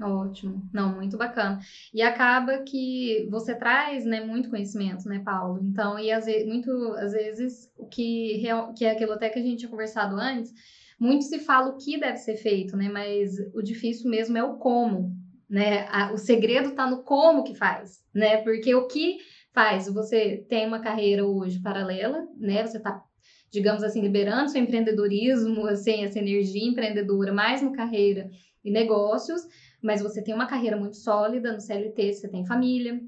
Ótimo, 0.00 0.68
não, 0.72 0.96
muito 0.96 1.16
bacana. 1.16 1.60
E 1.94 2.02
acaba 2.02 2.58
que 2.58 3.28
você 3.30 3.54
traz, 3.54 4.04
né, 4.04 4.24
muito 4.24 4.50
conhecimento, 4.50 5.08
né, 5.08 5.20
Paulo? 5.24 5.60
Então, 5.62 5.98
e 5.98 6.10
às 6.10 6.24
vezes, 6.24 6.46
muito, 6.46 6.70
às 6.94 7.12
vezes, 7.12 7.70
o 7.76 7.86
que, 7.86 8.42
que 8.76 8.84
é 8.84 8.90
aquilo 8.90 9.12
até 9.12 9.28
que 9.28 9.38
a 9.38 9.42
gente 9.42 9.58
tinha 9.60 9.70
conversado 9.70 10.16
antes, 10.16 10.52
muito 10.98 11.24
se 11.24 11.38
fala 11.38 11.70
o 11.70 11.76
que 11.76 11.98
deve 11.98 12.16
ser 12.16 12.36
feito, 12.36 12.76
né? 12.76 12.88
Mas 12.88 13.36
o 13.54 13.62
difícil 13.62 14.10
mesmo 14.10 14.36
é 14.36 14.42
o 14.42 14.56
como, 14.56 15.16
né? 15.48 15.86
O 16.12 16.16
segredo 16.16 16.70
está 16.70 16.88
no 16.88 17.02
como 17.02 17.44
que 17.44 17.54
faz, 17.54 18.02
né? 18.14 18.38
Porque 18.38 18.74
o 18.74 18.86
que 18.86 19.18
faz, 19.52 19.86
você 19.92 20.44
tem 20.48 20.66
uma 20.66 20.80
carreira 20.80 21.26
hoje 21.26 21.60
paralela, 21.60 22.26
né? 22.36 22.66
Você 22.66 22.78
está, 22.78 23.02
digamos 23.50 23.82
assim, 23.82 24.00
liberando 24.00 24.50
seu 24.50 24.62
empreendedorismo, 24.62 25.66
assim, 25.68 26.04
essa 26.04 26.18
energia 26.18 26.68
empreendedora, 26.68 27.32
mais 27.32 27.62
no 27.62 27.72
carreira 27.72 28.30
e 28.64 28.70
negócios, 28.70 29.42
mas 29.82 30.00
você 30.00 30.22
tem 30.22 30.34
uma 30.34 30.46
carreira 30.46 30.76
muito 30.76 30.96
sólida 30.96 31.52
no 31.52 31.60
CLT, 31.60 32.12
você 32.14 32.28
tem 32.28 32.46
família, 32.46 33.00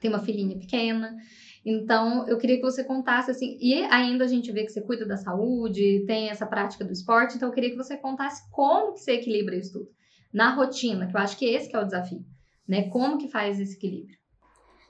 tem 0.00 0.10
uma 0.10 0.20
filhinha 0.20 0.58
pequena, 0.58 1.16
Então, 1.64 2.28
eu 2.28 2.36
queria 2.36 2.56
que 2.56 2.62
você 2.62 2.84
contasse 2.84 3.30
assim, 3.30 3.56
e 3.60 3.74
ainda 3.84 4.24
a 4.24 4.28
gente 4.28 4.52
vê 4.52 4.64
que 4.64 4.70
você 4.70 4.82
cuida 4.82 5.06
da 5.06 5.16
saúde, 5.16 6.04
tem 6.06 6.28
essa 6.28 6.46
prática 6.46 6.84
do 6.84 6.92
esporte, 6.92 7.36
então 7.36 7.48
eu 7.48 7.54
queria 7.54 7.70
que 7.70 7.76
você 7.76 7.96
contasse 7.96 8.42
como 8.50 8.92
que 8.92 9.00
você 9.00 9.12
equilibra 9.12 9.56
isso 9.56 9.72
tudo 9.72 9.88
na 10.32 10.54
rotina, 10.54 11.06
que 11.06 11.16
eu 11.16 11.20
acho 11.20 11.38
que 11.38 11.46
esse 11.46 11.68
que 11.68 11.76
é 11.76 11.78
o 11.78 11.84
desafio, 11.84 12.24
né? 12.68 12.88
Como 12.90 13.16
que 13.16 13.28
faz 13.28 13.58
esse 13.58 13.76
equilíbrio? 13.76 14.18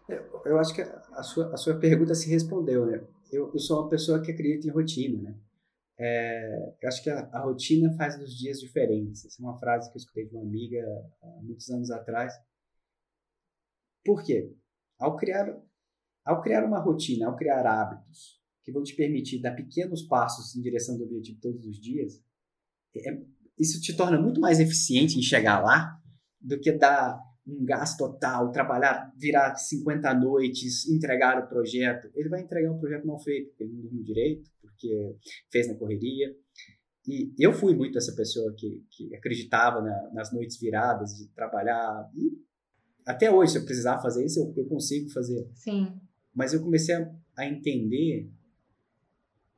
Eu, 0.08 0.42
eu 0.44 0.58
acho 0.58 0.74
que 0.74 0.82
a 0.82 1.22
sua, 1.22 1.52
a 1.52 1.56
sua 1.56 1.78
pergunta 1.78 2.14
se 2.14 2.28
respondeu, 2.28 2.86
né? 2.86 3.06
Eu, 3.32 3.50
eu 3.52 3.58
sou 3.58 3.80
uma 3.80 3.88
pessoa 3.88 4.20
que 4.20 4.30
acredita 4.30 4.66
em 4.66 4.70
rotina, 4.70 5.22
né? 5.22 5.34
É, 5.98 6.74
eu 6.82 6.88
acho 6.88 7.02
que 7.02 7.10
a, 7.10 7.20
a, 7.32 7.40
rotina 7.40 7.94
faz 7.96 8.18
dos 8.18 8.36
dias 8.36 8.58
diferentes. 8.58 9.24
Essa 9.24 9.40
é 9.40 9.44
uma 9.44 9.58
frase 9.58 9.90
que 9.90 9.96
eu 9.96 10.00
escutei 10.00 10.26
de 10.26 10.34
uma 10.34 10.42
amiga 10.42 10.84
há 11.22 11.42
muitos 11.42 11.70
anos 11.70 11.90
atrás. 11.90 12.32
Por 14.04 14.22
quê? 14.22 14.52
Ao 14.98 15.16
criar, 15.16 15.56
ao 16.24 16.42
criar 16.42 16.64
uma 16.64 16.80
rotina, 16.80 17.26
ao 17.26 17.36
criar 17.36 17.64
hábitos 17.66 18.42
que 18.62 18.72
vão 18.72 18.82
te 18.82 18.94
permitir 18.94 19.40
dar 19.40 19.52
pequenos 19.52 20.02
passos 20.02 20.56
em 20.56 20.62
direção 20.62 20.96
do 20.96 21.04
objetivo 21.04 21.38
todos 21.40 21.64
os 21.64 21.80
dias, 21.80 22.20
é, 22.96 23.22
isso 23.58 23.80
te 23.80 23.96
torna 23.96 24.20
muito 24.20 24.40
mais 24.40 24.58
eficiente 24.58 25.18
em 25.18 25.22
chegar 25.22 25.62
lá 25.62 26.00
do 26.40 26.58
que 26.58 26.72
dar 26.72 27.20
um 27.46 27.64
gasto 27.64 27.98
total, 27.98 28.50
trabalhar, 28.50 29.12
virar 29.16 29.54
50 29.54 30.14
noites, 30.14 30.88
entregar 30.88 31.42
o 31.42 31.46
projeto. 31.46 32.10
Ele 32.14 32.28
vai 32.28 32.40
entregar 32.40 32.72
um 32.72 32.78
projeto 32.78 33.06
mal 33.06 33.18
feito, 33.20 33.50
porque 33.50 33.64
ele 33.64 33.72
não 33.74 33.82
dormiu 33.82 34.02
direito, 34.02 34.50
porque 34.60 35.16
fez 35.50 35.68
na 35.68 35.74
correria. 35.74 36.34
E 37.06 37.34
eu 37.38 37.52
fui 37.52 37.74
muito 37.74 37.98
essa 37.98 38.14
pessoa 38.14 38.54
que, 38.56 38.82
que 38.90 39.14
acreditava 39.14 39.82
na, 39.82 40.10
nas 40.14 40.32
noites 40.32 40.58
viradas, 40.58 41.14
de 41.14 41.28
trabalhar. 41.28 42.10
E 42.16 42.32
até 43.04 43.30
hoje, 43.30 43.52
se 43.52 43.58
eu 43.58 43.64
precisar 43.64 44.00
fazer 44.00 44.24
isso, 44.24 44.40
eu, 44.40 44.54
eu 44.56 44.66
consigo 44.66 45.10
fazer. 45.10 45.46
Sim. 45.54 45.92
Mas 46.34 46.54
eu 46.54 46.62
comecei 46.62 46.94
a, 46.94 47.14
a 47.36 47.46
entender, 47.46 48.30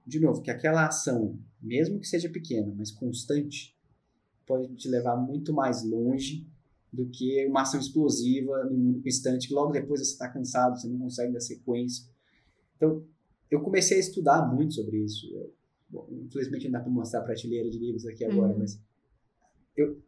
de 0.04 0.18
novo, 0.18 0.42
que 0.42 0.50
aquela 0.50 0.86
ação, 0.86 1.38
mesmo 1.62 2.00
que 2.00 2.06
seja 2.08 2.28
pequena, 2.28 2.74
mas 2.76 2.90
constante, 2.90 3.76
pode 4.44 4.74
te 4.74 4.88
levar 4.88 5.16
muito 5.16 5.52
mais 5.52 5.84
longe 5.84 6.46
do 6.92 7.06
que 7.06 7.44
uma 7.46 7.62
ação 7.62 7.78
explosiva 7.80 8.64
num 8.64 8.90
único 8.90 9.08
instante, 9.08 9.48
que 9.48 9.54
logo 9.54 9.72
depois 9.72 10.00
você 10.00 10.12
está 10.12 10.28
cansado, 10.28 10.78
você 10.78 10.88
não 10.88 10.98
consegue 10.98 11.32
dar 11.32 11.40
sequência. 11.40 12.06
Então, 12.76 13.04
eu 13.50 13.60
comecei 13.60 13.96
a 13.96 14.00
estudar 14.00 14.46
muito 14.52 14.74
sobre 14.74 14.98
isso. 14.98 15.26
Eu, 15.34 15.52
bom, 15.88 16.08
infelizmente 16.10 16.64
não 16.64 16.72
dá 16.72 16.80
para 16.80 16.90
mostrar 16.90 17.20
a 17.20 17.24
prateleira 17.24 17.70
de 17.70 17.78
livros 17.78 18.06
aqui 18.06 18.24
agora, 18.24 18.52
uhum. 18.52 18.58
mas 18.58 18.80
eu, 19.76 20.00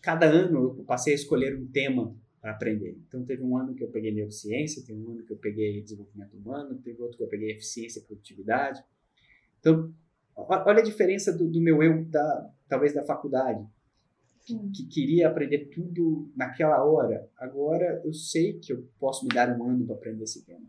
cada 0.00 0.26
ano 0.26 0.76
eu 0.78 0.84
passei 0.84 1.12
a 1.12 1.16
escolher 1.16 1.56
um 1.56 1.66
tema 1.66 2.14
para 2.40 2.50
aprender. 2.50 2.98
Então, 3.06 3.24
teve 3.24 3.42
um 3.42 3.56
ano 3.56 3.74
que 3.74 3.84
eu 3.84 3.88
peguei 3.88 4.12
neurociência, 4.12 4.82
teve 4.84 5.00
um 5.00 5.12
ano 5.12 5.22
que 5.22 5.32
eu 5.32 5.36
peguei 5.36 5.80
desenvolvimento 5.80 6.36
humano, 6.36 6.74
teve 6.82 7.00
outro 7.00 7.16
que 7.16 7.22
eu 7.22 7.28
peguei 7.28 7.52
eficiência 7.52 8.00
e 8.00 8.02
produtividade. 8.02 8.82
Então, 9.60 9.94
olha 10.34 10.80
a 10.80 10.84
diferença 10.84 11.32
do, 11.32 11.48
do 11.48 11.60
meu 11.60 11.80
eu, 11.82 12.04
da, 12.06 12.50
talvez 12.68 12.92
da 12.92 13.04
faculdade 13.04 13.64
que 14.44 14.86
queria 14.86 15.28
aprender 15.28 15.70
tudo 15.72 16.30
naquela 16.36 16.84
hora. 16.84 17.28
Agora 17.36 18.02
eu 18.04 18.12
sei 18.12 18.58
que 18.58 18.72
eu 18.72 18.88
posso 18.98 19.24
me 19.24 19.32
dar 19.32 19.48
um 19.56 19.64
ano 19.64 19.86
para 19.86 19.94
aprender 19.94 20.24
esse 20.24 20.44
tema. 20.44 20.66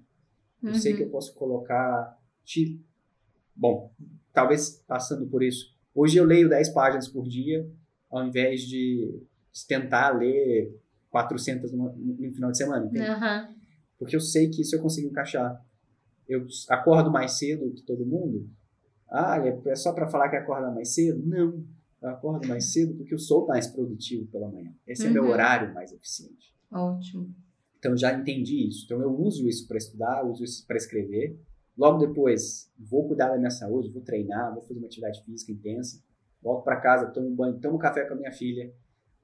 Eu 0.61 0.69
uhum. 0.69 0.75
sei 0.75 0.95
que 0.95 1.03
eu 1.03 1.09
posso 1.09 1.33
colocar. 1.33 2.17
Bom, 3.55 3.91
talvez 4.31 4.83
passando 4.87 5.25
por 5.27 5.43
isso. 5.43 5.73
Hoje 5.93 6.17
eu 6.17 6.25
leio 6.25 6.49
10 6.49 6.69
páginas 6.69 7.07
por 7.07 7.27
dia, 7.27 7.69
ao 8.09 8.25
invés 8.25 8.61
de 8.61 9.21
tentar 9.67 10.11
ler 10.17 10.79
400 11.09 11.71
no, 11.71 11.93
no 11.93 12.33
final 12.33 12.51
de 12.51 12.57
semana. 12.57 12.85
Uhum. 12.85 13.55
Porque 13.97 14.15
eu 14.15 14.21
sei 14.21 14.49
que 14.49 14.61
isso 14.61 14.75
eu 14.75 14.81
consigo 14.81 15.09
encaixar. 15.09 15.63
Eu 16.27 16.45
acordo 16.69 17.11
mais 17.11 17.33
cedo 17.33 17.73
que 17.73 17.83
todo 17.83 18.05
mundo. 18.05 18.49
Ah, 19.09 19.37
é 19.65 19.75
só 19.75 19.93
para 19.93 20.07
falar 20.07 20.29
que 20.29 20.35
acorda 20.35 20.71
mais 20.71 20.93
cedo? 20.93 21.21
Não 21.25 21.63
eu 22.03 22.09
acordo 22.09 22.47
mais 22.47 22.73
cedo 22.73 22.95
porque 22.95 23.13
eu 23.13 23.19
sou 23.19 23.47
mais 23.47 23.67
produtivo 23.67 24.27
pela 24.27 24.51
manhã. 24.51 24.73
Esse 24.85 25.03
uhum. 25.03 25.09
é 25.09 25.13
meu 25.13 25.23
uhum. 25.23 25.29
horário 25.29 25.73
mais 25.73 25.91
eficiente. 25.93 26.53
Ótimo. 26.69 27.33
Então 27.79 27.95
já 27.95 28.13
entendi 28.13 28.67
isso. 28.67 28.83
Então 28.85 29.01
eu 29.01 29.17
uso 29.17 29.47
isso 29.47 29.67
para 29.67 29.77
estudar, 29.77 30.23
uso 30.25 30.43
isso 30.43 30.65
para 30.67 30.75
escrever. 30.75 31.39
Logo 31.77 31.97
depois, 31.97 32.69
vou 32.77 33.07
cuidar 33.07 33.29
da 33.29 33.37
minha 33.37 33.49
saúde, 33.49 33.89
vou 33.89 34.01
treinar, 34.01 34.53
vou 34.53 34.61
fazer 34.61 34.79
uma 34.79 34.87
atividade 34.87 35.23
física 35.23 35.51
intensa. 35.53 36.03
Volto 36.41 36.63
para 36.63 36.81
casa, 36.81 37.11
tomo 37.11 37.29
um 37.29 37.35
banho, 37.35 37.59
tomo 37.59 37.79
café 37.79 38.05
com 38.05 38.15
a 38.15 38.17
minha 38.17 38.33
filha 38.33 38.73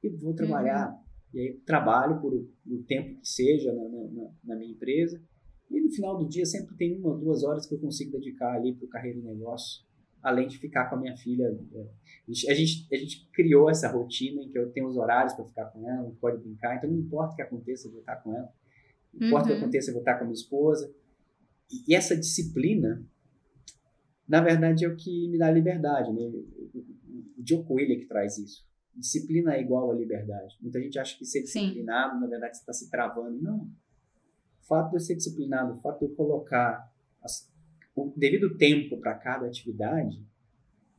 e 0.01 0.09
vou 0.09 0.33
trabalhar. 0.33 0.89
Uhum. 0.89 1.09
E 1.33 1.39
aí 1.39 1.53
trabalho 1.65 2.19
por 2.21 2.33
o 2.33 2.83
tempo 2.87 3.19
que 3.19 3.27
seja 3.27 3.73
na, 3.73 3.83
na, 3.83 4.31
na, 4.43 4.55
minha 4.55 4.71
empresa. 4.71 5.21
E 5.69 5.81
no 5.81 5.91
final 5.91 6.17
do 6.17 6.27
dia 6.27 6.45
sempre 6.45 6.75
tem 6.75 6.97
uma 6.97 7.09
ou 7.09 7.19
duas 7.19 7.43
horas 7.43 7.67
que 7.67 7.75
eu 7.75 7.79
consigo 7.79 8.11
dedicar 8.11 8.55
ali 8.55 8.73
para 8.73 8.85
o 8.85 8.89
carreira 8.89 9.19
e 9.19 9.21
negócio 9.21 9.83
além 10.21 10.47
de 10.47 10.57
ficar 10.57 10.89
com 10.89 10.95
a 10.95 10.99
minha 10.99 11.15
filha. 11.17 11.45
É, 11.73 11.87
a 12.49 12.53
gente, 12.53 12.87
a 12.91 12.97
gente 12.97 13.27
criou 13.33 13.69
essa 13.69 13.89
rotina 13.89 14.41
em 14.41 14.49
que 14.49 14.57
eu 14.57 14.71
tenho 14.71 14.87
os 14.87 14.97
horários 14.97 15.33
para 15.33 15.45
ficar 15.45 15.65
com 15.65 15.89
ela, 15.89 16.11
pode 16.19 16.41
brincar, 16.41 16.77
então 16.77 16.89
não 16.89 16.99
importa 16.99 17.33
o 17.33 17.35
que 17.35 17.41
aconteça, 17.41 17.87
eu 17.87 17.91
vou 17.91 18.01
estar 18.01 18.17
com 18.17 18.35
ela. 18.35 18.51
Não 19.13 19.27
importa 19.27 19.47
uhum. 19.47 19.51
o 19.51 19.55
que 19.55 19.59
uhum. 19.59 19.63
aconteça, 19.63 19.89
eu 19.89 19.93
vou 19.93 20.01
estar 20.01 20.15
com 20.15 20.23
a 20.23 20.27
minha 20.27 20.33
esposa. 20.33 20.93
E 21.87 21.95
essa 21.95 22.15
disciplina, 22.15 23.03
na 24.27 24.41
verdade, 24.41 24.85
é 24.85 24.87
o 24.87 24.95
que 24.95 25.27
me 25.29 25.37
dá 25.37 25.49
liberdade. 25.51 26.11
Né? 26.11 26.21
O 26.21 27.43
Joe 27.47 27.63
Coelho 27.63 27.99
que 27.99 28.05
traz 28.05 28.37
isso. 28.37 28.67
Disciplina 28.95 29.55
é 29.55 29.61
igual 29.61 29.91
a 29.91 29.95
liberdade. 29.95 30.57
Muita 30.61 30.81
gente 30.81 30.99
acha 30.99 31.17
que 31.17 31.25
ser 31.25 31.41
disciplinado, 31.41 32.15
Sim. 32.15 32.21
na 32.21 32.27
verdade, 32.27 32.57
você 32.57 32.61
está 32.61 32.73
se 32.73 32.89
travando. 32.89 33.41
Não. 33.41 33.59
O 34.61 34.67
fato 34.67 34.89
de 34.89 34.95
eu 34.97 34.99
ser 34.99 35.15
disciplinado, 35.15 35.73
o 35.73 35.81
fato 35.81 35.99
de 35.99 36.05
eu 36.05 36.15
colocar 36.15 36.91
as, 37.23 37.51
o 37.95 38.13
devido 38.15 38.57
tempo 38.57 38.97
para 38.99 39.15
cada 39.15 39.47
atividade 39.47 40.23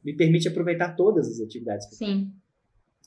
me 0.05 0.15
permite 0.17 0.49
aproveitar 0.49 0.95
todas 0.95 1.29
as 1.29 1.41
atividades. 1.41 1.87
Que 1.89 1.97
Sim, 1.97 2.33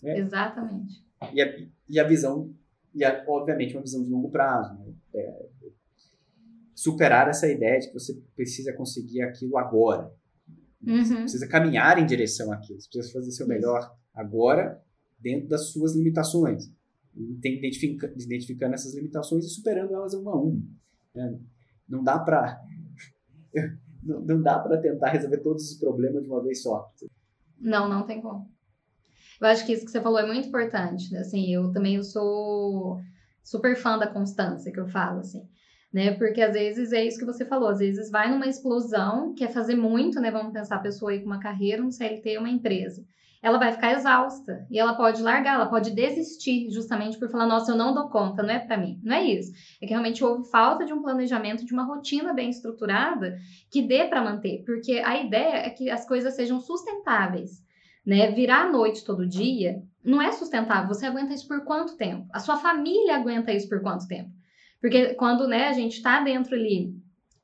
é. 0.04 0.20
exatamente. 0.20 1.04
E 1.34 1.42
a, 1.42 1.68
e 1.90 2.00
a 2.00 2.04
visão, 2.04 2.54
e 2.94 3.04
a, 3.04 3.24
obviamente 3.28 3.76
uma 3.76 3.82
visão 3.82 4.04
de 4.04 4.10
longo 4.10 4.30
prazo. 4.30 4.74
Né? 4.80 4.94
É, 5.16 5.46
superar 6.76 7.30
essa 7.30 7.48
ideia 7.48 7.80
de 7.80 7.88
que 7.88 7.94
você 7.94 8.14
precisa 8.36 8.74
conseguir 8.74 9.22
aquilo 9.22 9.58
agora. 9.58 10.12
Uhum. 10.86 11.04
Você 11.04 11.16
precisa 11.16 11.48
caminhar 11.48 11.98
em 11.98 12.06
direção 12.06 12.52
àquilo. 12.52 12.80
Você 12.80 12.90
precisa 12.90 13.14
fazer 13.14 13.32
seu 13.32 13.48
melhor 13.48 13.96
agora, 14.14 14.82
dentro 15.18 15.48
das 15.48 15.70
suas 15.70 15.96
limitações. 15.96 16.70
Identifica, 17.16 18.14
identificando 18.18 18.74
essas 18.74 18.94
limitações 18.96 19.46
e 19.46 19.50
superando 19.50 19.94
elas 19.94 20.14
uma 20.14 20.32
a 20.32 20.36
uma. 20.36 20.62
Né? 21.16 21.40
Não 21.88 22.04
dá 22.04 22.20
para 22.20 22.60
não, 24.04 24.22
não 24.22 24.42
dá 24.42 24.60
para 24.60 24.78
tentar 24.78 25.10
resolver 25.10 25.38
todos 25.38 25.72
os 25.72 25.78
problemas 25.78 26.24
de 26.24 26.30
uma 26.30 26.42
vez 26.42 26.62
só. 26.62 26.92
Não, 27.60 27.88
não 27.88 28.06
tem 28.06 28.22
como. 28.22 28.52
Eu 29.40 29.48
acho 29.48 29.66
que 29.66 29.74
isso 29.74 29.86
que 29.86 29.92
você 29.92 30.02
falou 30.02 30.20
é 30.20 30.26
muito 30.26 30.48
importante. 30.48 31.12
Né? 31.12 31.20
Assim, 31.20 31.54
eu 31.54 31.72
também 31.72 31.96
eu 31.96 32.04
sou 32.04 33.00
super 33.44 33.76
fã 33.76 33.98
da 33.98 34.08
constância 34.08 34.72
que 34.72 34.80
eu 34.80 34.88
falo, 34.88 35.20
assim. 35.20 35.48
Né? 35.92 36.12
Porque 36.14 36.42
às 36.42 36.54
vezes 36.54 36.92
é 36.92 37.06
isso 37.06 37.20
que 37.20 37.26
você 37.26 37.46
falou, 37.46 37.70
às 37.70 37.80
vezes 37.80 38.10
vai 38.10 38.30
numa 38.30 38.48
explosão, 38.48 39.34
quer 39.36 39.52
fazer 39.52 39.76
muito, 39.76 40.20
né? 40.20 40.32
Vamos 40.32 40.52
pensar 40.52 40.78
a 40.78 40.82
pessoa 40.82 41.12
aí 41.12 41.20
com 41.20 41.28
uma 41.28 41.40
carreira, 41.40 41.84
um 41.84 41.92
CLT, 41.92 42.38
uma 42.38 42.50
empresa 42.50 43.06
ela 43.44 43.60
vai 43.60 43.74
ficar 43.74 43.92
exausta 43.92 44.66
e 44.72 44.80
ela 44.80 44.96
pode 44.96 45.22
largar, 45.22 45.56
ela 45.56 45.66
pode 45.66 45.92
desistir 45.92 46.72
justamente 46.72 47.20
por 47.20 47.30
falar, 47.30 47.46
nossa, 47.46 47.74
eu 47.74 47.76
não 47.76 47.94
dou 47.94 48.08
conta, 48.08 48.42
não 48.42 48.50
é 48.50 48.58
para 48.58 48.78
mim. 48.78 49.02
Não 49.04 49.14
é 49.18 49.26
isso. 49.26 49.52
É 49.82 49.86
que 49.86 49.92
realmente 49.92 50.24
houve 50.24 50.50
falta 50.50 50.86
de 50.86 50.94
um 50.94 51.02
planejamento, 51.02 51.66
de 51.66 51.74
uma 51.74 51.84
rotina 51.84 52.34
bem 52.34 52.50
estruturada 52.50 53.36
que 53.70 53.82
dê 53.82 54.06
para 54.06 54.24
manter, 54.24 54.64
porque 54.66 54.94
a 54.94 55.22
ideia 55.22 55.58
é 55.58 55.70
que 55.70 55.90
as 55.90 56.08
coisas 56.08 56.34
sejam 56.36 56.62
sustentáveis. 56.62 57.62
Né? 58.06 58.32
Virar 58.32 58.68
à 58.68 58.72
noite 58.72 59.04
todo 59.04 59.28
dia 59.28 59.84
não 60.02 60.22
é 60.22 60.32
sustentável. 60.32 60.88
Você 60.88 61.06
aguenta 61.06 61.34
isso 61.34 61.48
por 61.48 61.66
quanto 61.66 61.98
tempo? 61.98 62.26
A 62.32 62.40
sua 62.40 62.56
família 62.56 63.18
aguenta 63.18 63.52
isso 63.52 63.68
por 63.68 63.82
quanto 63.82 64.08
tempo? 64.08 64.32
Porque 64.80 65.16
quando 65.16 65.48
né, 65.48 65.68
a 65.68 65.74
gente 65.74 65.98
está 65.98 66.22
dentro 66.22 66.56
ali 66.56 66.94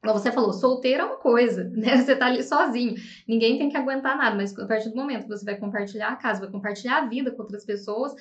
como 0.02 0.18
você 0.18 0.32
falou, 0.32 0.54
solteiro 0.54 1.04
é 1.04 1.06
uma 1.06 1.18
coisa, 1.18 1.66
né? 1.76 1.98
Você 1.98 2.16
tá 2.16 2.28
ali 2.28 2.44
sozinho. 2.44 2.96
Ninguém 3.28 3.58
tem 3.58 3.70
que 3.70 3.78
aguentar 3.78 4.18
nada, 4.18 4.36
mas 4.36 4.58
a 4.58 4.66
partir 4.66 4.90
do 4.90 4.96
momento 4.96 5.24
que 5.24 5.30
você 5.30 5.46
vai 5.46 5.58
compartilhar 5.58 6.10
a 6.10 6.16
casa, 6.16 6.40
vai 6.42 6.50
compartilhar 6.50 6.98
a 6.98 7.06
vida 7.06 7.32
com 7.32 7.42
outras 7.42 7.66
pessoas, 7.66 8.14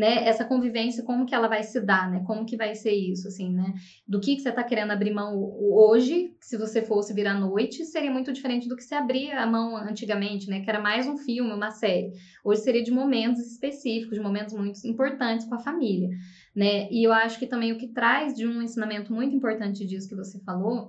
né? 0.00 0.26
Essa 0.26 0.46
convivência, 0.46 1.04
como 1.04 1.26
que 1.26 1.34
ela 1.34 1.46
vai 1.46 1.62
se 1.62 1.78
dar, 1.78 2.10
né? 2.10 2.24
Como 2.26 2.46
que 2.46 2.56
vai 2.56 2.74
ser 2.74 2.92
isso, 2.92 3.28
assim, 3.28 3.52
né? 3.52 3.74
Do 4.08 4.18
que, 4.18 4.34
que 4.34 4.40
você 4.40 4.50
tá 4.50 4.64
querendo 4.64 4.92
abrir 4.92 5.12
mão 5.12 5.36
hoje, 5.60 6.34
se 6.40 6.56
você 6.56 6.80
fosse 6.80 7.12
vir 7.12 7.26
à 7.26 7.38
noite, 7.38 7.84
seria 7.84 8.10
muito 8.10 8.32
diferente 8.32 8.66
do 8.66 8.74
que 8.74 8.82
você 8.82 8.94
abria 8.94 9.38
a 9.38 9.46
mão 9.46 9.76
antigamente, 9.76 10.48
né? 10.48 10.60
Que 10.62 10.70
era 10.70 10.80
mais 10.80 11.06
um 11.06 11.18
filme, 11.18 11.52
uma 11.52 11.70
série. 11.70 12.12
Hoje 12.42 12.62
seria 12.62 12.82
de 12.82 12.90
momentos 12.90 13.40
específicos, 13.40 14.16
de 14.16 14.24
momentos 14.24 14.54
muito 14.54 14.80
importantes 14.86 15.46
com 15.46 15.56
a 15.56 15.60
família, 15.60 16.08
né? 16.56 16.88
E 16.90 17.06
eu 17.06 17.12
acho 17.12 17.38
que 17.38 17.46
também 17.46 17.70
o 17.70 17.76
que 17.76 17.88
traz 17.88 18.32
de 18.32 18.46
um 18.46 18.62
ensinamento 18.62 19.12
muito 19.12 19.36
importante 19.36 19.86
disso 19.86 20.08
que 20.08 20.16
você 20.16 20.40
falou 20.40 20.88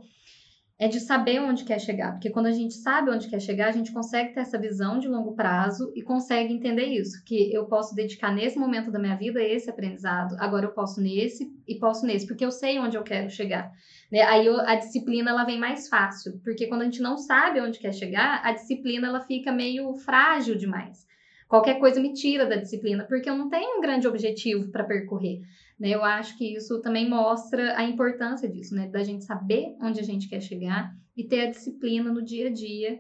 é 0.82 0.88
de 0.88 1.00
saber 1.00 1.40
onde 1.40 1.64
quer 1.64 1.80
chegar, 1.80 2.14
porque 2.14 2.32
quando 2.32 2.48
a 2.48 2.52
gente 2.52 2.74
sabe 2.74 3.12
onde 3.12 3.28
quer 3.28 3.40
chegar, 3.40 3.68
a 3.68 3.72
gente 3.72 3.92
consegue 3.92 4.34
ter 4.34 4.40
essa 4.40 4.58
visão 4.58 4.98
de 4.98 5.08
longo 5.08 5.36
prazo 5.36 5.94
e 5.96 6.02
consegue 6.02 6.52
entender 6.52 6.86
isso, 6.86 7.24
que 7.24 7.54
eu 7.54 7.68
posso 7.68 7.94
dedicar 7.94 8.34
nesse 8.34 8.58
momento 8.58 8.90
da 8.90 8.98
minha 8.98 9.16
vida 9.16 9.40
esse 9.44 9.70
aprendizado, 9.70 10.36
agora 10.40 10.66
eu 10.66 10.72
posso 10.72 11.00
nesse 11.00 11.54
e 11.68 11.76
posso 11.76 12.04
nesse, 12.04 12.26
porque 12.26 12.44
eu 12.44 12.50
sei 12.50 12.80
onde 12.80 12.98
eu 12.98 13.04
quero 13.04 13.30
chegar. 13.30 13.72
Né? 14.12 14.24
Aí 14.24 14.48
eu, 14.48 14.60
a 14.60 14.74
disciplina 14.74 15.30
ela 15.30 15.44
vem 15.44 15.60
mais 15.60 15.88
fácil, 15.88 16.42
porque 16.44 16.66
quando 16.66 16.82
a 16.82 16.86
gente 16.86 17.00
não 17.00 17.16
sabe 17.16 17.62
onde 17.62 17.78
quer 17.78 17.94
chegar, 17.94 18.42
a 18.44 18.52
disciplina 18.52 19.08
ela 19.08 19.22
fica 19.22 19.52
meio 19.52 19.94
frágil 19.94 20.56
demais. 20.58 21.06
Qualquer 21.52 21.80
coisa 21.82 22.00
me 22.00 22.14
tira 22.14 22.46
da 22.46 22.56
disciplina, 22.56 23.04
porque 23.04 23.30
eu 23.30 23.36
não 23.38 23.50
tenho 23.50 23.78
um 23.78 23.82
grande 23.82 24.08
objetivo 24.08 24.72
para 24.72 24.86
percorrer. 24.86 25.42
Né? 25.78 25.90
Eu 25.90 26.02
acho 26.02 26.38
que 26.38 26.56
isso 26.56 26.80
também 26.80 27.10
mostra 27.10 27.78
a 27.78 27.84
importância 27.84 28.48
disso, 28.48 28.74
né? 28.74 28.88
Da 28.88 29.04
gente 29.04 29.26
saber 29.26 29.76
onde 29.82 30.00
a 30.00 30.04
gente 30.04 30.30
quer 30.30 30.40
chegar 30.40 30.94
e 31.16 31.28
ter 31.28 31.42
a 31.42 31.50
disciplina 31.50 32.10
no 32.10 32.24
dia 32.24 32.48
a 32.48 32.54
dia 32.54 32.98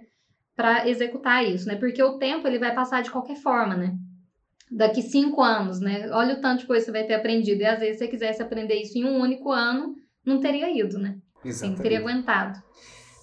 para 0.54 0.86
executar 0.90 1.46
isso, 1.46 1.66
né? 1.66 1.78
Porque 1.78 2.04
o 2.04 2.18
tempo 2.18 2.46
ele 2.46 2.60
vai 2.60 2.76
passar 2.76 3.02
de 3.02 3.10
qualquer 3.10 3.38
forma, 3.38 3.74
né? 3.78 3.96
Daqui 4.70 5.02
cinco 5.02 5.42
anos, 5.42 5.80
né? 5.80 6.10
Olha 6.12 6.36
o 6.36 6.42
tanto 6.42 6.60
de 6.60 6.68
coisa 6.68 6.82
que 6.86 6.92
você 6.92 6.98
vai 6.98 7.08
ter 7.08 7.14
aprendido. 7.14 7.62
E 7.62 7.66
às 7.66 7.80
vezes, 7.80 8.00
se 8.00 8.04
você 8.04 8.12
quisesse 8.12 8.42
aprender 8.42 8.76
isso 8.76 8.98
em 8.98 9.06
um 9.06 9.18
único 9.18 9.50
ano, 9.50 9.96
não 10.26 10.42
teria 10.42 10.70
ido, 10.78 11.00
né? 11.00 11.18
Exatamente. 11.46 11.78
Sim, 11.78 11.84
teria 11.84 12.00
aguentado. 12.00 12.62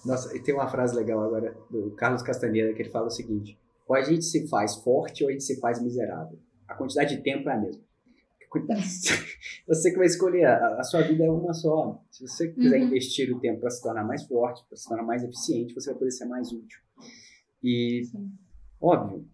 Nossa, 0.07 0.35
e 0.35 0.43
tem 0.43 0.55
uma 0.55 0.69
frase 0.69 0.97
legal 0.97 1.23
agora 1.23 1.55
do 1.71 1.91
Carlos 1.91 2.23
Castanheira 2.23 2.73
que 2.73 2.81
ele 2.81 2.89
fala 2.89 3.09
o 3.09 3.11
seguinte: 3.11 3.59
ou 3.89 3.97
a 3.97 4.03
gente 4.03 4.25
se 4.25 4.47
faz 4.49 4.77
forte 4.77 5.25
ou 5.25 5.31
a 5.31 5.33
gente 5.33 5.45
se 5.45 5.59
faz 5.59 5.83
miserável. 5.83 6.39
A 6.69 6.75
quantidade 6.75 7.17
de 7.17 7.23
tempo 7.23 7.49
é 7.49 7.55
a 7.55 7.59
mesma. 7.59 7.83
Você 9.67 9.91
que 9.91 9.97
vai 9.97 10.07
escolher, 10.07 10.45
a, 10.45 10.79
a, 10.79 10.83
sua 10.83 11.03
vida 11.03 11.25
é 11.25 11.31
uma 11.31 11.53
só. 11.53 12.03
Se 12.11 12.27
você 12.27 12.49
quiser 12.51 12.81
uhum. 12.81 12.87
investir 12.87 13.35
o 13.35 13.41
tempo 13.41 13.61
para 13.61 13.71
se 13.71 13.83
tornar 13.83 14.05
mais 14.05 14.25
forte, 14.25 14.65
para 14.67 14.77
se 14.77 14.89
tornar 14.89 15.03
mais 15.03 15.23
eficiente, 15.23 15.75
você 15.75 15.91
vai 15.91 15.99
poder 15.99 16.11
ser 16.11 16.25
mais 16.25 16.51
útil. 16.51 16.81
E, 17.63 18.05
Sim. 18.05 18.33
óbvio, 18.81 19.27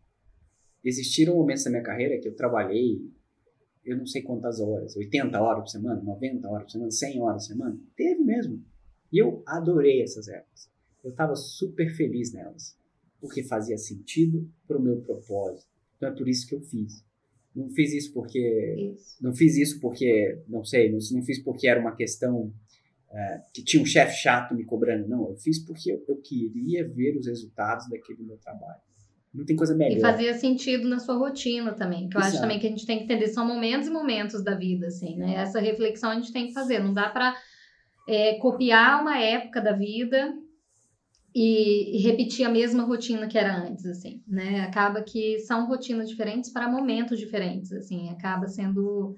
existiram 0.85 1.37
momentos 1.37 1.65
na 1.65 1.71
minha 1.71 1.83
carreira 1.83 2.21
que 2.21 2.29
eu 2.29 2.35
trabalhei, 2.35 3.09
eu 3.85 3.97
não 3.97 4.07
sei 4.07 4.23
quantas 4.23 4.61
horas, 4.61 4.97
80 4.97 5.41
horas 5.41 5.63
por 5.63 5.69
semana, 5.69 6.03
90 6.03 6.49
horas 6.49 6.65
por 6.65 6.71
semana, 6.71 6.91
100 6.91 7.21
horas 7.21 7.47
por 7.47 7.55
semana. 7.55 7.79
Teve 7.97 8.23
mesmo. 8.23 8.65
E 9.13 9.23
eu 9.23 9.43
adorei 9.47 10.03
essas 10.03 10.27
épocas. 10.27 10.69
Eu 11.05 11.11
estava 11.11 11.37
super 11.37 11.95
feliz 11.95 12.33
nelas, 12.33 12.77
porque 13.25 13.43
fazia 13.43 13.79
sentido 13.79 14.47
para 14.69 14.77
o 14.77 14.83
meu 14.83 15.01
propósito. 15.01 15.67
Então 15.97 16.11
é 16.11 16.13
por 16.13 16.29
isso 16.29 16.47
que 16.47 16.55
eu 16.55 16.61
fiz. 16.61 17.03
Não 17.57 17.71
fiz 17.71 17.95
isso 17.95 18.13
porque. 18.13 18.93
Isso. 18.95 19.17
Não 19.23 19.35
fiz 19.35 19.57
isso 19.57 19.81
porque. 19.81 20.39
Não 20.47 20.63
sei, 20.63 20.93
não, 20.93 20.99
não 21.13 21.23
fiz 21.23 21.43
porque 21.43 21.67
era 21.67 21.81
uma 21.81 21.97
questão 21.97 22.53
é, 23.11 23.41
que 23.55 23.65
tinha 23.65 23.83
um 23.83 23.87
chefe 23.87 24.21
chato 24.21 24.55
me 24.55 24.65
cobrando. 24.65 25.09
Não, 25.09 25.31
eu 25.31 25.37
fiz 25.37 25.59
porque 25.65 25.91
eu, 25.91 26.05
eu, 26.07 26.17
queria 26.17 26.87
ver 26.87 27.17
os 27.17 27.27
resultados 27.27 27.89
daquele 27.89 28.23
meu 28.25 28.37
trabalho. 28.37 28.81
Não 29.33 29.47
tem 29.47 29.57
coisa 29.57 29.75
melhor. 29.75 29.97
E 29.97 30.01
fazia 30.03 30.35
sentido 30.35 30.87
na 30.87 30.99
sua 30.99 31.17
rotina 31.17 31.73
também. 31.73 32.09
Que 32.09 32.19
eu 32.19 32.21
Exato. 32.21 32.35
acho 32.35 32.43
também 32.43 32.61
que 32.61 32.67
a 32.67 32.71
gente 32.71 32.85
tem 32.85 32.99
que 32.99 33.05
entender. 33.05 33.29
São 33.29 33.47
momentos 33.47 33.89
e 33.89 33.91
momentos 33.91 34.45
da 34.45 34.55
vida, 34.55 34.89
assim, 34.89 35.17
né? 35.17 35.37
Essa 35.37 35.61
reflexão 35.61 36.11
a 36.11 36.15
gente 36.17 36.33
tem 36.33 36.49
que 36.49 36.53
fazer. 36.53 36.79
Não 36.79 36.93
dá 36.93 37.09
para 37.09 37.35
é, 38.07 38.35
copiar 38.35 39.01
uma 39.01 39.19
época 39.19 39.63
da 39.63 39.73
vida 39.73 40.35
e, 41.35 41.99
e, 41.99 42.03
repetir 42.03 42.47
a 42.47 42.51
mesma 42.51 42.85
rotina 42.85 43.27
que 43.27 43.37
era 43.37 43.67
antes, 43.67 43.85
assim, 43.87 44.23
né? 44.27 44.61
Acaba 44.61 45.03
que 45.03 45.41
são 45.41 45.67
rotinas 45.67 46.09
diferentes 46.09 46.51
para 46.51 46.71
momentos 46.71 47.19
diferentes, 47.19 47.73
assim, 47.73 48.09
acaba 48.11 48.47
sendo 48.47 49.17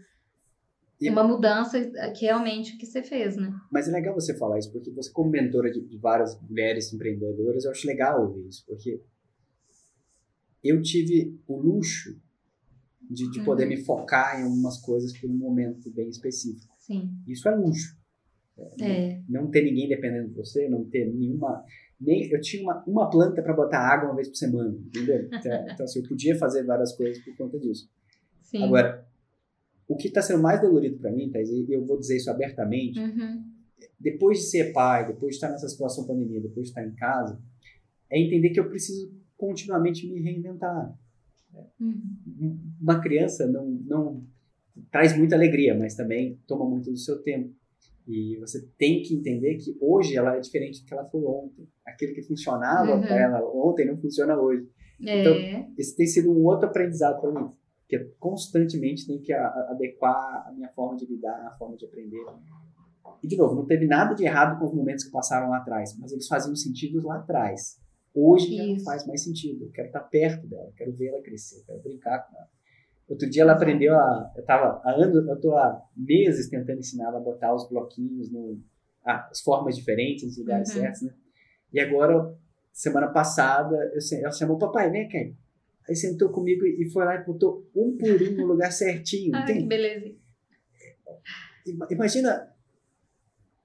e 0.99 1.11
uma 1.11 1.23
mudança 1.23 1.79
que 2.17 2.25
realmente 2.25 2.79
que 2.79 2.87
você 2.87 3.03
fez, 3.03 3.37
né? 3.37 3.53
Mas 3.71 3.87
é 3.87 3.93
legal 3.93 4.15
você 4.15 4.35
falar 4.37 4.59
isso, 4.59 4.73
porque 4.73 4.91
você 4.91 5.13
como 5.13 5.31
mentora 5.31 5.71
de, 5.71 5.87
de 5.87 5.99
várias 5.99 6.41
mulheres 6.41 6.91
empreendedoras, 6.93 7.65
eu 7.65 7.71
acho 7.71 7.87
legal 7.87 8.23
ouvir 8.23 8.49
isso, 8.49 8.65
porque 8.67 9.03
eu 10.65 10.81
tive 10.81 11.39
o 11.47 11.59
luxo 11.59 12.19
de, 13.11 13.31
de 13.31 13.41
uhum. 13.41 13.45
poder 13.45 13.67
me 13.67 13.77
focar 13.77 14.41
em 14.41 14.45
algumas 14.45 14.79
coisas 14.79 15.17
por 15.19 15.31
um 15.31 15.37
momento 15.37 15.91
bem 15.91 16.09
específico. 16.09 16.75
Sim. 16.79 17.11
Isso 17.27 17.47
é 17.47 17.55
luxo. 17.55 17.95
É. 18.81 19.21
Não, 19.29 19.43
não 19.43 19.51
ter 19.51 19.63
ninguém 19.63 19.87
dependendo 19.87 20.29
de 20.29 20.35
você, 20.35 20.67
não 20.67 20.83
ter 20.85 21.13
nenhuma 21.13 21.63
nem 22.01 22.31
eu 22.31 22.41
tinha 22.41 22.63
uma, 22.63 22.85
uma 22.87 23.11
planta 23.11 23.43
para 23.43 23.55
botar 23.55 23.79
água 23.79 24.09
uma 24.09 24.17
vez 24.17 24.29
por 24.29 24.37
semana, 24.37 24.77
entendeu? 24.87 25.29
Então, 25.33 25.67
então 25.73 25.85
assim, 25.85 26.01
eu 26.01 26.09
podia 26.09 26.37
fazer 26.37 26.65
várias 26.65 26.93
coisas 26.95 27.23
por 27.25 27.37
conta 27.37 27.59
disso. 27.59 27.89
Sim. 28.43 28.65
Agora, 28.65 29.07
o 29.89 29.97
que 29.97 30.09
está 30.09 30.21
sendo 30.21 30.43
mais 30.43 30.61
dolorido 30.61 30.99
para 30.99 31.11
mim, 31.11 31.31
Thais, 31.31 31.49
e 31.51 31.67
eu 31.69 31.85
vou 31.85 31.99
dizer 31.99 32.17
isso 32.17 32.31
abertamente, 32.31 32.99
uhum. 32.99 33.45
depois 33.99 34.39
de 34.39 34.45
ser 34.45 34.73
pai, 34.73 35.07
depois 35.07 35.31
de 35.31 35.37
estar 35.37 35.51
nessa 35.51 35.69
situação 35.69 36.07
pandemia, 36.07 36.41
depois 36.41 36.67
de 36.67 36.71
estar 36.71 36.87
em 36.87 36.95
casa, 36.95 37.41
é 38.11 38.21
entender 38.21 38.51
que 38.51 38.61
eu 38.61 38.69
preciso 38.69 39.13
continuamente 39.37 40.11
me 40.11 40.21
reinventar. 40.21 40.97
Uhum. 41.81 42.59
Uma 42.81 43.01
criança 43.01 43.47
não, 43.47 43.67
não 43.67 44.25
traz 44.91 45.17
muita 45.17 45.37
alegria, 45.37 45.77
mas 45.77 45.95
também 45.95 46.39
toma 46.47 46.69
muito 46.69 46.91
do 46.91 46.99
seu 46.99 47.23
tempo. 47.23 47.55
E 48.07 48.37
você 48.39 48.65
tem 48.79 49.03
que 49.03 49.15
entender 49.15 49.57
que 49.57 49.77
hoje 49.81 50.17
ela 50.17 50.37
é 50.37 50.41
diferente 50.41 50.81
do 50.81 50.87
que 50.87 50.95
ela 50.95 51.05
foi 51.07 51.25
ontem. 51.25 51.69
Aquilo 51.85 52.15
que 52.15 52.23
funcionava 52.23 52.95
uhum. 52.95 53.01
para 53.01 53.21
ela 53.21 53.45
ontem 53.53 53.87
não 53.87 53.97
funciona 53.97 54.39
hoje. 54.39 54.69
É. 55.05 55.21
Então, 55.21 55.75
esse 55.77 55.97
tem 55.97 56.07
sido 56.07 56.31
um 56.31 56.45
outro 56.45 56.69
aprendizado 56.69 57.21
para 57.21 57.33
mim. 57.33 57.51
Que 57.89 57.97
eu 57.97 58.13
constantemente 58.19 59.07
tenho 59.07 59.21
que 59.21 59.33
adequar 59.33 60.47
a 60.47 60.53
minha 60.53 60.69
forma 60.69 60.97
de 60.97 61.07
lidar, 61.07 61.47
a 61.47 61.51
forma 61.53 61.77
de 61.77 61.85
aprender. 61.85 62.25
E, 63.23 63.27
de 63.27 63.37
novo, 63.37 63.55
não 63.55 63.67
teve 63.67 63.87
nada 63.87 64.15
de 64.15 64.25
errado 64.25 64.59
com 64.59 64.67
os 64.67 64.75
momentos 64.75 65.05
que 65.05 65.11
passaram 65.11 65.51
lá 65.51 65.59
atrás, 65.59 65.97
mas 65.99 66.13
eles 66.13 66.27
faziam 66.27 66.55
sentido 66.55 67.05
lá 67.07 67.17
atrás. 67.17 67.81
Hoje 68.15 68.57
já 68.57 68.67
não 68.67 68.81
faz 68.81 69.07
mais 69.07 69.23
sentido. 69.23 69.65
Eu 69.65 69.71
quero 69.71 69.89
estar 69.89 70.01
perto 70.01 70.47
dela, 70.47 70.73
quero 70.77 70.93
ver 70.93 71.09
ela 71.09 71.23
crescer, 71.23 71.63
quero 71.67 71.83
brincar 71.83 72.27
com 72.27 72.37
ela. 72.37 72.49
Outro 73.09 73.31
dia 73.31 73.43
ela 73.43 73.53
aprendeu 73.53 73.95
a. 73.95 74.33
Eu 74.37 74.45
tava 74.45 74.81
há 74.85 74.93
anos, 74.93 75.27
eu 75.29 75.41
tô 75.41 75.57
há 75.57 75.81
meses 75.97 76.49
tentando 76.49 76.81
ensinar 76.81 77.09
ela 77.09 77.19
a 77.19 77.23
botar 77.23 77.55
os 77.55 77.69
bloquinhos, 77.69 78.33
no, 78.33 78.61
as 79.05 79.41
formas 79.43 79.77
diferentes, 79.77 80.25
nos 80.25 80.39
lugares 80.39 80.75
uhum. 80.75 80.81
certos, 80.81 81.03
né? 81.03 81.15
E 81.73 81.79
agora, 81.79 82.37
semana 82.73 83.09
passada, 83.09 83.77
eu, 83.95 84.19
ela 84.19 84.33
chamou 84.33 84.59
papai, 84.59 84.91
vem 84.91 85.09
cá. 85.09 85.19
Aí 85.89 85.95
sentou 85.95 86.31
comigo 86.31 86.67
e 86.67 86.91
foi 86.91 87.05
lá 87.05 87.15
e 87.15 87.25
botou 87.25 87.71
um 87.77 87.97
por 87.97 88.23
um 88.23 88.37
no 88.37 88.47
lugar 88.47 88.73
certinho. 88.73 89.31
Ai, 89.37 89.47
que 89.47 89.67
beleza. 89.67 90.17
Imagina. 91.91 92.53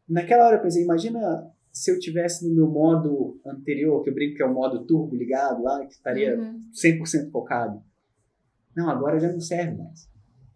Naquela 0.07 0.45
hora 0.45 0.57
eu 0.57 0.61
pensei, 0.61 0.83
imagina 0.83 1.51
se 1.71 1.89
eu 1.89 1.97
tivesse 1.97 2.47
no 2.47 2.53
meu 2.53 2.67
modo 2.67 3.39
anterior, 3.45 4.03
que 4.03 4.09
eu 4.09 4.13
brinco 4.13 4.35
que 4.35 4.43
é 4.43 4.45
o 4.45 4.53
modo 4.53 4.85
turbo 4.85 5.15
ligado 5.15 5.63
lá, 5.63 5.83
que 5.85 5.93
estaria 5.93 6.37
uhum. 6.37 6.61
100% 6.73 7.31
focado 7.31 7.81
não, 8.75 8.89
agora 8.89 9.19
já 9.19 9.31
não 9.31 9.39
serve 9.39 9.77
mais. 9.77 10.09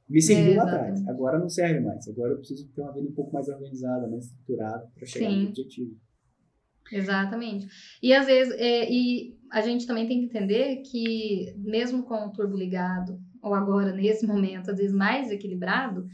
Me 0.07 0.21
serviu 0.21 0.53
é, 0.53 0.57
lá 0.57 0.63
atrás, 0.63 1.07
agora 1.07 1.39
não 1.39 1.49
serve 1.49 1.79
mais. 1.79 2.07
Agora 2.07 2.33
eu 2.33 2.37
preciso 2.37 2.67
ter 2.69 2.81
uma 2.81 2.93
vida 2.93 3.09
um 3.09 3.13
pouco 3.13 3.33
mais 3.33 3.47
organizada, 3.47 4.07
mais 4.07 4.25
estruturada 4.25 4.87
para 4.93 5.05
chegar 5.05 5.29
Sim. 5.29 5.43
no 5.43 5.49
objetivo. 5.49 5.95
Exatamente. 6.91 7.67
E 8.01 8.13
às 8.13 8.27
vezes, 8.27 8.53
é, 8.59 8.91
e 8.91 9.35
a 9.51 9.61
gente 9.61 9.87
também 9.87 10.07
tem 10.07 10.19
que 10.19 10.25
entender 10.25 10.83
que, 10.83 11.55
mesmo 11.57 12.03
com 12.03 12.27
o 12.27 12.31
turbo 12.31 12.55
ligado, 12.55 13.19
ou 13.41 13.53
agora 13.53 13.91
nesse 13.91 14.25
momento, 14.27 14.69
às 14.69 14.77
vezes 14.77 14.93
mais 14.93 15.31
equilibrado, 15.31 16.05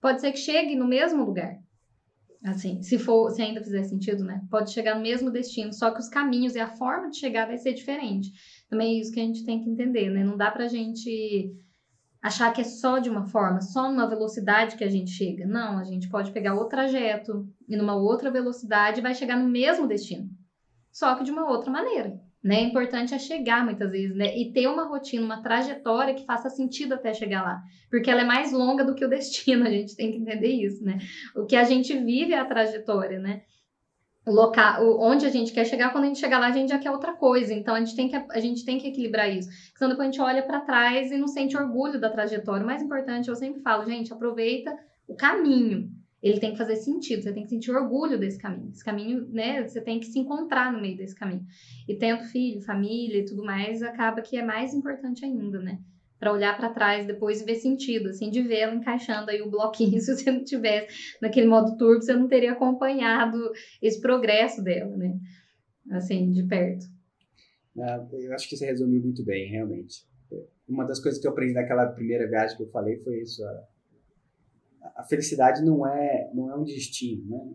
pode 0.00 0.20
ser 0.20 0.32
que 0.32 0.38
chegue 0.38 0.76
no 0.76 0.86
mesmo 0.86 1.24
lugar. 1.24 1.56
Assim, 2.44 2.82
se 2.82 2.98
for, 2.98 3.30
se 3.30 3.42
ainda 3.42 3.62
fizer 3.62 3.82
sentido, 3.84 4.22
né? 4.22 4.40
Pode 4.48 4.70
chegar 4.70 4.94
no 4.94 5.02
mesmo 5.02 5.30
destino, 5.30 5.72
só 5.72 5.90
que 5.90 5.98
os 5.98 6.08
caminhos 6.08 6.54
e 6.54 6.60
a 6.60 6.68
forma 6.68 7.10
de 7.10 7.18
chegar 7.18 7.46
vai 7.46 7.58
ser 7.58 7.72
diferente. 7.72 8.30
Também 8.68 8.96
é 8.96 9.00
isso 9.00 9.12
que 9.12 9.20
a 9.20 9.24
gente 9.24 9.44
tem 9.44 9.60
que 9.60 9.68
entender, 9.68 10.08
né? 10.10 10.22
Não 10.22 10.36
dá 10.36 10.50
pra 10.50 10.68
gente 10.68 11.52
achar 12.22 12.52
que 12.52 12.60
é 12.60 12.64
só 12.64 12.98
de 12.98 13.10
uma 13.10 13.24
forma, 13.24 13.60
só 13.60 13.90
numa 13.90 14.08
velocidade 14.08 14.76
que 14.76 14.84
a 14.84 14.90
gente 14.90 15.10
chega. 15.10 15.46
Não, 15.46 15.78
a 15.78 15.84
gente 15.84 16.08
pode 16.08 16.30
pegar 16.30 16.54
outro 16.54 16.70
trajeto 16.70 17.48
e 17.68 17.76
numa 17.76 17.96
outra 17.96 18.30
velocidade 18.30 19.00
vai 19.00 19.14
chegar 19.14 19.36
no 19.36 19.48
mesmo 19.48 19.86
destino, 19.86 20.28
só 20.92 21.14
que 21.16 21.24
de 21.24 21.30
uma 21.30 21.48
outra 21.50 21.70
maneira. 21.70 22.20
Né? 22.42 22.60
É 22.60 22.62
importante 22.62 23.14
é 23.14 23.18
chegar 23.18 23.64
muitas 23.64 23.90
vezes, 23.90 24.16
né? 24.16 24.36
E 24.36 24.52
ter 24.52 24.68
uma 24.68 24.84
rotina, 24.84 25.24
uma 25.24 25.42
trajetória 25.42 26.14
que 26.14 26.24
faça 26.24 26.48
sentido 26.48 26.94
até 26.94 27.12
chegar 27.12 27.42
lá. 27.42 27.60
Porque 27.90 28.10
ela 28.10 28.20
é 28.20 28.24
mais 28.24 28.52
longa 28.52 28.84
do 28.84 28.94
que 28.94 29.04
o 29.04 29.08
destino, 29.10 29.66
a 29.66 29.70
gente 29.70 29.96
tem 29.96 30.12
que 30.12 30.18
entender 30.18 30.52
isso, 30.52 30.84
né? 30.84 30.98
O 31.34 31.46
que 31.46 31.56
a 31.56 31.64
gente 31.64 31.92
vive 31.98 32.32
é 32.32 32.38
a 32.38 32.44
trajetória, 32.44 33.18
né? 33.18 33.42
o 34.28 34.32
local, 34.32 35.00
onde 35.00 35.24
a 35.24 35.30
gente 35.30 35.52
quer 35.52 35.64
chegar, 35.64 35.90
quando 35.90 36.04
a 36.04 36.06
gente 36.08 36.20
chegar 36.20 36.38
lá, 36.38 36.48
a 36.48 36.52
gente 36.52 36.68
já 36.68 36.78
quer 36.78 36.90
outra 36.90 37.14
coisa. 37.14 37.52
Então 37.54 37.74
a 37.74 37.78
gente 37.78 37.96
tem 37.96 38.08
que, 38.08 38.16
a 38.16 38.40
gente 38.40 38.64
tem 38.64 38.78
que 38.78 38.88
equilibrar 38.88 39.30
isso. 39.30 39.48
Senão 39.74 39.90
depois 39.90 40.08
a 40.08 40.10
gente 40.10 40.20
olha 40.20 40.42
para 40.42 40.60
trás 40.60 41.10
e 41.10 41.16
não 41.16 41.26
sente 41.26 41.56
orgulho 41.56 41.98
da 41.98 42.10
trajetória. 42.10 42.62
O 42.62 42.66
mais 42.66 42.82
importante, 42.82 43.28
eu 43.28 43.36
sempre 43.36 43.62
falo, 43.62 43.86
gente, 43.86 44.12
aproveita 44.12 44.76
o 45.06 45.16
caminho. 45.16 45.90
Ele 46.22 46.40
tem 46.40 46.52
que 46.52 46.58
fazer 46.58 46.76
sentido, 46.76 47.22
você 47.22 47.32
tem 47.32 47.44
que 47.44 47.50
sentir 47.50 47.70
orgulho 47.70 48.18
desse 48.18 48.38
caminho. 48.38 48.70
Esse 48.70 48.84
caminho, 48.84 49.28
né, 49.28 49.66
você 49.66 49.80
tem 49.80 50.00
que 50.00 50.06
se 50.06 50.18
encontrar 50.18 50.72
no 50.72 50.80
meio 50.80 50.96
desse 50.96 51.14
caminho. 51.14 51.46
E 51.88 51.94
tendo 51.94 52.24
filho, 52.24 52.60
família 52.62 53.20
e 53.20 53.24
tudo 53.24 53.44
mais, 53.44 53.82
acaba 53.82 54.20
que 54.20 54.36
é 54.36 54.44
mais 54.44 54.74
importante 54.74 55.24
ainda, 55.24 55.60
né? 55.60 55.78
para 56.18 56.32
olhar 56.32 56.56
para 56.56 56.72
trás 56.72 57.06
depois 57.06 57.40
e 57.40 57.44
ver 57.44 57.54
sentido, 57.56 58.08
assim, 58.08 58.30
de 58.30 58.52
ela 58.52 58.74
encaixando 58.74 59.30
aí 59.30 59.40
o 59.40 59.50
bloquinho. 59.50 60.00
Se 60.02 60.14
você 60.14 60.30
não 60.30 60.44
tivesse 60.44 61.16
naquele 61.22 61.46
modo 61.46 61.76
turbo, 61.76 62.02
você 62.02 62.14
não 62.14 62.28
teria 62.28 62.52
acompanhado 62.52 63.38
esse 63.80 64.00
progresso 64.00 64.62
dela, 64.62 64.96
né? 64.96 65.16
Assim, 65.92 66.30
de 66.32 66.42
perto. 66.46 66.86
Ah, 67.78 68.06
eu 68.12 68.34
acho 68.34 68.48
que 68.48 68.56
você 68.56 68.66
resumiu 68.66 69.00
muito 69.00 69.24
bem, 69.24 69.48
realmente. 69.48 70.04
Uma 70.68 70.84
das 70.84 71.00
coisas 71.00 71.20
que 71.20 71.26
eu 71.26 71.30
aprendi 71.30 71.54
naquela 71.54 71.86
primeira 71.86 72.28
viagem 72.28 72.56
que 72.56 72.62
eu 72.62 72.70
falei 72.70 72.98
foi 72.98 73.22
isso. 73.22 73.42
A, 73.44 73.62
a 74.96 75.04
felicidade 75.04 75.64
não 75.64 75.86
é, 75.86 76.30
não 76.34 76.50
é 76.50 76.56
um 76.56 76.64
destino, 76.64 77.28
né? 77.28 77.54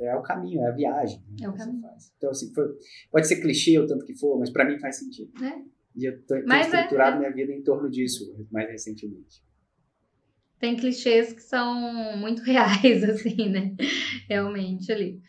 É 0.00 0.16
o 0.16 0.22
caminho, 0.22 0.60
é 0.60 0.68
a 0.68 0.72
viagem. 0.72 1.22
Né, 1.28 1.46
é 1.46 1.48
o 1.48 1.54
caminho. 1.54 1.84
Então, 2.16 2.30
assim, 2.30 2.52
foi, 2.52 2.64
pode 3.10 3.28
ser 3.28 3.40
clichê 3.40 3.78
o 3.78 3.86
tanto 3.86 4.04
que 4.04 4.14
for, 4.14 4.38
mas 4.38 4.50
para 4.50 4.64
mim 4.64 4.78
faz 4.78 4.98
sentido. 4.98 5.32
É. 5.44 5.62
E 5.94 6.08
eu 6.08 6.20
tenho 6.26 6.52
é, 6.52 6.60
estruturado 6.60 7.16
é, 7.16 7.18
minha 7.20 7.32
vida 7.32 7.52
em 7.52 7.62
torno 7.62 7.88
disso, 7.88 8.34
mais 8.50 8.68
recentemente. 8.68 9.42
Tem 10.58 10.76
clichês 10.76 11.32
que 11.32 11.42
são 11.42 12.16
muito 12.16 12.42
reais, 12.44 13.04
assim, 13.04 13.48
né? 13.48 13.74
Realmente 14.28 14.90
ali. 14.90 15.20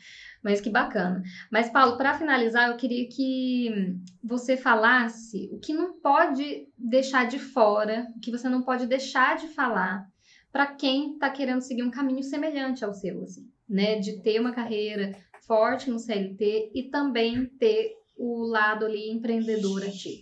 Mas 0.43 0.59
que 0.59 0.69
bacana. 0.69 1.24
Mas, 1.51 1.69
Paulo, 1.69 1.97
para 1.97 2.17
finalizar, 2.17 2.69
eu 2.69 2.78
queria 2.78 3.07
que 3.07 3.95
você 4.21 4.57
falasse 4.57 5.49
o 5.53 5.59
que 5.59 5.74
não 5.74 5.99
pode 6.01 6.67
deixar 6.78 7.28
de 7.28 7.39
fora, 7.39 8.07
o 8.15 8.19
que 8.19 8.32
você 8.32 8.49
não 8.49 8.61
pode 8.61 8.86
deixar 8.86 9.38
de 9.38 9.47
falar 9.47 10.05
para 10.53 10.75
quem 10.75 11.13
está 11.13 11.31
querendo 11.31 11.61
seguir 11.61 11.81
um 11.81 11.89
caminho 11.89 12.21
semelhante 12.21 12.85
ao 12.85 12.93
seu, 12.93 13.23
assim, 13.23 13.51
né? 13.67 13.99
De 13.99 14.21
ter 14.21 14.39
uma 14.39 14.53
carreira 14.53 15.17
forte 15.47 15.89
no 15.89 15.97
CLT 15.97 16.71
e 16.75 16.89
também 16.91 17.47
ter 17.57 17.97
o 18.15 18.45
lado 18.45 18.85
ali 18.85 19.09
empreendedor 19.09 19.83
ativo. 19.83 20.21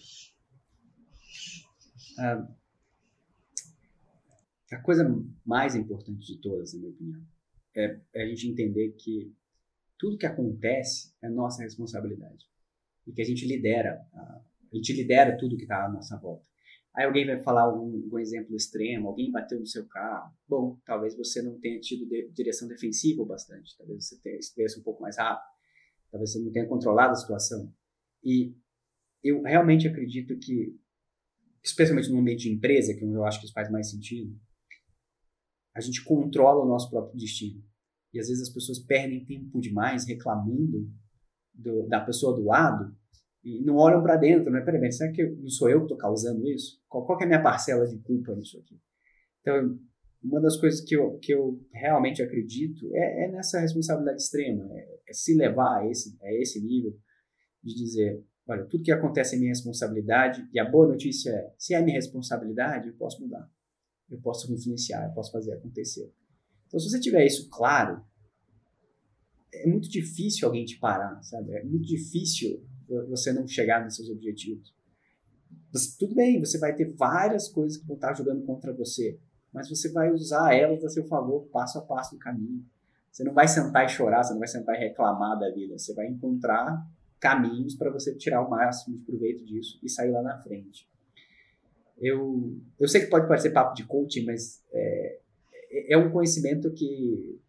Ah, 2.18 2.48
a 4.72 4.78
coisa 4.82 5.04
mais 5.46 5.76
importante 5.76 6.26
de 6.26 6.40
todas, 6.40 6.74
na 6.74 6.80
minha 6.80 6.92
opinião, 6.92 7.22
é, 7.76 8.00
é 8.14 8.24
a 8.24 8.28
gente 8.28 8.48
entender 8.48 8.92
que 8.94 9.34
tudo 9.98 10.18
que 10.18 10.26
acontece 10.26 11.14
é 11.22 11.30
nossa 11.30 11.62
responsabilidade 11.62 12.50
e 13.06 13.12
que 13.12 13.22
a 13.22 13.26
gente 13.26 13.46
lidera, 13.46 14.02
a, 14.14 14.42
gente 14.74 14.94
lidera 14.94 15.38
tudo 15.38 15.58
que 15.58 15.64
está 15.64 15.86
à 15.86 15.90
nossa 15.92 16.18
volta. 16.18 16.51
Aí 16.96 17.06
alguém 17.06 17.26
vai 17.26 17.42
falar 17.42 17.74
um, 17.74 18.10
um, 18.12 18.20
exemplo 18.20 18.56
extremo, 18.56 19.08
alguém 19.08 19.32
bateu 19.32 19.60
no 19.60 19.66
seu 19.66 19.88
carro. 19.88 20.34
Bom, 20.48 20.78
talvez 20.86 21.16
você 21.16 21.42
não 21.42 21.58
tenha 21.60 21.80
tido 21.80 22.06
de, 22.06 22.30
direção 22.32 22.68
defensiva 22.68 23.24
bastante, 23.26 23.78
talvez 23.78 24.08
você 24.08 24.20
tenha 24.22 24.38
estivesse 24.38 24.80
um 24.80 24.84
pouco 24.84 25.02
mais 25.02 25.18
rápido, 25.18 25.48
talvez 26.12 26.34
você 26.34 26.40
não 26.40 26.52
tenha 26.52 26.68
controlado 26.68 27.14
a 27.14 27.16
situação. 27.16 27.74
E 28.24 28.54
eu 29.24 29.42
realmente 29.42 29.88
acredito 29.88 30.38
que 30.38 30.78
especialmente 31.64 32.10
no 32.10 32.20
ambiente 32.20 32.44
de 32.44 32.54
empresa, 32.54 32.94
que 32.94 33.04
eu 33.04 33.24
acho 33.24 33.40
que 33.40 33.46
isso 33.46 33.54
faz 33.54 33.70
mais 33.70 33.90
sentido, 33.90 34.36
a 35.74 35.80
gente 35.80 36.04
controla 36.04 36.66
o 36.66 36.68
nosso 36.68 36.90
próprio 36.90 37.18
destino. 37.18 37.64
E 38.14 38.20
às 38.20 38.28
vezes 38.28 38.44
as 38.44 38.54
pessoas 38.54 38.80
perdem 38.80 39.26
tempo 39.26 39.62
demais 39.62 40.06
reclamando 40.06 40.92
do, 41.54 41.88
da 41.88 42.02
pessoa 42.02 42.36
do 42.36 42.44
lado 42.44 42.96
e 43.44 43.64
não 43.64 43.76
olham 43.76 44.02
para 44.02 44.18
dentro, 44.18 44.52
né? 44.52 44.62
Peraí, 44.62 44.92
será 44.92 45.12
que 45.12 45.24
não 45.24 45.50
sou 45.50 45.70
eu 45.70 45.80
que 45.80 45.86
estou 45.86 45.98
causando 45.98 46.48
isso? 46.48 46.80
Qual, 46.88 47.06
qual 47.06 47.20
é 47.20 47.24
a 47.24 47.28
minha 47.28 47.42
parcela 47.42 47.88
de 47.88 47.98
culpa 48.00 48.36
nisso 48.36 48.60
aqui? 48.60 48.80
Então, 49.42 49.80
uma 50.24 50.40
das 50.40 50.58
coisas 50.58 50.82
que 50.82 50.96
eu, 50.96 51.18
que 51.18 51.34
eu 51.34 51.60
realmente 51.74 52.22
acredito 52.22 52.88
é, 52.94 53.26
é 53.26 53.32
nessa 53.32 53.60
responsabilidade 53.60 54.22
extrema, 54.22 54.68
é, 54.72 55.00
é, 55.08 55.14
se 55.14 55.36
levar 55.36 55.80
a 55.80 55.90
esse, 55.90 56.16
a 56.22 56.34
esse 56.34 56.64
nível 56.64 56.96
de 57.64 57.74
dizer, 57.74 58.24
olha, 58.48 58.66
tudo 58.66 58.84
que 58.84 58.92
acontece 58.92 59.36
é 59.36 59.40
minha 59.40 59.50
responsabilidade, 59.50 60.48
e 60.54 60.60
a 60.60 60.70
boa 60.70 60.88
notícia 60.88 61.32
é, 61.32 61.54
se 61.58 61.74
é 61.74 61.82
minha 61.82 61.96
responsabilidade, 61.96 62.90
eu 62.90 62.96
posso 62.96 63.22
mudar. 63.22 63.50
Eu 64.10 64.20
posso 64.20 64.52
influenciar, 64.54 65.08
eu 65.08 65.14
posso 65.14 65.32
fazer 65.32 65.54
acontecer. 65.54 66.14
Então, 66.68 66.80
se 66.80 66.90
você 66.90 67.00
tiver 67.00 67.26
isso 67.26 67.50
claro, 67.50 68.04
é 69.54 69.68
muito 69.68 69.90
difícil 69.90 70.48
alguém 70.48 70.66
te 70.66 70.78
parar, 70.78 71.22
sabe? 71.24 71.54
É 71.54 71.64
muito 71.64 71.86
difícil 71.86 72.64
você 73.10 73.32
não 73.32 73.48
chegar 73.48 73.84
nos 73.84 73.96
seus 73.96 74.10
objetivos. 74.10 74.74
Você, 75.72 75.98
tudo 75.98 76.16
bem, 76.16 76.40
você 76.40 76.58
vai 76.58 76.76
ter 76.76 76.94
várias 76.94 77.48
coisas 77.48 77.78
que 77.78 77.88
vão 77.88 77.96
estar 77.96 78.14
jogando 78.14 78.44
contra 78.44 78.74
você, 78.74 79.20
mas 79.54 79.70
você 79.70 79.92
vai 79.92 80.12
usar 80.12 80.54
elas 80.54 80.84
a 80.84 80.90
seu 80.90 81.06
favor, 81.06 81.48
passo 81.52 81.78
a 81.78 81.82
passo 81.82 82.16
no 82.16 82.20
caminho. 82.20 82.66
Você 83.12 83.24
não 83.24 83.34
vai 83.34 83.48
sentar 83.48 83.86
e 83.86 83.90
chorar, 83.90 84.24
você 84.24 84.32
não 84.32 84.40
vai 84.40 84.48
sentar 84.48 84.76
e 84.76 84.80
reclamar 84.80 85.38
da 85.38 85.50
vida. 85.52 85.78
Você 85.78 85.94
vai 85.94 86.08
encontrar 86.08 86.86
caminhos 87.20 87.76
para 87.76 87.92
você 87.92 88.16
tirar 88.16 88.42
o 88.42 88.50
máximo 88.50 88.98
de 88.98 89.04
proveito 89.04 89.46
disso 89.46 89.80
e 89.84 89.90
sair 89.90 90.12
lá 90.12 90.22
na 90.22 90.42
frente. 90.42 90.90
Eu, 91.98 92.58
eu 92.80 92.88
sei 92.88 93.02
que 93.02 93.08
pode 93.08 93.28
parecer 93.28 93.52
papo 93.52 93.76
de 93.76 93.86
coaching, 93.86 94.26
mas 94.26 94.64
é, 94.72 95.20
é 95.90 95.98
um 95.98 96.10
conhecimento 96.10 96.72
que 96.72 97.40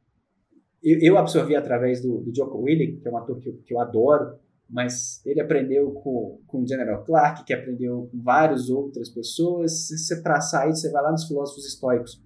eu, 0.83 0.99
eu 1.01 1.19
absorvi 1.19 1.55
através 1.55 2.03
do, 2.03 2.19
do 2.21 2.35
Jocko 2.35 2.59
Willing, 2.59 2.99
que 2.99 3.09
é 3.09 3.11
um 3.11 3.17
ator 3.17 3.39
que 3.39 3.49
eu, 3.49 3.57
que 3.65 3.73
eu 3.73 3.81
adoro, 3.81 4.39
mas 4.73 5.21
ele 5.27 5.39
aprendeu 5.39 5.93
com, 5.93 6.41
com 6.47 6.63
o 6.63 6.67
General 6.67 7.05
Clark, 7.05 7.45
que 7.45 7.53
aprendeu 7.53 8.09
com 8.11 8.23
várias 8.23 8.71
outras 8.71 9.11
pessoas. 9.11 9.89
Se 9.89 9.99
você 9.99 10.23
traçar 10.23 10.71
isso, 10.71 10.81
você 10.81 10.91
vai 10.91 11.03
lá 11.03 11.13
nos 11.13 11.29
filósofos 11.29 11.67
estoicos. 11.67 12.25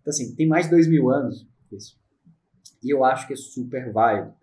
Então, 0.00 0.10
assim, 0.10 0.34
tem 0.34 0.48
mais 0.48 0.64
de 0.64 0.72
dois 0.72 0.88
mil 0.88 1.08
anos 1.08 1.46
isso. 1.70 1.96
E 2.82 2.92
eu 2.92 3.04
acho 3.04 3.28
que 3.28 3.34
é 3.34 3.36
super 3.36 3.92
válido. 3.92 4.34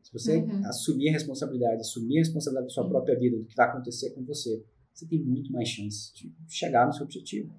Se 0.00 0.12
você 0.12 0.36
uhum. 0.36 0.64
assumir 0.66 1.08
a 1.08 1.12
responsabilidade, 1.12 1.80
assumir 1.80 2.18
a 2.18 2.20
responsabilidade 2.20 2.68
da 2.68 2.72
sua 2.72 2.88
própria 2.88 3.18
vida, 3.18 3.36
do 3.36 3.46
que 3.46 3.56
vai 3.56 3.68
acontecer 3.68 4.10
com 4.10 4.24
você, 4.24 4.64
você 4.94 5.04
tem 5.06 5.18
muito 5.24 5.52
mais 5.52 5.68
chance 5.68 6.14
de 6.14 6.32
chegar 6.48 6.86
no 6.86 6.92
seu 6.92 7.04
objetivo. 7.04 7.52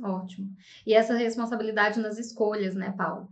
Ótimo. 0.00 0.54
E 0.86 0.94
essa 0.94 1.16
responsabilidade 1.16 1.98
nas 1.98 2.16
escolhas, 2.16 2.76
né, 2.76 2.94
Paulo? 2.96 3.28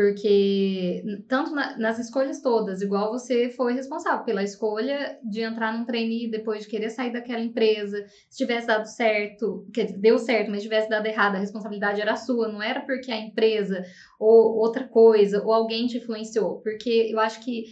Porque 0.00 1.02
tanto 1.28 1.54
na, 1.54 1.76
nas 1.76 1.98
escolhas 1.98 2.40
todas, 2.40 2.80
igual 2.80 3.10
você 3.10 3.50
foi 3.50 3.74
responsável 3.74 4.24
pela 4.24 4.42
escolha 4.42 5.14
de 5.22 5.42
entrar 5.42 5.76
num 5.76 5.84
trainee 5.84 6.30
depois 6.30 6.62
de 6.62 6.68
querer 6.68 6.88
sair 6.88 7.12
daquela 7.12 7.42
empresa, 7.42 8.02
se 8.30 8.38
tivesse 8.38 8.66
dado 8.66 8.86
certo, 8.86 9.62
que 9.74 9.84
deu 9.84 10.18
certo, 10.18 10.50
mas 10.50 10.62
tivesse 10.62 10.88
dado 10.88 11.04
errado, 11.04 11.34
a 11.34 11.38
responsabilidade 11.38 12.00
era 12.00 12.16
sua, 12.16 12.48
não 12.48 12.62
era 12.62 12.80
porque 12.80 13.12
a 13.12 13.18
empresa 13.18 13.82
ou 14.18 14.56
outra 14.56 14.88
coisa 14.88 15.42
ou 15.42 15.52
alguém 15.52 15.86
te 15.86 15.98
influenciou, 15.98 16.62
porque 16.62 17.08
eu 17.10 17.20
acho 17.20 17.38
que 17.38 17.64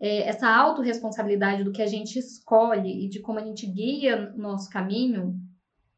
é, 0.00 0.28
essa 0.28 0.48
autorresponsabilidade 0.48 1.62
do 1.62 1.72
que 1.72 1.82
a 1.82 1.86
gente 1.86 2.18
escolhe 2.18 3.04
e 3.04 3.08
de 3.10 3.20
como 3.20 3.38
a 3.38 3.44
gente 3.44 3.66
guia 3.66 4.32
o 4.34 4.40
nosso 4.40 4.70
caminho 4.70 5.34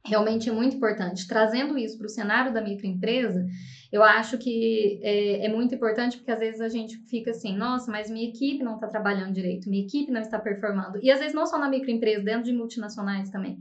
realmente 0.04 0.48
é 0.48 0.52
muito 0.52 0.76
importante. 0.76 1.26
Trazendo 1.26 1.76
isso 1.76 1.96
para 1.98 2.06
o 2.06 2.10
cenário 2.10 2.52
da 2.52 2.60
microempresa, 2.60 3.46
eu 3.90 4.02
acho 4.02 4.36
que 4.38 5.00
é, 5.02 5.46
é, 5.46 5.48
muito 5.48 5.74
importante 5.74 6.16
porque 6.16 6.30
às 6.30 6.38
vezes 6.38 6.60
a 6.60 6.68
gente 6.68 6.98
fica 7.08 7.30
assim, 7.30 7.56
nossa, 7.56 7.90
mas 7.90 8.10
minha 8.10 8.28
equipe 8.28 8.62
não 8.62 8.74
está 8.74 8.86
trabalhando 8.86 9.32
direito, 9.32 9.68
minha 9.68 9.84
equipe 9.84 10.12
não 10.12 10.20
está 10.20 10.38
performando. 10.38 10.98
E 11.02 11.10
às 11.10 11.18
vezes 11.18 11.34
não 11.34 11.46
só 11.46 11.58
na 11.58 11.68
microempresa, 11.68 12.22
dentro 12.22 12.44
de 12.44 12.52
multinacionais 12.52 13.30
também. 13.30 13.58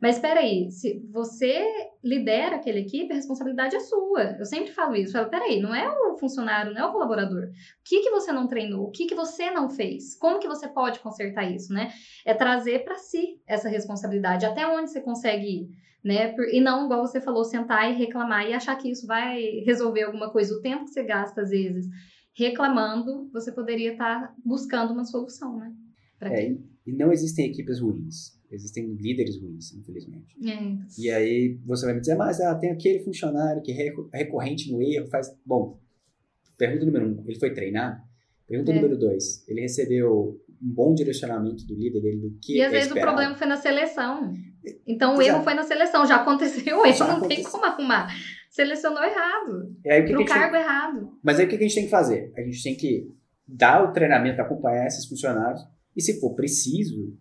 Mas 0.00 0.16
espera 0.16 0.40
aí, 0.40 0.70
se 0.70 0.98
você 1.12 1.62
lidera 2.02 2.56
aquela 2.56 2.78
equipe, 2.78 3.12
a 3.12 3.16
responsabilidade 3.16 3.76
é 3.76 3.80
sua. 3.80 4.36
Eu 4.38 4.46
sempre 4.46 4.72
falo 4.72 4.96
isso. 4.96 5.10
Eu 5.10 5.20
falo, 5.24 5.30
peraí, 5.30 5.60
não 5.60 5.74
é 5.74 5.86
o 5.90 6.16
funcionário, 6.16 6.72
não 6.72 6.80
é 6.80 6.86
o 6.86 6.92
colaborador. 6.92 7.44
O 7.44 7.48
que, 7.84 8.00
que 8.00 8.10
você 8.10 8.32
não 8.32 8.48
treinou? 8.48 8.86
O 8.86 8.90
que, 8.90 9.04
que 9.04 9.14
você 9.14 9.50
não 9.50 9.68
fez? 9.68 10.16
Como 10.16 10.38
que 10.38 10.48
você 10.48 10.66
pode 10.66 11.00
consertar 11.00 11.44
isso, 11.50 11.70
né? 11.72 11.92
É 12.24 12.32
trazer 12.32 12.82
para 12.82 12.96
si 12.96 13.40
essa 13.46 13.68
responsabilidade. 13.68 14.46
Até 14.46 14.66
onde 14.66 14.90
você 14.90 15.02
consegue 15.02 15.46
ir, 15.46 15.68
né? 16.02 16.34
E 16.50 16.62
não, 16.62 16.86
igual 16.86 17.06
você 17.06 17.20
falou, 17.20 17.44
sentar 17.44 17.90
e 17.90 17.94
reclamar 17.94 18.48
e 18.48 18.54
achar 18.54 18.76
que 18.76 18.90
isso 18.90 19.06
vai 19.06 19.42
resolver 19.66 20.04
alguma 20.04 20.32
coisa. 20.32 20.54
O 20.54 20.62
tempo 20.62 20.84
que 20.84 20.92
você 20.92 21.04
gasta, 21.04 21.42
às 21.42 21.50
vezes, 21.50 21.86
reclamando, 22.34 23.28
você 23.34 23.52
poderia 23.52 23.92
estar 23.92 24.28
tá 24.28 24.34
buscando 24.42 24.94
uma 24.94 25.04
solução, 25.04 25.58
né? 25.58 25.70
É, 26.22 26.56
e 26.86 26.92
não 26.92 27.12
existem 27.12 27.50
equipes 27.50 27.80
ruins 27.80 28.39
Existem 28.50 28.94
líderes 28.94 29.40
ruins, 29.40 29.72
infelizmente. 29.74 30.34
É. 30.44 31.00
E 31.00 31.10
aí 31.10 31.58
você 31.64 31.86
vai 31.86 31.94
me 31.94 32.00
dizer, 32.00 32.16
mas 32.16 32.40
ah, 32.40 32.54
tem 32.56 32.70
aquele 32.70 32.98
funcionário 33.04 33.62
que 33.62 33.70
é 33.70 33.94
recorrente 34.12 34.72
no 34.72 34.82
erro, 34.82 35.06
faz. 35.06 35.28
Bom, 35.46 35.78
pergunta 36.58 36.84
número 36.84 37.06
um, 37.06 37.24
ele 37.26 37.38
foi 37.38 37.54
treinado? 37.54 38.02
Pergunta 38.48 38.72
é. 38.72 38.74
número 38.74 38.98
dois, 38.98 39.46
ele 39.48 39.60
recebeu 39.60 40.40
um 40.60 40.74
bom 40.74 40.92
direcionamento 40.92 41.64
do 41.64 41.74
líder 41.76 42.00
dele 42.00 42.16
do 42.16 42.38
que 42.42 42.56
E 42.56 42.62
às 42.62 42.68
é 42.68 42.70
vezes 42.70 42.88
esperado. 42.88 43.12
o 43.12 43.14
problema 43.14 43.36
foi 43.36 43.46
na 43.46 43.56
seleção. 43.56 44.34
Então 44.86 45.16
o 45.16 45.22
erro 45.22 45.42
foi 45.44 45.54
na 45.54 45.62
seleção, 45.62 46.04
já 46.04 46.16
aconteceu, 46.16 46.84
ele 46.84 46.98
não 46.98 47.26
tem 47.28 47.42
como 47.44 47.64
arrumar. 47.64 48.12
Selecionou 48.50 49.02
errado. 49.04 49.76
E 49.84 49.90
aí, 49.90 50.02
o 50.02 50.06
que 50.06 50.16
que 50.16 50.24
cargo 50.24 50.52
tem... 50.52 50.60
errado. 50.60 51.18
Mas 51.22 51.38
aí 51.38 51.46
o 51.46 51.48
que 51.48 51.54
a 51.54 51.60
gente 51.60 51.74
tem 51.74 51.84
que 51.84 51.90
fazer? 51.90 52.32
A 52.36 52.42
gente 52.42 52.62
tem 52.62 52.76
que 52.76 53.08
dar 53.46 53.88
o 53.88 53.92
treinamento, 53.92 54.42
acompanhar 54.42 54.86
esses 54.86 55.06
funcionários 55.06 55.62
e 55.96 56.02
se 56.02 56.20
for 56.20 56.34
preciso, 56.34 57.16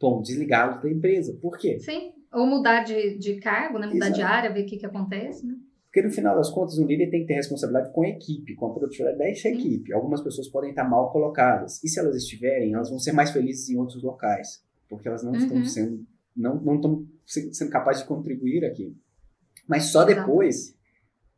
bom, 0.00 0.22
desligá-los 0.22 0.82
da 0.82 0.90
empresa. 0.90 1.36
Por 1.40 1.58
quê? 1.58 1.78
Sim, 1.80 2.12
ou 2.32 2.46
mudar 2.46 2.84
de, 2.84 3.18
de 3.18 3.36
cargo, 3.36 3.78
né? 3.78 3.86
mudar 3.86 4.06
Exato. 4.06 4.14
de 4.14 4.22
área, 4.22 4.52
ver 4.52 4.62
o 4.62 4.66
que, 4.66 4.76
que 4.76 4.86
acontece. 4.86 5.46
Né? 5.46 5.54
Porque 5.86 6.02
no 6.02 6.10
final 6.10 6.36
das 6.36 6.50
contas, 6.50 6.78
o 6.78 6.86
líder 6.86 7.10
tem 7.10 7.22
que 7.22 7.26
ter 7.26 7.34
responsabilidade 7.34 7.92
com 7.92 8.02
a 8.02 8.08
equipe, 8.08 8.54
com 8.54 8.66
a 8.66 8.74
produtividade 8.74 9.18
dessa 9.18 9.48
equipe. 9.48 9.92
Algumas 9.92 10.20
pessoas 10.20 10.48
podem 10.48 10.70
estar 10.70 10.84
mal 10.84 11.10
colocadas. 11.10 11.82
E 11.82 11.88
se 11.88 11.98
elas 11.98 12.16
estiverem, 12.16 12.74
elas 12.74 12.90
vão 12.90 12.98
ser 12.98 13.12
mais 13.12 13.30
felizes 13.30 13.70
em 13.70 13.78
outros 13.78 14.02
locais. 14.02 14.62
Porque 14.88 15.08
elas 15.08 15.22
não 15.22 15.32
uhum. 15.32 15.38
estão 15.38 15.64
sendo 15.64 16.06
não 16.38 16.76
estão 16.76 17.04
sendo 17.26 17.70
capazes 17.70 18.02
de 18.02 18.08
contribuir 18.08 18.64
aqui. 18.64 18.96
Mas 19.66 19.86
só 19.86 20.04
depois 20.04 20.76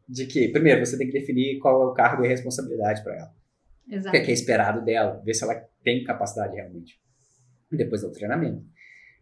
de 0.09 0.27
que, 0.27 0.49
primeiro, 0.49 0.85
você 0.85 0.99
tem 0.99 1.07
que 1.07 1.19
definir 1.19 1.59
qual 1.59 1.83
é 1.83 1.87
o 1.87 1.95
cargo 1.95 2.23
e 2.23 2.27
a 2.27 2.31
responsabilidade 2.31 3.03
para 3.03 3.17
ela. 3.17 3.35
Exato. 3.89 4.09
O 4.09 4.11
que 4.13 4.17
é, 4.19 4.25
que 4.25 4.31
é 4.31 4.35
esperado 4.35 4.85
dela, 4.85 5.21
ver 5.25 5.35
se 5.35 5.43
ela 5.43 5.55
tem 5.83 6.05
capacidade 6.05 6.55
realmente. 6.55 7.01
Depois 7.71 8.03
do 8.03 8.11
treinamento. 8.11 8.65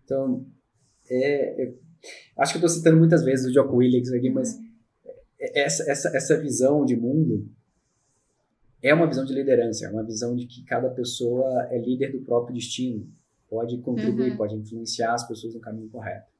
Então, 0.04 0.46
é, 1.10 1.64
é, 1.64 1.74
acho 2.38 2.52
que 2.52 2.58
eu 2.58 2.66
estou 2.66 2.68
citando 2.68 2.96
muitas 2.96 3.22
vezes 3.22 3.46
o 3.46 3.52
Jocko 3.52 3.76
Williams 3.76 4.12
aqui, 4.12 4.30
mas 4.30 4.54
uhum. 4.54 4.64
essa, 5.38 5.90
essa, 5.90 6.16
essa 6.16 6.40
visão 6.40 6.84
de 6.84 6.96
mundo 6.96 7.48
é 8.82 8.94
uma 8.94 9.06
visão 9.06 9.24
de 9.24 9.34
liderança, 9.34 9.86
é 9.86 9.90
uma 9.90 10.04
visão 10.04 10.34
de 10.34 10.46
que 10.46 10.64
cada 10.64 10.88
pessoa 10.90 11.68
é 11.70 11.78
líder 11.78 12.12
do 12.12 12.20
próprio 12.20 12.54
destino, 12.54 13.06
pode 13.48 13.78
contribuir, 13.78 14.30
uhum. 14.30 14.36
pode 14.36 14.54
influenciar 14.54 15.14
as 15.14 15.26
pessoas 15.26 15.54
no 15.54 15.60
caminho 15.60 15.90
correto. 15.90 16.37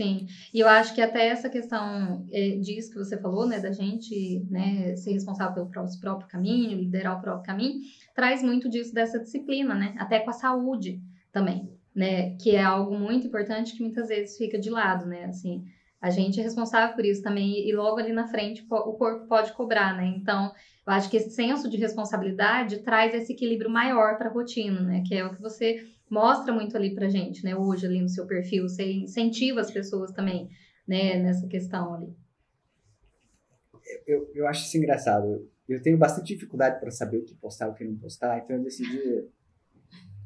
Sim, 0.00 0.26
e 0.54 0.60
eu 0.60 0.66
acho 0.66 0.94
que 0.94 1.00
até 1.02 1.26
essa 1.26 1.50
questão 1.50 2.26
é, 2.32 2.56
disso 2.56 2.90
que 2.90 2.96
você 2.96 3.20
falou, 3.20 3.46
né, 3.46 3.60
da 3.60 3.70
gente 3.70 4.40
né, 4.50 4.96
ser 4.96 5.12
responsável 5.12 5.52
pelo 5.52 5.68
próprio, 5.70 6.00
próprio 6.00 6.26
caminho, 6.26 6.78
liderar 6.78 7.18
o 7.18 7.20
próprio 7.20 7.44
caminho, 7.44 7.82
traz 8.14 8.42
muito 8.42 8.66
disso 8.70 8.94
dessa 8.94 9.20
disciplina, 9.20 9.74
né, 9.74 9.94
até 9.98 10.18
com 10.20 10.30
a 10.30 10.32
saúde 10.32 10.98
também, 11.30 11.70
né, 11.94 12.34
que 12.36 12.52
é 12.52 12.62
algo 12.62 12.98
muito 12.98 13.26
importante 13.26 13.76
que 13.76 13.82
muitas 13.82 14.08
vezes 14.08 14.38
fica 14.38 14.58
de 14.58 14.70
lado, 14.70 15.04
né, 15.04 15.26
assim, 15.26 15.64
a 16.00 16.08
gente 16.08 16.40
é 16.40 16.42
responsável 16.42 16.96
por 16.96 17.04
isso 17.04 17.22
também 17.22 17.68
e 17.68 17.70
logo 17.74 17.98
ali 17.98 18.10
na 18.10 18.26
frente 18.26 18.64
o 18.70 18.94
corpo 18.94 19.26
pode 19.26 19.52
cobrar, 19.52 19.94
né, 19.94 20.06
então 20.16 20.50
eu 20.86 20.92
acho 20.94 21.10
que 21.10 21.18
esse 21.18 21.28
senso 21.28 21.68
de 21.68 21.76
responsabilidade 21.76 22.78
traz 22.78 23.12
esse 23.12 23.34
equilíbrio 23.34 23.68
maior 23.68 24.16
para 24.16 24.30
a 24.30 24.32
rotina, 24.32 24.80
né, 24.80 25.02
que 25.06 25.14
é 25.14 25.26
o 25.26 25.34
que 25.34 25.42
você 25.42 25.84
mostra 26.10 26.52
muito 26.52 26.76
ali 26.76 26.92
pra 26.92 27.08
gente, 27.08 27.44
né? 27.44 27.56
Hoje 27.56 27.86
ali 27.86 28.02
no 28.02 28.08
seu 28.08 28.26
perfil, 28.26 28.68
você 28.68 28.92
incentiva 28.92 29.60
as 29.60 29.70
pessoas 29.70 30.10
também, 30.10 30.50
né, 30.86 31.16
nessa 31.22 31.46
questão 31.46 31.94
ali. 31.94 32.12
Eu, 34.06 34.30
eu 34.34 34.46
acho 34.48 34.66
isso 34.66 34.76
engraçado. 34.76 35.48
Eu 35.68 35.80
tenho 35.80 35.96
bastante 35.96 36.34
dificuldade 36.34 36.80
para 36.80 36.90
saber 36.90 37.18
o 37.18 37.24
que 37.24 37.34
postar 37.36 37.68
e 37.68 37.70
o 37.70 37.74
que 37.74 37.84
não 37.84 37.96
postar, 37.96 38.38
então 38.38 38.56
eu 38.56 38.64
decidi 38.64 39.28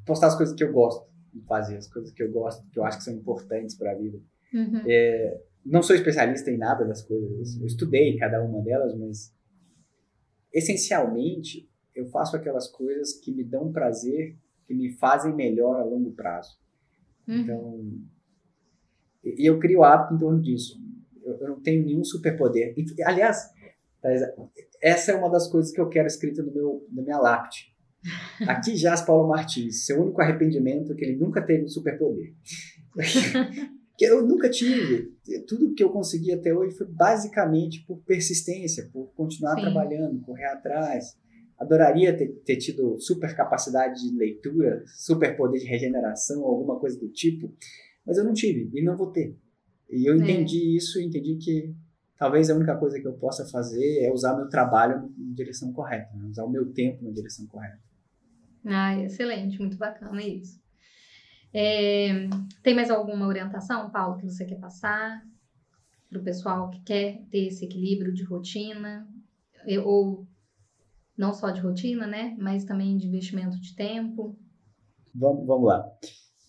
postar 0.06 0.28
as 0.28 0.36
coisas 0.36 0.54
que 0.54 0.64
eu 0.64 0.72
gosto 0.72 1.06
de 1.32 1.42
fazer, 1.42 1.76
as 1.76 1.86
coisas 1.86 2.12
que 2.12 2.22
eu 2.22 2.32
gosto, 2.32 2.66
que 2.70 2.78
eu 2.78 2.84
acho 2.84 2.98
que 2.98 3.04
são 3.04 3.14
importantes 3.14 3.76
para 3.76 3.92
a 3.92 3.94
vida. 3.94 4.18
Uhum. 4.54 4.82
É, 4.88 5.42
não 5.64 5.82
sou 5.82 5.94
especialista 5.94 6.50
em 6.50 6.56
nada 6.56 6.84
das 6.86 7.02
coisas, 7.02 7.60
eu 7.60 7.66
estudei 7.66 8.16
cada 8.16 8.42
uma 8.42 8.62
delas, 8.62 8.94
mas 8.96 9.34
essencialmente 10.52 11.68
eu 11.94 12.06
faço 12.06 12.36
aquelas 12.36 12.68
coisas 12.68 13.12
que 13.14 13.32
me 13.32 13.44
dão 13.44 13.72
prazer 13.72 14.38
que 14.66 14.74
me 14.74 14.90
fazem 14.92 15.34
melhor 15.34 15.80
a 15.80 15.84
longo 15.84 16.12
prazo. 16.12 16.58
Uhum. 17.26 17.36
Então, 17.36 17.92
e 19.24 19.48
eu 19.48 19.58
crio 19.58 19.82
hábito 19.82 20.14
em 20.14 20.18
torno 20.18 20.40
disso. 20.40 20.78
Eu, 21.22 21.34
eu 21.38 21.48
não 21.48 21.60
tenho 21.60 21.84
nenhum 21.84 22.04
superpoder. 22.04 22.74
Aliás, 23.04 23.50
essa 24.82 25.12
é 25.12 25.14
uma 25.14 25.30
das 25.30 25.48
coisas 25.48 25.72
que 25.72 25.80
eu 25.80 25.88
quero 25.88 26.06
escrita 26.06 26.42
no 26.42 26.52
meu, 26.52 26.86
na 26.92 27.02
minha 27.02 27.18
lápide. 27.18 27.74
Aqui 28.46 28.76
jaz 28.76 29.00
Paulo 29.00 29.28
Martins. 29.28 29.86
Seu 29.86 30.02
único 30.02 30.20
arrependimento 30.20 30.92
é 30.92 30.94
que 30.94 31.04
ele 31.04 31.16
nunca 31.16 31.40
teve 31.40 31.64
um 31.64 31.68
superpoder. 31.68 32.34
que 33.96 34.04
eu 34.04 34.26
nunca 34.26 34.50
tive. 34.50 35.14
Tudo 35.46 35.74
que 35.74 35.82
eu 35.82 35.90
consegui 35.90 36.32
até 36.32 36.52
hoje 36.52 36.76
foi 36.76 36.86
basicamente 36.86 37.84
por 37.86 37.98
persistência, 38.02 38.90
por 38.92 39.12
continuar 39.14 39.54
Sim. 39.54 39.62
trabalhando, 39.62 40.20
correr 40.20 40.46
atrás. 40.46 41.16
Adoraria 41.58 42.16
ter, 42.16 42.28
ter 42.44 42.56
tido 42.56 42.98
super 42.98 43.34
capacidade 43.36 44.02
de 44.02 44.16
leitura, 44.16 44.82
super 44.86 45.36
poder 45.36 45.58
de 45.58 45.66
regeneração, 45.66 46.44
alguma 46.44 46.78
coisa 46.78 46.98
do 46.98 47.08
tipo, 47.08 47.52
mas 48.04 48.18
eu 48.18 48.24
não 48.24 48.32
tive 48.32 48.70
e 48.74 48.82
não 48.82 48.96
vou 48.96 49.10
ter. 49.10 49.36
E 49.88 50.08
eu 50.08 50.14
é. 50.14 50.16
entendi 50.18 50.76
isso, 50.76 51.00
entendi 51.00 51.36
que 51.36 51.74
talvez 52.18 52.50
a 52.50 52.54
única 52.54 52.76
coisa 52.76 53.00
que 53.00 53.06
eu 53.06 53.14
possa 53.14 53.46
fazer 53.46 54.04
é 54.04 54.12
usar 54.12 54.36
meu 54.36 54.48
trabalho 54.48 55.12
na 55.16 55.34
direção 55.34 55.72
correta, 55.72 56.14
né? 56.16 56.26
usar 56.28 56.44
o 56.44 56.50
meu 56.50 56.72
tempo 56.72 57.04
na 57.04 57.10
direção 57.10 57.46
correta. 57.46 57.80
Ah, 58.64 58.98
excelente, 59.00 59.58
muito 59.58 59.76
bacana 59.76 60.22
isso. 60.22 60.60
É, 61.52 62.28
tem 62.62 62.74
mais 62.74 62.90
alguma 62.90 63.26
orientação, 63.28 63.90
Paulo, 63.90 64.18
que 64.18 64.24
você 64.24 64.44
quer 64.44 64.58
passar 64.58 65.22
para 66.08 66.18
o 66.18 66.24
pessoal 66.24 66.68
que 66.70 66.80
quer 66.82 67.22
ter 67.30 67.46
esse 67.46 67.64
equilíbrio 67.64 68.12
de 68.12 68.24
rotina? 68.24 69.06
Ou 69.84 70.26
não 71.16 71.32
só 71.32 71.50
de 71.50 71.60
rotina, 71.60 72.06
né? 72.06 72.36
Mas 72.38 72.64
também 72.64 72.96
de 72.96 73.06
investimento 73.06 73.58
de 73.60 73.74
tempo. 73.74 74.38
Vamos, 75.14 75.46
vamos 75.46 75.66
lá. 75.66 75.84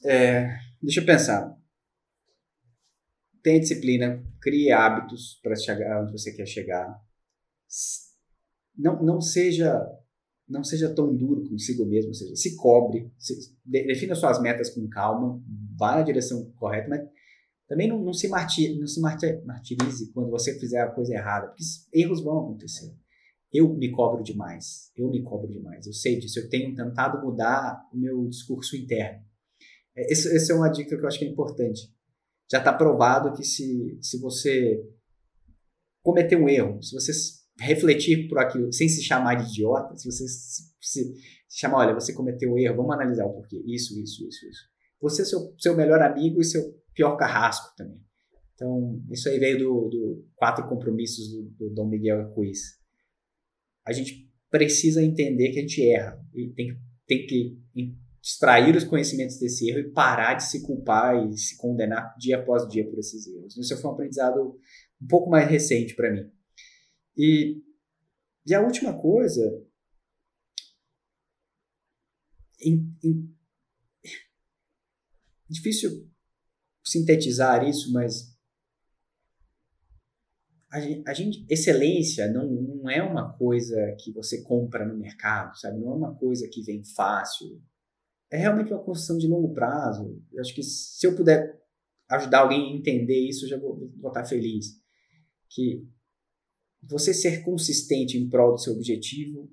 É, 0.03 0.57
deixa 0.81 1.01
eu 1.01 1.05
pensar. 1.05 1.55
Tenha 3.43 3.59
disciplina, 3.59 4.23
crie 4.41 4.71
hábitos 4.71 5.39
para 5.43 5.55
chegar 5.55 6.01
onde 6.01 6.11
você 6.11 6.33
quer 6.33 6.47
chegar. 6.47 6.99
Não, 8.75 9.01
não 9.03 9.21
seja 9.21 9.81
não 10.47 10.63
seja 10.63 10.93
tão 10.93 11.15
duro 11.15 11.49
consigo 11.49 11.87
mesmo, 11.87 12.09
ou 12.09 12.13
seja, 12.13 12.35
se 12.35 12.55
cobre, 12.55 13.11
se, 13.17 13.33
defina 13.65 14.13
suas 14.13 14.39
metas 14.39 14.69
com 14.69 14.87
calma, 14.87 15.41
vá 15.75 15.95
na 15.95 16.03
direção 16.03 16.51
correta, 16.51 16.87
mas 16.87 17.01
também 17.67 17.87
não, 17.87 17.99
não 17.99 18.13
se, 18.13 18.27
martir, 18.27 18.77
não 18.77 18.85
se 18.85 19.01
martirize 19.01 20.11
quando 20.13 20.29
você 20.29 20.59
fizer 20.59 20.81
a 20.81 20.91
coisa 20.91 21.15
errada, 21.15 21.47
porque 21.47 21.63
erros 21.91 22.21
vão 22.21 22.41
acontecer 22.41 22.95
eu 23.53 23.73
me 23.73 23.91
cobro 23.91 24.23
demais. 24.23 24.91
Eu 24.95 25.09
me 25.09 25.23
cobro 25.23 25.51
demais. 25.51 25.85
Eu 25.87 25.93
sei 25.93 26.19
disso. 26.19 26.39
Eu 26.39 26.49
tenho 26.49 26.75
tentado 26.75 27.25
mudar 27.25 27.87
o 27.93 27.97
meu 27.97 28.27
discurso 28.27 28.75
interno. 28.75 29.23
É, 29.95 30.11
essa 30.11 30.51
é 30.51 30.55
uma 30.55 30.69
dica 30.69 30.95
que 30.97 31.03
eu 31.03 31.07
acho 31.07 31.19
que 31.19 31.25
é 31.25 31.29
importante. 31.29 31.93
Já 32.51 32.59
está 32.59 32.73
provado 32.73 33.33
que 33.33 33.43
se, 33.43 33.97
se 34.01 34.19
você 34.19 34.83
cometer 36.03 36.35
um 36.35 36.47
erro, 36.47 36.81
se 36.83 36.93
você 36.93 37.11
refletir 37.59 38.27
por 38.27 38.37
aquilo 38.37 38.71
sem 38.71 38.87
se 38.87 39.01
chamar 39.01 39.35
de 39.35 39.49
idiota, 39.49 39.95
se 39.95 40.11
você 40.11 40.27
se, 40.27 40.63
se, 40.79 41.13
se 41.47 41.59
chamar, 41.59 41.77
olha, 41.77 41.93
você 41.93 42.13
cometeu 42.13 42.53
um 42.53 42.57
erro, 42.57 42.75
vamos 42.77 42.93
analisar 42.93 43.25
o 43.25 43.33
porquê. 43.33 43.63
Isso, 43.65 43.99
isso, 43.99 44.27
isso, 44.27 44.47
isso. 44.47 44.75
Você 45.01 45.21
é 45.21 45.25
seu, 45.25 45.53
seu 45.57 45.75
melhor 45.75 46.01
amigo 46.01 46.39
e 46.41 46.45
seu 46.45 46.61
pior 46.93 47.15
carrasco 47.15 47.73
também. 47.75 47.99
Então, 48.53 49.01
isso 49.11 49.27
aí 49.27 49.39
veio 49.39 49.59
do, 49.59 49.89
do 49.89 50.25
Quatro 50.35 50.67
Compromissos 50.67 51.29
do, 51.29 51.43
do 51.43 51.69
Dom 51.73 51.87
Miguel 51.87 52.31
Ruiz 52.33 52.84
a 53.85 53.93
gente 53.93 54.29
precisa 54.49 55.03
entender 55.03 55.51
que 55.51 55.59
a 55.59 55.61
gente 55.61 55.87
erra 55.87 56.25
e 56.33 56.49
tem, 56.49 56.77
tem 57.05 57.25
que 57.25 57.57
extrair 58.21 58.75
os 58.75 58.83
conhecimentos 58.83 59.37
desse 59.37 59.69
erro 59.69 59.79
e 59.79 59.91
parar 59.91 60.33
de 60.33 60.43
se 60.43 60.63
culpar 60.63 61.29
e 61.29 61.37
se 61.37 61.55
condenar 61.57 62.15
dia 62.17 62.37
após 62.37 62.67
dia 62.67 62.89
por 62.89 62.97
esses 62.97 63.27
erros. 63.27 63.55
Isso 63.55 63.77
foi 63.79 63.91
um 63.91 63.93
aprendizado 63.93 64.59
um 64.99 65.07
pouco 65.07 65.29
mais 65.29 65.47
recente 65.47 65.95
para 65.95 66.11
mim. 66.11 66.31
E, 67.15 67.61
e 68.45 68.53
a 68.53 68.61
última 68.61 68.99
coisa, 68.99 69.63
em, 72.59 72.91
em, 73.03 73.35
difícil 75.47 76.09
sintetizar 76.83 77.67
isso, 77.67 77.91
mas 77.93 78.34
a 80.75 80.79
gente, 80.81 81.03
a 81.07 81.13
gente, 81.13 81.45
excelência 81.49 82.29
não, 82.29 82.45
não 82.45 82.89
é 82.89 83.01
uma 83.01 83.31
coisa 83.31 83.95
que 83.97 84.11
você 84.11 84.41
compra 84.43 84.85
no 84.85 84.97
mercado, 84.97 85.57
sabe? 85.57 85.79
Não 85.79 85.93
é 85.93 85.95
uma 85.95 86.15
coisa 86.15 86.49
que 86.51 86.61
vem 86.61 86.83
fácil. 86.83 87.61
É 88.29 88.37
realmente 88.37 88.73
uma 88.73 88.83
construção 88.83 89.17
de 89.17 89.25
longo 89.25 89.53
prazo. 89.53 90.21
Eu 90.33 90.41
acho 90.41 90.53
que 90.53 90.61
se 90.61 91.07
eu 91.07 91.15
puder 91.15 91.61
ajudar 92.09 92.39
alguém 92.39 92.73
a 92.73 92.77
entender 92.77 93.17
isso, 93.17 93.45
eu 93.45 93.49
já 93.49 93.57
vou, 93.57 93.89
vou 93.97 94.09
estar 94.09 94.25
feliz. 94.25 94.73
Que 95.49 95.87
você 96.83 97.13
ser 97.13 97.41
consistente 97.41 98.17
em 98.17 98.27
prol 98.27 98.51
do 98.51 98.59
seu 98.59 98.73
objetivo 98.73 99.49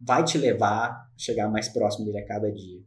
vai 0.00 0.24
te 0.24 0.38
levar 0.38 0.88
a 0.88 1.12
chegar 1.14 1.50
mais 1.50 1.68
próximo 1.68 2.06
dele 2.06 2.20
a 2.20 2.26
cada 2.26 2.50
dia. 2.50 2.82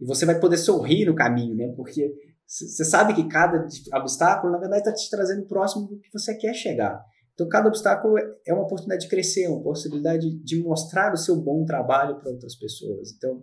E 0.00 0.06
você 0.06 0.24
vai 0.24 0.40
poder 0.40 0.56
sorrir 0.56 1.04
no 1.04 1.14
caminho, 1.14 1.54
né? 1.54 1.70
Porque 1.76 2.33
você 2.46 2.84
sabe 2.84 3.14
que 3.14 3.26
cada 3.28 3.66
obstáculo, 3.94 4.52
na 4.52 4.58
verdade, 4.58 4.82
está 4.82 4.94
te 4.94 5.10
trazendo 5.10 5.46
próximo 5.46 5.88
do 5.88 5.98
que 5.98 6.12
você 6.12 6.36
quer 6.36 6.54
chegar. 6.54 7.02
Então, 7.34 7.48
cada 7.48 7.68
obstáculo 7.68 8.14
é 8.46 8.52
uma 8.52 8.62
oportunidade 8.62 9.02
de 9.02 9.08
crescer, 9.08 9.48
uma 9.48 9.62
possibilidade 9.62 10.30
de 10.42 10.62
mostrar 10.62 11.12
o 11.12 11.16
seu 11.16 11.36
bom 11.36 11.64
trabalho 11.64 12.18
para 12.20 12.30
outras 12.30 12.54
pessoas. 12.54 13.12
Então, 13.12 13.42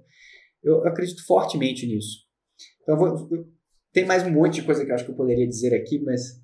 eu 0.64 0.88
acredito 0.88 1.26
fortemente 1.26 1.86
nisso. 1.86 2.20
Então, 2.82 2.98
vou, 2.98 3.28
eu, 3.30 3.48
tem 3.92 4.06
mais 4.06 4.24
um 4.24 4.32
monte 4.32 4.56
de 4.56 4.64
coisa 4.64 4.86
que 4.86 4.92
eu 4.92 4.96
acho 4.96 5.04
que 5.04 5.12
eu 5.12 5.16
poderia 5.16 5.48
dizer 5.48 5.76
aqui, 5.76 6.00
mas 6.00 6.40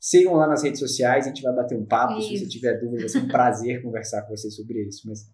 sigam 0.00 0.34
lá 0.34 0.46
nas 0.46 0.62
redes 0.62 0.80
sociais, 0.80 1.26
a 1.26 1.28
gente 1.28 1.42
vai 1.42 1.54
bater 1.54 1.76
um 1.76 1.84
papo. 1.84 2.18
Isso. 2.18 2.28
Se 2.28 2.38
você 2.38 2.48
tiver 2.48 2.80
dúvida, 2.80 3.00
vai 3.00 3.08
ser 3.08 3.18
um 3.18 3.28
prazer 3.28 3.80
conversar 3.84 4.22
com 4.22 4.34
vocês 4.34 4.54
sobre 4.54 4.86
isso. 4.86 5.06
Mas... 5.06 5.30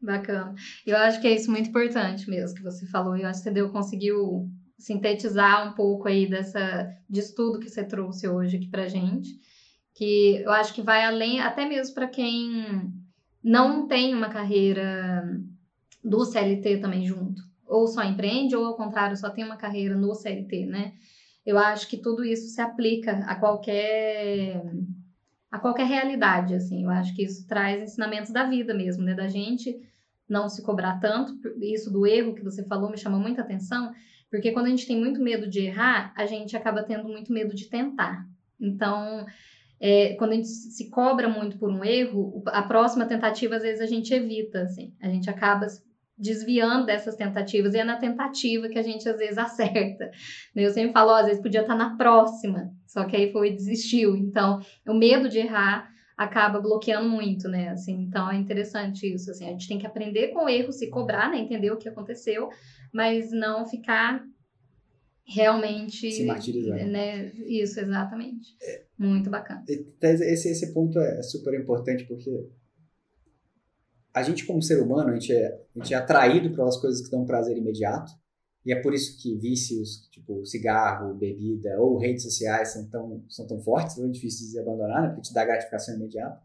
Bacana. 0.00 0.54
Eu 0.84 0.96
acho 0.96 1.20
que 1.20 1.28
é 1.28 1.34
isso 1.34 1.50
muito 1.50 1.68
importante 1.68 2.28
mesmo 2.28 2.56
que 2.56 2.62
você 2.62 2.86
falou. 2.86 3.16
Eu 3.16 3.28
acho 3.28 3.42
que 3.42 3.52
você 3.52 3.68
conseguiu 3.68 4.50
sintetizar 4.78 5.68
um 5.68 5.74
pouco 5.74 6.08
aí 6.08 6.28
dessa 6.28 6.92
de 7.08 7.20
estudo 7.20 7.58
que 7.58 7.68
você 7.68 7.84
trouxe 7.84 8.28
hoje 8.28 8.56
aqui 8.56 8.68
pra 8.68 8.88
gente, 8.88 9.40
que 9.94 10.36
eu 10.36 10.50
acho 10.50 10.74
que 10.74 10.82
vai 10.82 11.04
além 11.04 11.40
até 11.40 11.64
mesmo 11.66 11.94
para 11.94 12.06
quem 12.06 12.92
não 13.42 13.86
tem 13.86 14.14
uma 14.14 14.28
carreira 14.28 15.40
do 16.04 16.24
CLT 16.24 16.78
também 16.78 17.04
junto, 17.06 17.42
ou 17.66 17.86
só 17.86 18.02
empreende, 18.02 18.54
ou 18.54 18.64
ao 18.64 18.76
contrário, 18.76 19.16
só 19.16 19.30
tem 19.30 19.44
uma 19.44 19.56
carreira 19.56 19.96
no 19.96 20.14
CLT, 20.14 20.66
né? 20.66 20.92
Eu 21.44 21.58
acho 21.58 21.88
que 21.88 21.96
tudo 21.96 22.24
isso 22.24 22.48
se 22.48 22.60
aplica 22.60 23.18
a 23.26 23.36
qualquer 23.36 24.62
a 25.50 25.58
qualquer 25.58 25.86
realidade, 25.86 26.54
assim. 26.54 26.84
Eu 26.84 26.90
acho 26.90 27.14
que 27.14 27.22
isso 27.22 27.46
traz 27.46 27.80
ensinamentos 27.80 28.32
da 28.32 28.44
vida 28.44 28.74
mesmo, 28.74 29.02
né? 29.02 29.14
Da 29.14 29.28
gente 29.28 29.80
não 30.28 30.48
se 30.48 30.62
cobrar 30.62 30.98
tanto. 30.98 31.32
Isso 31.60 31.90
do 31.90 32.06
erro 32.06 32.34
que 32.34 32.42
você 32.42 32.64
falou 32.64 32.90
me 32.90 32.98
chama 32.98 33.18
muita 33.18 33.42
atenção, 33.42 33.92
porque 34.30 34.52
quando 34.52 34.66
a 34.66 34.70
gente 34.70 34.86
tem 34.86 34.98
muito 34.98 35.20
medo 35.20 35.48
de 35.48 35.60
errar, 35.60 36.12
a 36.16 36.26
gente 36.26 36.56
acaba 36.56 36.82
tendo 36.82 37.08
muito 37.08 37.32
medo 37.32 37.54
de 37.54 37.68
tentar. 37.68 38.26
Então, 38.60 39.24
é, 39.80 40.14
quando 40.14 40.32
a 40.32 40.34
gente 40.34 40.48
se 40.48 40.90
cobra 40.90 41.28
muito 41.28 41.58
por 41.58 41.70
um 41.70 41.84
erro, 41.84 42.42
a 42.46 42.62
próxima 42.62 43.06
tentativa 43.06 43.56
às 43.56 43.62
vezes 43.62 43.80
a 43.80 43.86
gente 43.86 44.12
evita, 44.12 44.62
assim. 44.62 44.94
A 45.00 45.08
gente 45.08 45.28
acaba 45.30 45.66
desviando 46.18 46.86
dessas 46.86 47.14
tentativas 47.14 47.74
e 47.74 47.78
é 47.78 47.84
na 47.84 47.96
tentativa 47.96 48.68
que 48.68 48.78
a 48.78 48.82
gente 48.82 49.08
às 49.08 49.18
vezes 49.18 49.36
acerta. 49.38 50.10
Eu 50.54 50.70
sempre 50.70 50.92
falo, 50.92 51.10
às 51.10 51.26
vezes 51.26 51.42
podia 51.42 51.60
estar 51.60 51.76
na 51.76 51.96
próxima, 51.96 52.70
só 52.86 53.04
que 53.04 53.16
aí 53.16 53.32
foi 53.32 53.48
e 53.48 53.56
desistiu. 53.56 54.16
Então, 54.16 54.60
o 54.86 54.94
medo 54.94 55.28
de 55.28 55.38
errar 55.38 55.90
acaba 56.16 56.60
bloqueando 56.60 57.08
muito, 57.08 57.48
né? 57.48 57.68
Assim, 57.68 58.02
então 58.02 58.30
é 58.30 58.36
interessante 58.36 59.12
isso, 59.12 59.30
assim, 59.30 59.44
a 59.44 59.50
gente 59.50 59.68
tem 59.68 59.78
que 59.78 59.86
aprender 59.86 60.28
com 60.28 60.44
o 60.44 60.48
erro, 60.48 60.72
se 60.72 60.88
cobrar, 60.88 61.30
né, 61.30 61.38
entender 61.38 61.70
o 61.70 61.76
que 61.76 61.88
aconteceu, 61.88 62.48
mas 62.92 63.30
não 63.30 63.66
ficar 63.66 64.24
realmente 65.26 66.10
se 66.10 66.24
martirizar. 66.24 66.86
Né? 66.86 67.32
Isso, 67.46 67.80
exatamente. 67.80 68.56
É, 68.62 68.84
muito 68.96 69.28
bacana. 69.28 69.64
Esse, 69.68 70.48
esse 70.48 70.72
ponto 70.72 70.98
é 70.98 71.22
super 71.22 71.52
importante 71.60 72.04
porque 72.04 72.48
a 74.14 74.22
gente 74.22 74.46
como 74.46 74.62
ser 74.62 74.80
humano, 74.80 75.10
a 75.10 75.14
gente 75.14 75.32
é, 75.32 75.60
a 75.74 75.78
gente 75.82 75.92
é 75.92 75.96
atraído 75.96 76.54
pelas 76.54 76.80
coisas 76.80 77.04
que 77.04 77.10
dão 77.10 77.26
prazer 77.26 77.56
imediato, 77.56 78.12
e 78.66 78.72
é 78.72 78.82
por 78.82 78.92
isso 78.92 79.16
que 79.22 79.36
vícios, 79.36 80.08
tipo 80.10 80.44
cigarro, 80.44 81.14
bebida 81.14 81.80
ou 81.80 81.96
redes 81.96 82.24
sociais 82.24 82.72
são 82.72 82.84
tão, 82.88 83.24
são 83.28 83.46
tão 83.46 83.60
fortes, 83.60 83.94
tão 83.94 84.10
difíceis 84.10 84.50
de 84.50 84.58
abandonar, 84.58 85.02
né? 85.02 85.08
porque 85.10 85.22
te 85.22 85.32
dá 85.32 85.44
gratificação 85.44 85.94
imediata. 85.94 86.42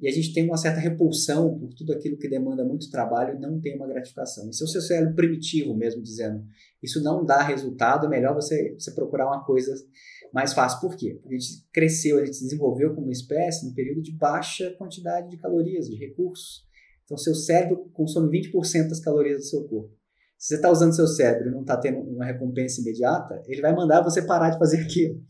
E 0.00 0.08
a 0.08 0.10
gente 0.10 0.32
tem 0.32 0.46
uma 0.46 0.56
certa 0.56 0.80
repulsão 0.80 1.58
por 1.58 1.74
tudo 1.74 1.92
aquilo 1.92 2.16
que 2.16 2.30
demanda 2.30 2.64
muito 2.64 2.90
trabalho 2.90 3.36
e 3.36 3.38
não 3.38 3.60
tem 3.60 3.76
uma 3.76 3.86
gratificação. 3.86 4.48
Isso 4.48 4.64
é 4.64 4.66
o 4.66 4.68
seu 4.70 4.80
cérebro 4.80 5.14
primitivo 5.14 5.76
mesmo 5.76 6.02
dizendo, 6.02 6.42
isso 6.82 7.02
não 7.02 7.26
dá 7.26 7.42
resultado, 7.42 8.06
é 8.06 8.08
melhor 8.08 8.34
você, 8.34 8.72
você 8.78 8.92
procurar 8.92 9.26
uma 9.26 9.44
coisa 9.44 9.74
mais 10.32 10.54
fácil. 10.54 10.80
Por 10.80 10.96
quê? 10.96 11.18
Porque 11.20 11.34
a 11.34 11.38
gente 11.38 11.68
cresceu, 11.70 12.18
a 12.18 12.24
gente 12.24 12.38
se 12.38 12.44
desenvolveu 12.44 12.94
como 12.94 13.10
espécie 13.10 13.66
num 13.66 13.74
período 13.74 14.00
de 14.00 14.12
baixa 14.12 14.70
quantidade 14.78 15.28
de 15.28 15.36
calorias, 15.36 15.90
de 15.90 15.96
recursos. 15.96 16.64
Então, 17.04 17.18
seu 17.18 17.34
cérebro 17.34 17.90
consome 17.92 18.30
20% 18.40 18.88
das 18.88 19.00
calorias 19.00 19.40
do 19.40 19.44
seu 19.44 19.68
corpo. 19.68 19.99
Se 20.40 20.48
você 20.48 20.54
está 20.54 20.70
usando 20.70 20.96
seu 20.96 21.06
cérebro 21.06 21.48
e 21.48 21.52
não 21.52 21.60
está 21.60 21.76
tendo 21.76 22.00
uma 22.00 22.24
recompensa 22.24 22.80
imediata, 22.80 23.42
ele 23.46 23.60
vai 23.60 23.74
mandar 23.76 24.00
você 24.00 24.22
parar 24.22 24.48
de 24.48 24.58
fazer 24.58 24.80
aquilo. 24.82 25.20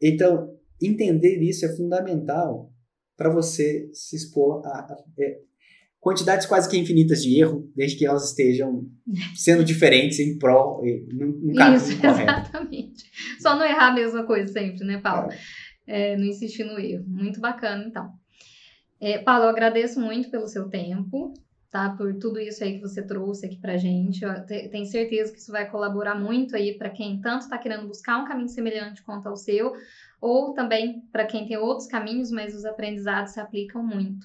Então, 0.00 0.48
entender 0.82 1.42
isso 1.42 1.66
é 1.66 1.76
fundamental 1.76 2.72
para 3.18 3.28
você 3.28 3.90
se 3.92 4.16
expor 4.16 4.66
a, 4.66 4.70
a, 4.70 4.96
é, 5.18 5.40
quantidades 6.00 6.46
quase 6.46 6.70
que 6.70 6.78
infinitas 6.78 7.22
de 7.22 7.38
erro, 7.38 7.70
desde 7.76 7.98
que 7.98 8.06
elas 8.06 8.30
estejam 8.30 8.86
sendo 9.36 9.62
diferentes 9.62 10.18
em 10.18 10.38
prol, 10.38 10.82
no 11.12 11.54
caminho 11.54 11.76
Isso, 11.76 12.00
correto. 12.00 12.22
exatamente. 12.22 13.04
Só 13.38 13.54
não 13.56 13.66
errar 13.66 13.88
a 13.88 13.94
mesma 13.94 14.24
coisa 14.24 14.50
sempre, 14.50 14.86
né, 14.86 15.02
Paulo? 15.02 15.30
É. 15.86 16.12
É, 16.12 16.16
não 16.16 16.24
insistir 16.24 16.64
no 16.64 16.78
erro. 16.78 17.04
Muito 17.06 17.40
bacana, 17.40 17.84
então. 17.86 18.10
É, 18.98 19.18
Paulo, 19.18 19.44
eu 19.44 19.50
agradeço 19.50 20.00
muito 20.00 20.30
pelo 20.30 20.48
seu 20.48 20.70
tempo, 20.70 21.34
tá? 21.74 21.90
Por 21.90 22.14
tudo 22.20 22.38
isso 22.38 22.62
aí 22.62 22.74
que 22.74 22.80
você 22.80 23.02
trouxe 23.04 23.46
aqui 23.46 23.56
pra 23.56 23.76
gente. 23.76 24.22
Eu 24.22 24.46
tenho 24.46 24.86
certeza 24.86 25.32
que 25.32 25.40
isso 25.40 25.50
vai 25.50 25.68
colaborar 25.68 26.14
muito 26.14 26.54
aí 26.54 26.78
para 26.78 26.88
quem 26.88 27.20
tanto 27.20 27.42
está 27.42 27.58
querendo 27.58 27.88
buscar 27.88 28.22
um 28.22 28.24
caminho 28.24 28.48
semelhante 28.48 29.02
quanto 29.02 29.28
ao 29.28 29.36
seu, 29.36 29.72
ou 30.20 30.54
também 30.54 31.00
para 31.10 31.26
quem 31.26 31.48
tem 31.48 31.56
outros 31.56 31.88
caminhos, 31.88 32.30
mas 32.30 32.54
os 32.54 32.64
aprendizados 32.64 33.32
se 33.32 33.40
aplicam 33.40 33.84
muito. 33.84 34.24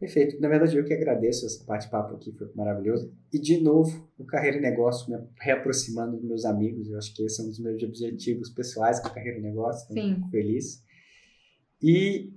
Perfeito. 0.00 0.40
Na 0.40 0.48
verdade, 0.48 0.76
eu 0.76 0.84
que 0.84 0.92
agradeço 0.92 1.46
esse 1.46 1.64
bate-papo 1.64 2.16
aqui, 2.16 2.32
foi 2.32 2.50
maravilhoso. 2.56 3.14
E, 3.32 3.38
de 3.38 3.60
novo, 3.60 4.10
o 4.18 4.24
Carreira 4.24 4.56
e 4.56 4.60
Negócio 4.60 5.12
me 5.12 5.16
reaproximando 5.40 6.16
dos 6.16 6.24
meus 6.24 6.44
amigos. 6.44 6.88
Eu 6.88 6.98
acho 6.98 7.14
que 7.14 7.22
esse 7.22 7.40
é 7.40 7.44
um 7.44 7.48
dos 7.48 7.60
meus 7.60 7.80
objetivos 7.84 8.50
pessoais 8.50 8.98
com 8.98 9.06
a 9.06 9.10
Carreira 9.10 9.38
e 9.38 9.42
Negócio. 9.42 9.86
Estou 9.88 10.04
muito 10.04 10.28
feliz. 10.28 10.82
E 11.80 12.32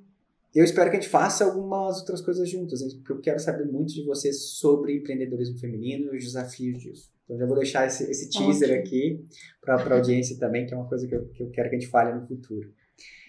eu 0.53 0.63
espero 0.63 0.89
que 0.89 0.97
a 0.97 0.99
gente 0.99 1.09
faça 1.09 1.45
algumas 1.45 1.99
outras 1.99 2.21
coisas 2.21 2.49
juntas, 2.49 2.81
porque 2.95 3.11
eu 3.11 3.21
quero 3.21 3.39
saber 3.39 3.65
muito 3.65 3.93
de 3.93 4.05
vocês 4.05 4.51
sobre 4.51 4.97
empreendedorismo 4.97 5.57
feminino 5.57 6.13
e 6.13 6.17
os 6.17 6.23
desafios 6.23 6.77
disso. 6.77 7.11
Então 7.23 7.37
já 7.37 7.45
vou 7.45 7.55
deixar 7.55 7.87
esse, 7.87 8.09
esse 8.09 8.29
teaser 8.29 8.79
aqui 8.79 9.25
para 9.61 9.75
a 9.75 9.93
audiência 9.95 10.37
também, 10.37 10.65
que 10.65 10.73
é 10.73 10.77
uma 10.77 10.87
coisa 10.87 11.07
que 11.07 11.15
eu, 11.15 11.27
que 11.29 11.43
eu 11.43 11.49
quero 11.49 11.69
que 11.69 11.75
a 11.75 11.79
gente 11.79 11.89
fale 11.89 12.13
no 12.13 12.27
futuro. 12.27 12.71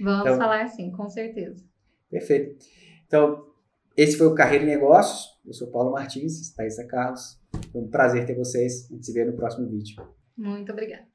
Vamos 0.01 0.27
então, 0.27 0.37
falar 0.37 0.69
sim, 0.69 0.91
com 0.91 1.09
certeza. 1.09 1.65
Perfeito. 2.11 2.65
Então, 3.07 3.47
esse 3.97 4.17
foi 4.17 4.27
o 4.27 4.35
Carreira 4.35 4.65
e 4.65 4.67
Negócios. 4.67 5.41
Eu 5.47 5.53
sou 5.53 5.71
Paulo 5.71 5.93
Martins, 5.93 6.53
Thaisa 6.55 6.85
Carlos. 6.85 7.41
Foi 7.73 7.81
um 7.81 7.89
prazer 7.89 8.27
ter 8.27 8.35
vocês. 8.35 8.91
A 8.91 8.95
gente 8.95 9.07
se 9.07 9.13
vê 9.13 9.25
no 9.25 9.35
próximo 9.35 9.69
vídeo. 9.69 9.97
Muito 10.37 10.73
obrigada. 10.73 11.14